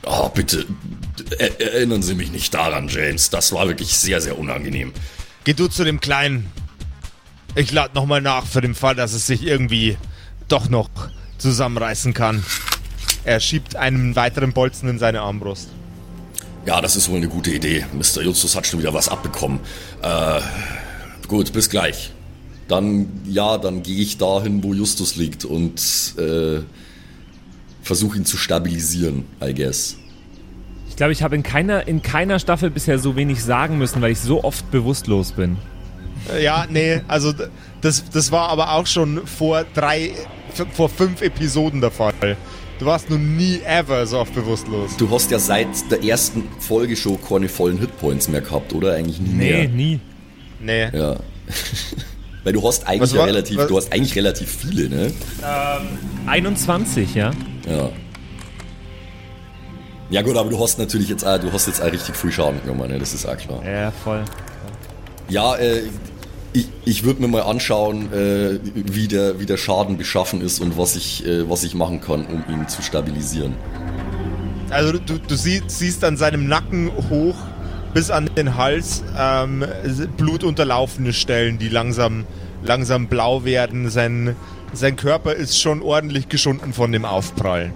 Oh, 0.05 0.29
bitte, 0.29 0.65
er, 1.37 1.61
erinnern 1.61 2.01
Sie 2.01 2.15
mich 2.15 2.31
nicht 2.31 2.53
daran, 2.53 2.87
James. 2.87 3.29
Das 3.29 3.53
war 3.53 3.67
wirklich 3.67 3.97
sehr, 3.97 4.21
sehr 4.21 4.39
unangenehm. 4.39 4.93
Geh 5.43 5.53
du 5.53 5.67
zu 5.67 5.83
dem 5.83 5.99
Kleinen. 5.99 6.51
Ich 7.55 7.71
lade 7.71 7.95
nochmal 7.95 8.21
nach 8.21 8.45
für 8.45 8.61
den 8.61 8.75
Fall, 8.75 8.95
dass 8.95 9.13
es 9.13 9.27
sich 9.27 9.45
irgendwie 9.45 9.97
doch 10.47 10.69
noch 10.69 10.89
zusammenreißen 11.37 12.13
kann. 12.13 12.43
Er 13.23 13.39
schiebt 13.39 13.75
einen 13.75 14.15
weiteren 14.15 14.53
Bolzen 14.53 14.89
in 14.89 14.99
seine 14.99 15.21
Armbrust. 15.21 15.69
Ja, 16.65 16.81
das 16.81 16.95
ist 16.95 17.09
wohl 17.09 17.17
eine 17.17 17.29
gute 17.29 17.51
Idee. 17.51 17.85
Mr. 17.93 18.21
Justus 18.21 18.55
hat 18.55 18.67
schon 18.67 18.79
wieder 18.79 18.93
was 18.93 19.09
abbekommen. 19.09 19.59
Äh, 20.01 20.41
gut, 21.27 21.51
bis 21.53 21.69
gleich. 21.69 22.11
Dann, 22.67 23.07
ja, 23.25 23.57
dann 23.57 23.81
gehe 23.81 23.99
ich 23.99 24.17
dahin, 24.17 24.63
wo 24.63 24.73
Justus 24.73 25.15
liegt 25.15 25.45
und 25.45 25.79
äh, 26.17 26.59
versuche 27.81 28.17
ihn 28.17 28.25
zu 28.25 28.37
stabilisieren, 28.37 29.25
I 29.41 29.53
guess. 29.53 29.97
Ich 30.89 30.95
glaube, 30.95 31.11
ich 31.11 31.23
habe 31.23 31.35
in 31.35 31.43
keiner, 31.43 31.87
in 31.87 32.03
keiner 32.03 32.37
Staffel 32.39 32.69
bisher 32.69 32.99
so 32.99 33.15
wenig 33.15 33.43
sagen 33.43 33.77
müssen, 33.77 34.01
weil 34.01 34.11
ich 34.11 34.19
so 34.19 34.43
oft 34.43 34.69
bewusstlos 34.69 35.31
bin. 35.31 35.57
Ja, 36.41 36.65
nee, 36.69 37.01
also 37.07 37.33
das, 37.81 38.03
das 38.11 38.31
war 38.31 38.49
aber 38.49 38.73
auch 38.73 38.85
schon 38.87 39.25
vor 39.25 39.65
drei, 39.73 40.11
vor 40.73 40.89
fünf 40.89 41.21
Episoden 41.21 41.81
der 41.81 41.91
Fall. 41.91 42.37
Du 42.79 42.85
warst 42.85 43.09
nun 43.09 43.35
nie 43.35 43.59
ever 43.65 44.05
so 44.05 44.19
oft 44.19 44.33
bewusstlos. 44.33 44.95
Du 44.97 45.09
hast 45.11 45.31
ja 45.31 45.39
seit 45.39 45.67
der 45.91 46.03
ersten 46.03 46.43
Folge 46.59 46.95
schon 46.95 47.17
keine 47.21 47.49
vollen 47.49 47.77
Hitpoints 47.77 48.27
mehr 48.29 48.41
gehabt, 48.41 48.73
oder? 48.73 48.93
Eigentlich 48.95 49.19
nie 49.19 49.29
Nee, 49.33 49.51
mehr. 49.51 49.67
nie. 49.69 49.99
Nee. 50.61 50.89
Ja. 50.97 51.15
Weil 52.45 52.53
du 52.53 52.65
hast 52.65 52.87
eigentlich 52.87 53.01
Was 53.01 53.13
ja 53.13 53.23
relativ, 53.25 53.57
was- 53.57 53.67
du 53.67 53.75
hast 53.77 53.91
eigentlich 53.91 54.15
relativ 54.15 54.49
viele, 54.61 54.87
ne? 54.89 55.11
21, 56.25 57.13
ja. 57.15 57.31
Ja. 57.67 57.89
Ja 60.11 60.21
gut, 60.23 60.37
aber 60.37 60.49
du 60.49 60.59
hast 60.59 60.79
natürlich 60.79 61.09
jetzt 61.09 61.23
auch, 61.25 61.37
du 61.37 61.51
hast 61.51 61.67
jetzt 61.67 61.81
auch 61.81 61.91
richtig 61.91 62.15
viel 62.15 62.31
Schaden 62.31 62.59
genommen, 62.63 62.89
ne? 62.89 62.97
Das 62.97 63.13
ist 63.13 63.25
auch 63.25 63.37
klar. 63.37 63.63
Ja, 63.65 63.91
voll. 63.91 64.23
Ja, 65.29 65.55
äh, 65.55 65.83
ich, 66.53 66.67
ich 66.85 67.03
würde 67.03 67.21
mir 67.21 67.27
mal 67.27 67.43
anschauen, 67.43 68.11
äh, 68.11 68.59
wie, 68.73 69.07
der, 69.07 69.39
wie 69.39 69.45
der 69.45 69.57
Schaden 69.57 69.97
beschaffen 69.97 70.41
ist 70.41 70.59
und 70.59 70.77
was 70.77 70.95
ich, 70.95 71.25
äh, 71.25 71.49
was 71.49 71.63
ich 71.63 71.75
machen 71.75 72.01
kann, 72.01 72.25
um 72.25 72.43
ihn 72.51 72.67
zu 72.67 72.81
stabilisieren. 72.81 73.55
Also 74.71 74.93
du, 74.93 75.19
du 75.19 75.35
sie, 75.35 75.61
siehst 75.67 76.03
an 76.03 76.17
seinem 76.17 76.47
Nacken 76.47 76.91
hoch 77.09 77.35
bis 77.93 78.11
an 78.11 78.29
den 78.35 78.55
Hals 78.55 79.03
ähm, 79.17 79.65
blutunterlaufene 80.17 81.13
Stellen, 81.13 81.57
die 81.57 81.69
langsam, 81.69 82.25
langsam 82.63 83.07
blau 83.07 83.45
werden. 83.45 83.89
Sein, 83.89 84.35
sein 84.73 84.95
Körper 84.95 85.33
ist 85.33 85.59
schon 85.59 85.81
ordentlich 85.81 86.29
geschunden 86.29 86.73
von 86.73 86.91
dem 86.91 87.05
Aufprall. 87.05 87.73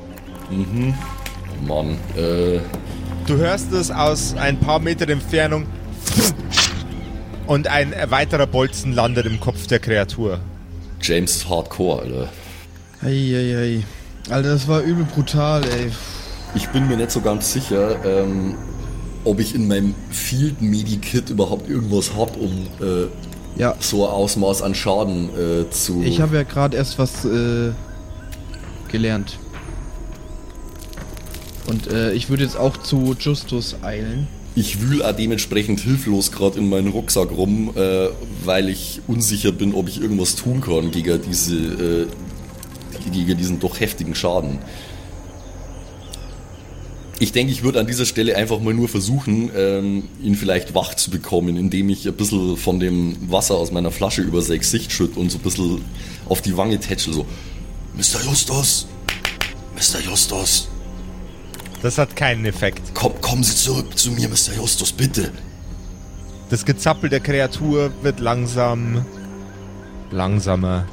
Oh 0.51 1.65
Mann, 1.65 1.97
äh, 2.15 2.59
Du 3.25 3.37
hörst 3.37 3.71
es 3.71 3.89
aus 3.89 4.35
ein 4.35 4.59
paar 4.59 4.79
Metern 4.79 5.09
Entfernung 5.09 5.65
und 7.53 7.67
ein 7.67 7.93
weiterer 8.09 8.47
Bolzen 8.47 8.93
landet 8.93 9.27
im 9.27 9.39
Kopf 9.39 9.67
der 9.67 9.77
Kreatur. 9.77 10.39
James 11.01 11.47
Hardcore, 11.47 12.01
Alter. 12.01 12.29
Eieiei. 13.03 13.83
Alter, 14.29 14.49
das 14.49 14.67
war 14.67 14.81
übel 14.81 15.05
brutal, 15.05 15.63
ey. 15.63 15.91
Ich 16.55 16.67
bin 16.69 16.87
mir 16.87 16.97
nicht 16.97 17.11
so 17.11 17.21
ganz 17.21 17.53
sicher, 17.53 18.03
ähm, 18.05 18.55
ob 19.23 19.39
ich 19.39 19.53
in 19.53 19.67
meinem 19.67 19.93
Field 20.09 20.61
Medikit 20.63 21.29
überhaupt 21.29 21.69
irgendwas 21.69 22.15
hab, 22.17 22.35
um 22.37 22.67
äh, 22.81 23.05
Ja, 23.55 23.75
so 23.79 24.07
ein 24.07 24.11
Ausmaß 24.11 24.63
an 24.63 24.73
Schaden 24.73 25.29
äh, 25.37 25.69
zu. 25.69 26.01
ich 26.03 26.21
habe 26.21 26.35
ja 26.35 26.43
gerade 26.43 26.75
erst 26.75 26.97
was 26.97 27.23
äh, 27.23 27.71
gelernt. 28.87 29.37
Und 31.67 31.85
äh, 31.87 32.13
ich 32.13 32.29
würde 32.29 32.43
jetzt 32.43 32.57
auch 32.57 32.77
zu 32.77 33.15
Justus 33.19 33.75
eilen. 33.83 34.27
Ich 34.55 34.81
wühl 34.81 35.01
auch 35.01 35.15
dementsprechend 35.15 35.79
hilflos 35.79 36.31
gerade 36.31 36.59
in 36.59 36.69
meinen 36.69 36.89
Rucksack 36.89 37.31
rum, 37.31 37.71
äh, 37.75 38.09
weil 38.43 38.69
ich 38.69 39.01
unsicher 39.07 39.51
bin, 39.51 39.73
ob 39.73 39.87
ich 39.87 39.99
irgendwas 39.99 40.35
tun 40.35 40.61
kann 40.61 40.91
gegen 40.91 41.19
diese, 41.27 41.55
äh, 41.55 42.07
gegen 43.11 43.37
diesen 43.37 43.59
doch 43.59 43.79
heftigen 43.79 44.13
Schaden. 44.13 44.59
Ich 47.19 47.31
denke, 47.31 47.51
ich 47.51 47.63
würde 47.63 47.79
an 47.79 47.87
dieser 47.87 48.05
Stelle 48.05 48.35
einfach 48.35 48.59
mal 48.59 48.73
nur 48.73 48.89
versuchen, 48.89 49.49
ähm, 49.55 50.03
ihn 50.21 50.35
vielleicht 50.35 50.75
wach 50.75 50.93
zu 50.93 51.09
bekommen, 51.09 51.57
indem 51.57 51.89
ich 51.89 52.07
ein 52.07 52.13
bisschen 52.13 52.57
von 52.57 52.79
dem 52.79 53.15
Wasser 53.31 53.55
aus 53.55 53.71
meiner 53.71 53.91
Flasche 53.91 54.21
über 54.21 54.41
sein 54.41 54.59
Gesicht 54.59 54.91
schütte 54.91 55.19
und 55.19 55.31
so 55.31 55.37
ein 55.37 55.41
bisschen 55.41 55.81
auf 56.27 56.41
die 56.41 56.57
Wange 56.57 56.79
tätschel, 56.79 57.13
so, 57.13 57.25
Mr. 57.95 58.23
Justus, 58.25 58.87
Mr. 59.75 60.01
Justus, 60.01 60.67
Das 61.83 61.97
hat 61.97 62.15
keinen 62.15 62.45
Effekt. 62.45 62.93
komm, 62.93 63.19
kommen 63.19 63.43
Sie 63.43 63.55
zurück 63.55 63.97
zu 63.97 64.11
mir, 64.11 64.29
Mr. 64.29 64.55
Justus, 64.55 64.93
bitte. 64.93 65.31
Das 66.49 66.63
Gezappel 66.63 67.09
der 67.09 67.19
Kreatur 67.19 67.91
wird 68.03 68.21
langsam 68.21 69.05
langsamer. 70.09 70.85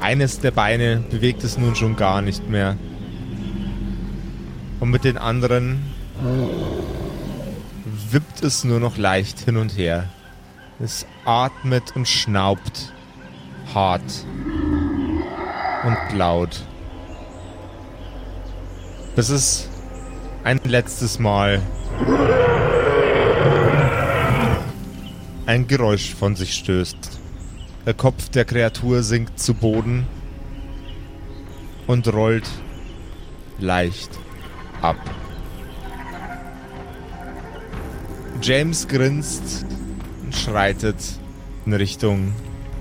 Eines 0.00 0.40
der 0.40 0.50
Beine 0.50 1.04
bewegt 1.08 1.44
es 1.44 1.56
nun 1.56 1.76
schon 1.76 1.94
gar 1.94 2.22
nicht 2.22 2.48
mehr. 2.50 2.76
Und 4.80 4.90
mit 4.90 5.04
den 5.04 5.16
anderen 5.16 5.80
wippt 8.10 8.42
es 8.42 8.64
nur 8.64 8.80
noch 8.80 8.96
leicht 8.96 9.38
hin 9.38 9.56
und 9.56 9.78
her. 9.78 10.08
Es 10.80 11.06
atmet 11.24 11.94
und 11.94 12.08
schnaubt 12.08 12.92
hart 13.72 14.26
und 15.84 16.18
laut. 16.18 16.64
Bis 19.16 19.28
es 19.28 19.68
ein 20.42 20.60
letztes 20.64 21.20
Mal 21.20 21.62
ein 25.46 25.68
Geräusch 25.68 26.14
von 26.14 26.34
sich 26.34 26.54
stößt. 26.54 26.96
Der 27.86 27.94
Kopf 27.94 28.28
der 28.30 28.44
Kreatur 28.44 29.04
sinkt 29.04 29.38
zu 29.38 29.54
Boden 29.54 30.06
und 31.86 32.12
rollt 32.12 32.48
leicht 33.60 34.10
ab. 34.82 34.96
James 38.42 38.88
grinst 38.88 39.64
und 40.24 40.34
schreitet 40.34 40.96
in 41.66 41.72
Richtung 41.72 42.32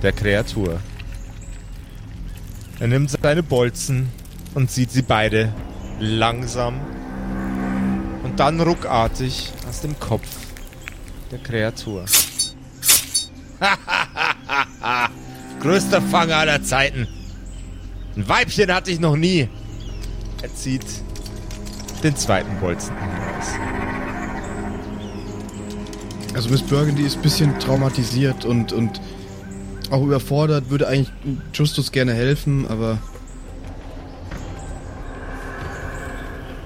der 0.02 0.14
Kreatur. 0.14 0.80
Er 2.80 2.88
nimmt 2.88 3.12
seine 3.12 3.44
Bolzen 3.44 4.10
und 4.56 4.72
sieht 4.72 4.90
sie 4.90 5.04
beide 5.04 5.54
langsam 6.00 6.80
und 8.24 8.40
dann 8.40 8.60
ruckartig 8.60 9.52
aus 9.70 9.82
dem 9.82 10.00
Kopf 10.00 10.28
der 11.32 11.40
Kreatur. 11.40 12.06
Größter 15.60 16.02
Fanger 16.02 16.38
aller 16.38 16.64
Zeiten. 16.64 17.08
Ein 18.16 18.28
Weibchen 18.28 18.74
hatte 18.74 18.92
ich 18.92 19.00
noch 19.00 19.16
nie. 19.16 19.50
Er 20.42 20.54
zieht 20.54 20.86
den 22.04 22.16
zweiten 22.16 22.60
Bolzen 22.60 22.96
heraus. 22.98 23.48
Also 26.34 26.50
Miss 26.50 26.62
Burgundy 26.64 27.04
ist 27.04 27.18
ein 27.18 27.22
bisschen 27.22 27.60
traumatisiert 27.60 28.44
und, 28.44 28.74
und 28.74 29.00
auch 29.90 30.04
überfordert, 30.04 30.70
würde 30.70 30.88
eigentlich 30.88 31.12
Justus 31.54 31.92
gerne 31.92 32.14
helfen, 32.14 32.68
aber 32.68 32.98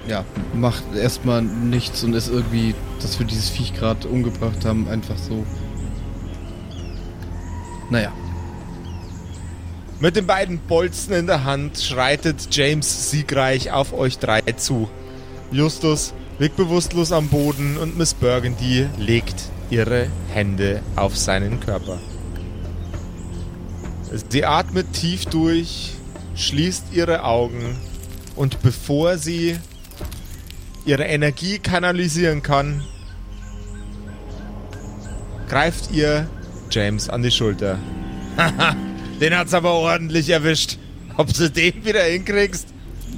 ja, 0.08 0.24
macht 0.54 0.84
erstmal 0.94 1.42
nichts 1.42 2.02
und 2.02 2.14
ist 2.14 2.28
irgendwie, 2.28 2.74
dass 3.00 3.18
wir 3.18 3.26
dieses 3.26 3.50
Viech 3.50 3.74
gerade 3.74 4.08
umgebracht 4.08 4.64
haben, 4.64 4.88
einfach 4.88 5.18
so. 5.18 5.44
Naja, 7.90 8.12
Mit 10.00 10.14
den 10.14 10.26
beiden 10.26 10.60
Bolzen 10.60 11.12
in 11.12 11.26
der 11.26 11.42
Hand 11.42 11.78
schreitet 11.78 12.54
James 12.54 13.10
siegreich 13.10 13.72
auf 13.72 13.92
euch 13.92 14.18
drei 14.18 14.42
zu. 14.42 14.88
Justus 15.50 16.14
liegt 16.38 16.56
bewusstlos 16.56 17.10
am 17.10 17.28
Boden 17.28 17.76
und 17.76 17.98
Miss 17.98 18.14
Burgundy 18.14 18.86
legt 18.96 19.34
ihre 19.70 20.06
Hände 20.32 20.82
auf 20.94 21.16
seinen 21.16 21.58
Körper. 21.58 21.98
Sie 24.30 24.44
atmet 24.44 24.92
tief 24.92 25.26
durch, 25.26 25.94
schließt 26.36 26.92
ihre 26.92 27.24
Augen 27.24 27.76
und 28.36 28.62
bevor 28.62 29.18
sie 29.18 29.58
ihre 30.88 31.04
Energie 31.04 31.58
kanalisieren 31.58 32.42
kann, 32.42 32.82
greift 35.48 35.90
ihr 35.92 36.28
James 36.70 37.08
an 37.08 37.22
die 37.22 37.30
Schulter. 37.30 37.78
Haha, 38.36 38.74
den 39.20 39.36
hat's 39.36 39.54
aber 39.54 39.72
ordentlich 39.72 40.30
erwischt. 40.30 40.78
Ob 41.16 41.32
du 41.32 41.50
den 41.50 41.84
wieder 41.84 42.02
hinkriegst? 42.02 42.68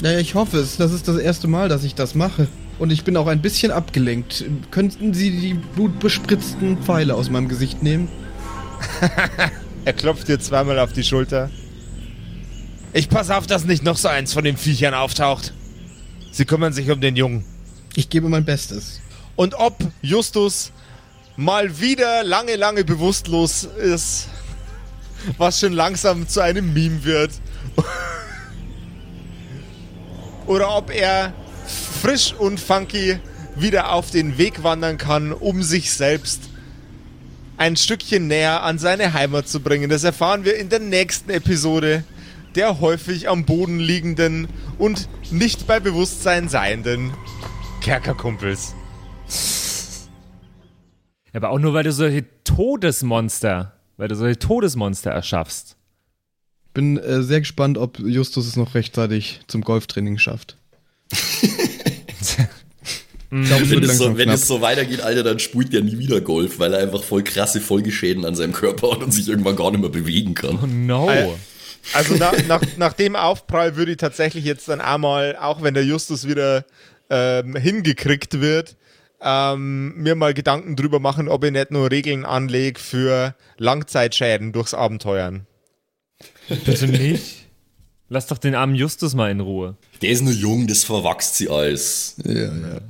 naja, 0.02 0.18
ich 0.18 0.34
hoffe 0.34 0.58
es. 0.58 0.76
Das 0.76 0.92
ist 0.92 1.06
das 1.08 1.16
erste 1.18 1.46
Mal, 1.48 1.68
dass 1.68 1.84
ich 1.84 1.94
das 1.94 2.14
mache. 2.14 2.48
Und 2.78 2.90
ich 2.90 3.04
bin 3.04 3.16
auch 3.16 3.26
ein 3.26 3.42
bisschen 3.42 3.70
abgelenkt. 3.70 4.44
Könnten 4.70 5.12
Sie 5.12 5.30
die 5.30 5.54
blutbespritzten 5.54 6.78
Pfeile 6.78 7.14
aus 7.14 7.30
meinem 7.30 7.48
Gesicht 7.48 7.82
nehmen? 7.82 8.08
Er 9.86 9.94
klopft 9.94 10.28
dir 10.28 10.38
zweimal 10.38 10.78
auf 10.78 10.92
die 10.92 11.02
Schulter. 11.02 11.48
Ich 12.92 13.08
pass 13.08 13.30
auf, 13.30 13.46
dass 13.46 13.64
nicht 13.64 13.82
noch 13.82 13.96
so 13.96 14.08
eins 14.08 14.34
von 14.34 14.44
den 14.44 14.58
Viechern 14.58 14.92
auftaucht. 14.92 15.54
Sie 16.32 16.44
kümmern 16.44 16.74
sich 16.74 16.90
um 16.90 17.00
den 17.00 17.16
Jungen. 17.16 17.46
Ich 17.94 18.08
gebe 18.08 18.28
mein 18.28 18.44
Bestes. 18.44 19.00
Und 19.36 19.54
ob 19.54 19.76
Justus 20.02 20.72
mal 21.36 21.80
wieder 21.80 22.22
lange, 22.22 22.56
lange 22.56 22.84
bewusstlos 22.84 23.64
ist, 23.64 24.28
was 25.38 25.60
schon 25.60 25.72
langsam 25.72 26.28
zu 26.28 26.40
einem 26.40 26.72
Meme 26.72 27.04
wird, 27.04 27.32
oder 30.46 30.76
ob 30.76 30.90
er 30.90 31.32
frisch 32.00 32.34
und 32.34 32.58
funky 32.58 33.18
wieder 33.56 33.92
auf 33.92 34.10
den 34.10 34.38
Weg 34.38 34.62
wandern 34.62 34.98
kann, 34.98 35.32
um 35.32 35.62
sich 35.62 35.92
selbst 35.92 36.42
ein 37.56 37.76
Stückchen 37.76 38.26
näher 38.26 38.62
an 38.62 38.78
seine 38.78 39.12
Heimat 39.12 39.48
zu 39.48 39.60
bringen. 39.60 39.90
Das 39.90 40.02
erfahren 40.02 40.44
wir 40.44 40.56
in 40.56 40.68
der 40.68 40.80
nächsten 40.80 41.30
Episode 41.30 42.04
der 42.54 42.80
häufig 42.80 43.28
am 43.28 43.44
Boden 43.44 43.78
liegenden 43.78 44.48
und 44.78 45.08
nicht 45.30 45.66
bei 45.66 45.78
Bewusstsein 45.78 46.48
seienden 46.48 47.12
Kerkerkumpels. 47.80 48.74
Aber 51.32 51.50
auch 51.50 51.58
nur, 51.58 51.74
weil 51.74 51.84
du 51.84 51.92
solche 51.92 52.24
Todesmonster, 52.44 53.72
weil 53.96 54.08
du 54.08 54.16
solche 54.16 54.38
Todesmonster 54.38 55.10
erschaffst. 55.10 55.76
Bin 56.74 56.98
äh, 56.98 57.22
sehr 57.22 57.40
gespannt, 57.40 57.78
ob 57.78 57.98
Justus 57.98 58.46
es 58.46 58.56
noch 58.56 58.74
rechtzeitig 58.74 59.40
zum 59.46 59.62
Golftraining 59.62 60.18
schafft. 60.18 60.56
Ich 63.32 63.46
glaube, 63.46 63.62
es 63.62 63.70
Wenn 63.70 63.84
es, 63.84 63.98
so, 63.98 64.18
wenn 64.18 64.28
es 64.28 64.48
so 64.48 64.60
weitergeht, 64.60 65.02
Alter, 65.02 65.22
dann 65.22 65.38
spielt 65.38 65.72
der 65.72 65.82
nie 65.82 65.96
wieder 65.98 66.20
Golf, 66.20 66.58
weil 66.58 66.74
er 66.74 66.80
einfach 66.82 67.04
voll 67.04 67.22
krasse 67.22 67.60
Folgeschäden 67.60 68.24
an 68.24 68.34
seinem 68.34 68.52
Körper 68.52 68.90
hat 68.90 69.04
und 69.04 69.12
sich 69.12 69.28
irgendwann 69.28 69.54
gar 69.54 69.70
nicht 69.70 69.80
mehr 69.80 69.88
bewegen 69.88 70.34
Oh 70.36 70.40
kann. 70.56 70.86
no. 70.86 71.08
Äh, 71.08 71.28
Also 71.92 72.16
nach, 72.16 72.32
nach, 72.48 72.60
nach 72.76 72.92
dem 72.92 73.14
Aufprall 73.14 73.76
würde 73.76 73.92
ich 73.92 73.98
tatsächlich 73.98 74.44
jetzt 74.44 74.68
dann 74.68 74.80
einmal, 74.80 75.36
auch 75.36 75.62
wenn 75.62 75.74
der 75.74 75.84
Justus 75.84 76.26
wieder 76.26 76.64
ähm, 77.10 77.56
hingekriegt 77.56 78.40
wird, 78.40 78.76
ähm, 79.20 79.94
mir 79.96 80.14
mal 80.14 80.32
Gedanken 80.32 80.76
drüber 80.76 81.00
machen, 81.00 81.28
ob 81.28 81.44
ich 81.44 81.52
nicht 81.52 81.70
nur 81.70 81.90
Regeln 81.90 82.24
anlege 82.24 82.80
für 82.80 83.34
Langzeitschäden 83.58 84.52
durchs 84.52 84.72
Abenteuern. 84.72 85.46
Bitte 86.48 86.88
nicht. 86.88 87.46
Lass 88.12 88.26
doch 88.26 88.38
den 88.38 88.56
armen 88.56 88.74
Justus 88.74 89.14
mal 89.14 89.30
in 89.30 89.38
Ruhe. 89.38 89.76
Der 90.02 90.10
ist 90.10 90.22
nur 90.22 90.32
jung, 90.32 90.66
das 90.66 90.82
verwachst 90.82 91.36
sie 91.36 91.48
alles. 91.48 92.16
Ja, 92.24 92.46
ja. 92.46 92.80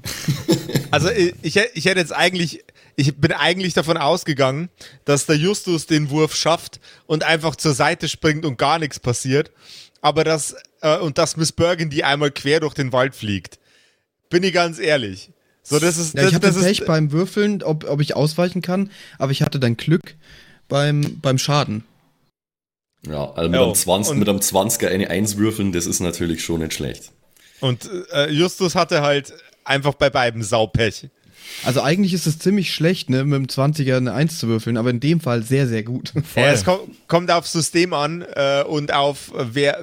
Also 0.91 1.11
ich, 1.11 1.35
ich, 1.43 1.57
ich 1.75 1.85
hätte 1.85 2.01
jetzt 2.01 2.15
eigentlich, 2.15 2.65
ich 2.97 3.17
bin 3.17 3.33
eigentlich 3.33 3.75
davon 3.75 3.99
ausgegangen, 3.99 4.71
dass 5.05 5.27
der 5.27 5.37
Justus 5.37 5.87
den 5.87 6.11
Wurf 6.11 6.35
schafft 6.35 6.81
und 7.07 7.23
einfach 7.23 7.55
zur 7.55 7.75
Seite 7.75 8.09
springt 8.09 8.47
und 8.47 8.57
gar 8.57 8.79
nichts 8.79 8.99
passiert. 8.99 9.53
Aber 10.01 10.25
das, 10.25 10.57
äh, 10.81 10.97
und 10.97 11.19
dass 11.19 11.37
Miss 11.37 11.53
Burgundy 11.53 12.03
einmal 12.03 12.31
quer 12.31 12.61
durch 12.61 12.75
den 12.75 12.93
Wald 12.93 13.15
fliegt. 13.15 13.60
Bin 14.31 14.43
ich 14.43 14.53
ganz 14.55 14.79
ehrlich. 14.79 15.31
So, 15.63 15.79
das 15.79 15.99
ist, 15.99 16.15
ja 16.15 16.23
das, 16.23 16.31
ich 16.31 16.35
hatte 16.35 16.47
das 16.47 16.61
Pech 16.63 16.81
ist, 16.81 16.87
beim 16.87 17.13
Würfeln, 17.13 17.63
ob, 17.63 17.85
ob 17.89 18.01
ich 18.01 18.17
ausweichen 18.17 18.63
kann, 18.63 18.91
aber 19.19 19.31
ich 19.33 19.43
hatte 19.43 19.61
dann 19.61 19.77
Glück 19.77 20.15
beim, 20.69 21.19
beim 21.21 21.37
Schaden. 21.37 21.85
Ja, 23.07 23.31
also 23.33 23.49
mit, 23.51 23.59
Ja, 23.59 23.65
einem 23.67 23.75
20, 23.75 24.13
und- 24.13 24.19
mit 24.19 24.29
einem 24.29 24.39
20er 24.41 24.89
eine 24.89 25.11
1 25.11 25.37
würfeln, 25.37 25.73
das 25.73 25.87
ist 25.87 26.01
natürlich 26.01 26.43
schon 26.43 26.61
nicht 26.61 26.75
schlecht. 26.75 27.13
Und 27.61 27.89
äh, 28.13 28.31
Justus 28.31 28.75
hatte 28.75 29.03
halt 29.03 29.33
einfach 29.65 29.95
bei 29.95 30.09
beiden 30.11 30.43
Saupech. 30.43 31.09
Also 31.65 31.83
eigentlich 31.83 32.15
ist 32.15 32.27
es 32.27 32.39
ziemlich 32.39 32.73
schlecht, 32.73 33.11
ne, 33.11 33.25
mit 33.25 33.37
dem 33.37 33.47
20er 33.47 33.97
eine 33.97 34.13
1 34.13 34.39
zu 34.39 34.49
würfeln, 34.49 34.77
aber 34.77 34.91
in 34.91 35.01
dem 35.01 35.21
Fall 35.21 35.43
sehr, 35.43 35.67
sehr 35.67 35.83
gut. 35.83 36.13
Ja, 36.37 36.53
es 36.53 36.65
kommt, 36.65 37.09
kommt 37.09 37.31
aufs 37.31 37.53
System 37.53 37.93
an 37.93 38.23
äh, 38.35 38.63
und 38.63 38.93
auf 38.93 39.33
wer, 39.35 39.83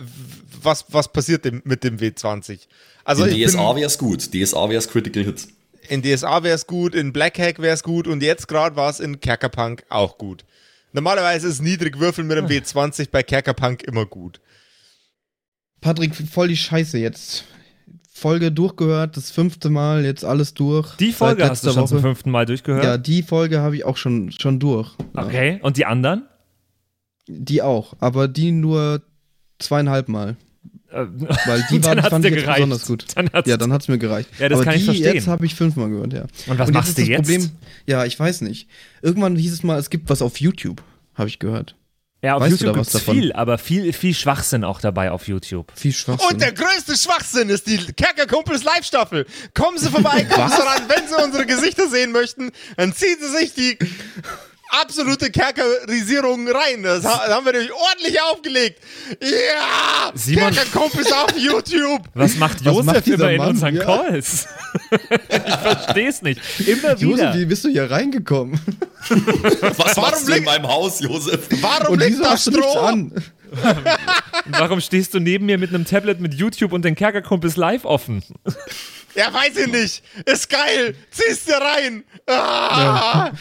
was, 0.61 0.85
was 0.89 1.11
passiert 1.11 1.45
dem, 1.45 1.61
mit 1.65 1.83
dem 1.83 1.97
W20. 1.97 2.59
Also 3.07 3.23
in 3.25 3.41
DSA 3.47 3.75
wäre 3.75 3.87
es 3.87 3.97
gut. 3.97 4.33
DSA 4.33 4.69
wäre 4.69 4.79
es 4.79 4.87
Critical 4.89 5.23
Hit. 5.23 5.47
in 5.89 6.01
DSA 6.03 6.43
wäre 6.43 6.55
es 6.55 6.67
gut, 6.67 6.93
in 6.93 7.13
Black 7.13 7.39
Hack 7.39 7.59
wäre 7.59 7.73
es 7.73 7.81
gut 7.83 8.05
und 8.07 8.21
jetzt 8.21 8.47
gerade 8.49 8.75
war 8.75 8.89
es 8.89 8.99
in 8.99 9.21
Kerkerpunk 9.21 9.85
auch 9.89 10.17
gut. 10.17 10.43
Normalerweise 10.91 11.47
ist 11.47 11.61
niedrig 11.61 11.99
Würfeln 11.99 12.27
mit 12.27 12.37
einem 12.37 12.47
W20 12.47 13.09
bei 13.11 13.23
Kerkerpunk 13.23 13.83
immer 13.83 14.05
gut. 14.05 14.41
Patrick, 15.79 16.15
voll 16.15 16.49
die 16.49 16.57
Scheiße 16.57 16.97
jetzt. 16.97 17.45
Folge 18.11 18.51
durchgehört, 18.51 19.15
das 19.15 19.29
fünfte 19.31 19.69
Mal, 19.69 20.03
jetzt 20.03 20.25
alles 20.25 20.53
durch. 20.55 20.95
Die 20.97 21.11
Folge 21.13 21.47
hast 21.47 21.63
du 21.63 21.71
schon 21.71 21.87
zum 21.87 21.97
Woche. 21.99 22.07
fünften 22.07 22.31
Mal 22.31 22.45
durchgehört? 22.47 22.83
Ja, 22.83 22.97
die 22.97 23.21
Folge 23.21 23.59
habe 23.59 23.75
ich 23.77 23.85
auch 23.85 23.95
schon, 23.95 24.31
schon 24.31 24.59
durch. 24.59 24.95
Ja, 25.15 25.23
Okay, 25.25 25.59
und 25.61 25.77
die 25.77 25.85
anderen? 25.85 26.25
Die 27.27 27.61
auch, 27.61 27.93
aber 27.99 28.27
die 28.27 28.51
nur 28.51 29.01
zweieinhalb 29.59 30.09
Mal. 30.09 30.35
Äh, 30.91 31.05
Weil 31.45 31.65
die 31.69 31.81
hat's 31.81 32.07
fand 32.09 32.25
ich 32.25 32.31
jetzt 32.31 32.41
gereicht. 32.43 32.57
besonders 32.57 32.85
gut. 32.85 33.05
Dann 33.15 33.29
ja, 33.45 33.57
dann 33.57 33.73
hat's 33.73 33.87
mir 33.87 33.97
gereicht. 33.97 34.29
Ja, 34.39 34.49
das 34.49 34.57
aber 34.57 34.65
kann 34.65 34.73
ich 34.75 34.81
die 34.81 34.85
verstehen. 34.85 35.15
jetzt 35.15 35.27
habe 35.27 35.45
ich 35.45 35.55
fünfmal 35.55 35.89
gehört, 35.89 36.13
ja. 36.13 36.21
Und 36.47 36.57
was 36.59 36.67
jetzt 36.67 36.73
machst 36.73 36.89
ist 36.89 36.97
du 36.97 37.01
das 37.01 37.09
jetzt? 37.09 37.17
Problem, 37.17 37.51
ja, 37.85 38.05
ich 38.05 38.19
weiß 38.19 38.41
nicht. 38.41 38.67
Irgendwann 39.01 39.35
hieß 39.35 39.53
es 39.53 39.63
mal, 39.63 39.77
es 39.79 39.89
gibt 39.89 40.09
was 40.09 40.21
auf 40.21 40.39
YouTube, 40.39 40.81
habe 41.15 41.27
ich 41.29 41.39
gehört. 41.39 41.75
Ja, 42.23 42.33
auf 42.35 42.41
Weißt 42.41 42.51
YouTube 42.61 42.73
gibt's 42.75 42.91
davon? 42.93 43.13
viel, 43.15 43.31
aber 43.33 43.59
viel, 43.59 43.93
viel 43.93 44.15
Schwachsinn 44.15 44.63
auch 44.63 44.81
dabei 44.81 45.11
auf 45.11 45.27
YouTube. 45.27 45.71
Viel 45.75 45.93
Schwachsinn. 45.93 46.29
Und 46.31 46.41
der 46.41 46.51
größte 46.51 46.97
Schwachsinn 46.97 47.49
ist 47.49 47.67
die 47.67 47.77
Kerkerkumpels 47.77 48.63
Live-Staffel. 48.63 49.27
Kommen 49.53 49.77
Sie 49.77 49.87
vorbei, 49.89 50.23
kommen 50.23 50.49
Sie 50.49 50.55
ran. 50.61 50.81
Wenn 50.87 51.07
Sie 51.07 51.23
unsere 51.23 51.45
Gesichter 51.45 51.87
sehen 51.89 52.11
möchten, 52.11 52.49
dann 52.75 52.91
ziehen 52.93 53.17
Sie 53.21 53.37
sich 53.37 53.53
die 53.53 53.77
absolute 54.69 55.29
Kerkerisierung 55.31 56.47
rein. 56.47 56.83
Das 56.83 57.03
ha- 57.05 57.27
haben 57.29 57.45
wir 57.45 57.53
nämlich 57.53 57.71
ordentlich 57.73 58.21
aufgelegt. 58.21 58.79
Ja! 59.21 60.11
Simon- 60.13 60.51
Kerkerkumpels 60.53 61.11
auf 61.11 61.37
YouTube. 61.37 62.01
Was 62.13 62.35
macht 62.35 62.59
Was 62.59 62.65
Josef 62.73 62.85
macht 62.85 63.05
dieser 63.05 63.15
immer 63.25 63.31
in 63.31 63.37
Mann? 63.37 63.49
unseren 63.49 63.75
Ja. 63.75 63.83
Calls? 63.83 64.47
ich 64.91 65.55
versteh's 65.55 66.21
nicht. 66.21 66.41
Immer 66.59 66.99
wieder. 66.99 67.09
Josef, 67.09 67.35
wie 67.35 67.45
bist 67.45 67.63
du 67.63 67.69
hier 67.69 67.89
reingekommen? 67.89 68.59
Was 69.09 69.95
Warum 69.97 70.03
machst 70.11 70.27
du 70.27 70.33
in 70.33 70.43
meinem 70.43 70.67
Haus, 70.67 70.99
Josef? 70.99 71.47
Warum 71.61 71.93
Und 71.93 71.99
liegt 72.01 72.23
da 72.23 72.31
du 72.35 72.37
Stroh? 72.37 72.79
an? 72.79 73.11
Warum 74.47 74.81
stehst 74.81 75.13
du 75.13 75.19
neben 75.19 75.45
mir 75.45 75.57
mit 75.57 75.69
einem 75.73 75.85
Tablet 75.85 76.19
mit 76.19 76.33
YouTube 76.33 76.73
und 76.73 76.83
den 76.83 76.95
Kerkerkumpels 76.95 77.55
live 77.55 77.85
offen? 77.85 78.21
Ja, 79.15 79.33
weiß 79.33 79.55
ich 79.57 79.67
nicht. 79.67 80.03
Ist 80.25 80.49
geil. 80.49 80.95
Zieh's 81.11 81.45
dir 81.45 81.55
rein. 81.55 82.03
Ah. 82.27 82.31
Ja, 82.77 83.31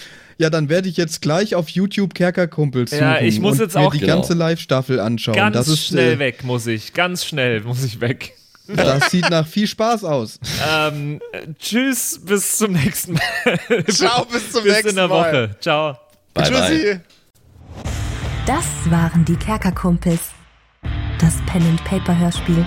dann 0.51 0.68
werde 0.68 0.89
ich 0.89 0.97
jetzt 0.97 1.22
gleich 1.22 1.55
auf 1.55 1.68
YouTube 1.70 2.14
Kerkerkumpels 2.14 2.91
suchen 2.91 3.03
Ja, 3.03 3.20
ich 3.20 3.41
muss 3.41 3.53
und 3.55 3.61
jetzt 3.61 3.74
mir 3.74 3.80
auch- 3.82 3.93
die 3.93 4.01
Genau. 4.01 4.16
ganze 4.16 4.34
Live-Staffel 4.34 5.01
anschauen. 5.01 5.34
Ganz 5.37 5.57
das 5.57 5.68
ist, 5.68 5.87
schnell 5.87 6.14
äh, 6.14 6.18
weg 6.18 6.45
muss 6.45 6.66
ich. 6.66 6.93
Ganz 6.93 7.24
schnell 7.24 7.62
muss 7.62 7.82
ich 7.84 8.01
weg. 8.01 8.34
Das 8.68 9.11
sieht 9.12 9.30
nach 9.30 9.47
viel 9.47 9.66
Spaß 9.68 10.03
aus. 10.05 10.41
Ähm, 10.68 11.20
äh, 11.32 11.47
tschüss, 11.59 12.20
bis 12.24 12.59
zum 12.59 12.72
nächsten 12.72 13.12
Mal. 13.14 13.84
Ciao, 13.89 14.24
bis 14.24 14.51
zum 14.51 14.64
bis 14.64 14.72
nächsten 14.72 14.89
in 14.91 14.97
der 14.97 15.09
Mal. 15.09 15.32
Woche. 15.32 15.57
Ciao. 15.61 15.97
Bye, 16.34 16.51
bye. 16.51 16.68
Tschüssi. 16.68 17.01
Das 18.47 18.64
waren 18.91 19.24
die 19.24 19.37
Kerkerkumpels. 19.37 20.20
Das 21.20 21.34
Pen 21.47 21.62
and 21.62 21.82
Paper 21.84 22.18
Hörspiel. 22.18 22.66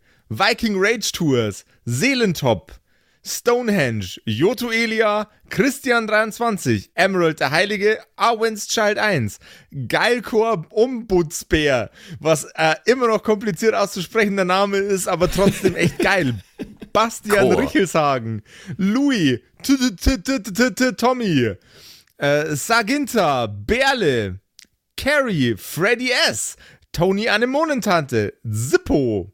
Viking 0.33 0.77
Rage 0.77 1.11
Tours, 1.11 1.65
Seelentop, 1.83 2.71
Stonehenge, 3.21 4.17
Joto 4.25 4.71
Elia, 4.71 5.27
Christian23, 5.49 6.89
Emerald 6.95 7.41
der 7.41 7.51
Heilige, 7.51 7.99
Arwen's 8.15 8.69
Child 8.69 8.97
1, 8.97 9.39
Geilkor 9.89 10.67
Ombudsbär, 10.69 11.91
was 12.21 12.45
äh, 12.55 12.75
immer 12.85 13.07
noch 13.07 13.23
kompliziert 13.23 13.75
auszusprechender 13.75 14.45
Name 14.45 14.77
ist, 14.77 15.09
aber 15.09 15.29
trotzdem 15.29 15.75
echt 15.75 15.99
geil. 15.99 16.35
Bastian 16.93 17.49
Chor. 17.49 17.59
Richelshagen, 17.63 18.41
Louis, 18.77 19.41
Tommy, 20.95 21.55
äh, 22.19 22.55
Saginta, 22.55 23.47
Berle, 23.47 24.39
Carrie, 24.95 25.57
Freddy 25.57 26.11
S., 26.29 26.55
Tony 26.93 27.27
Anemonentante, 27.27 28.33
Zippo, 28.49 29.33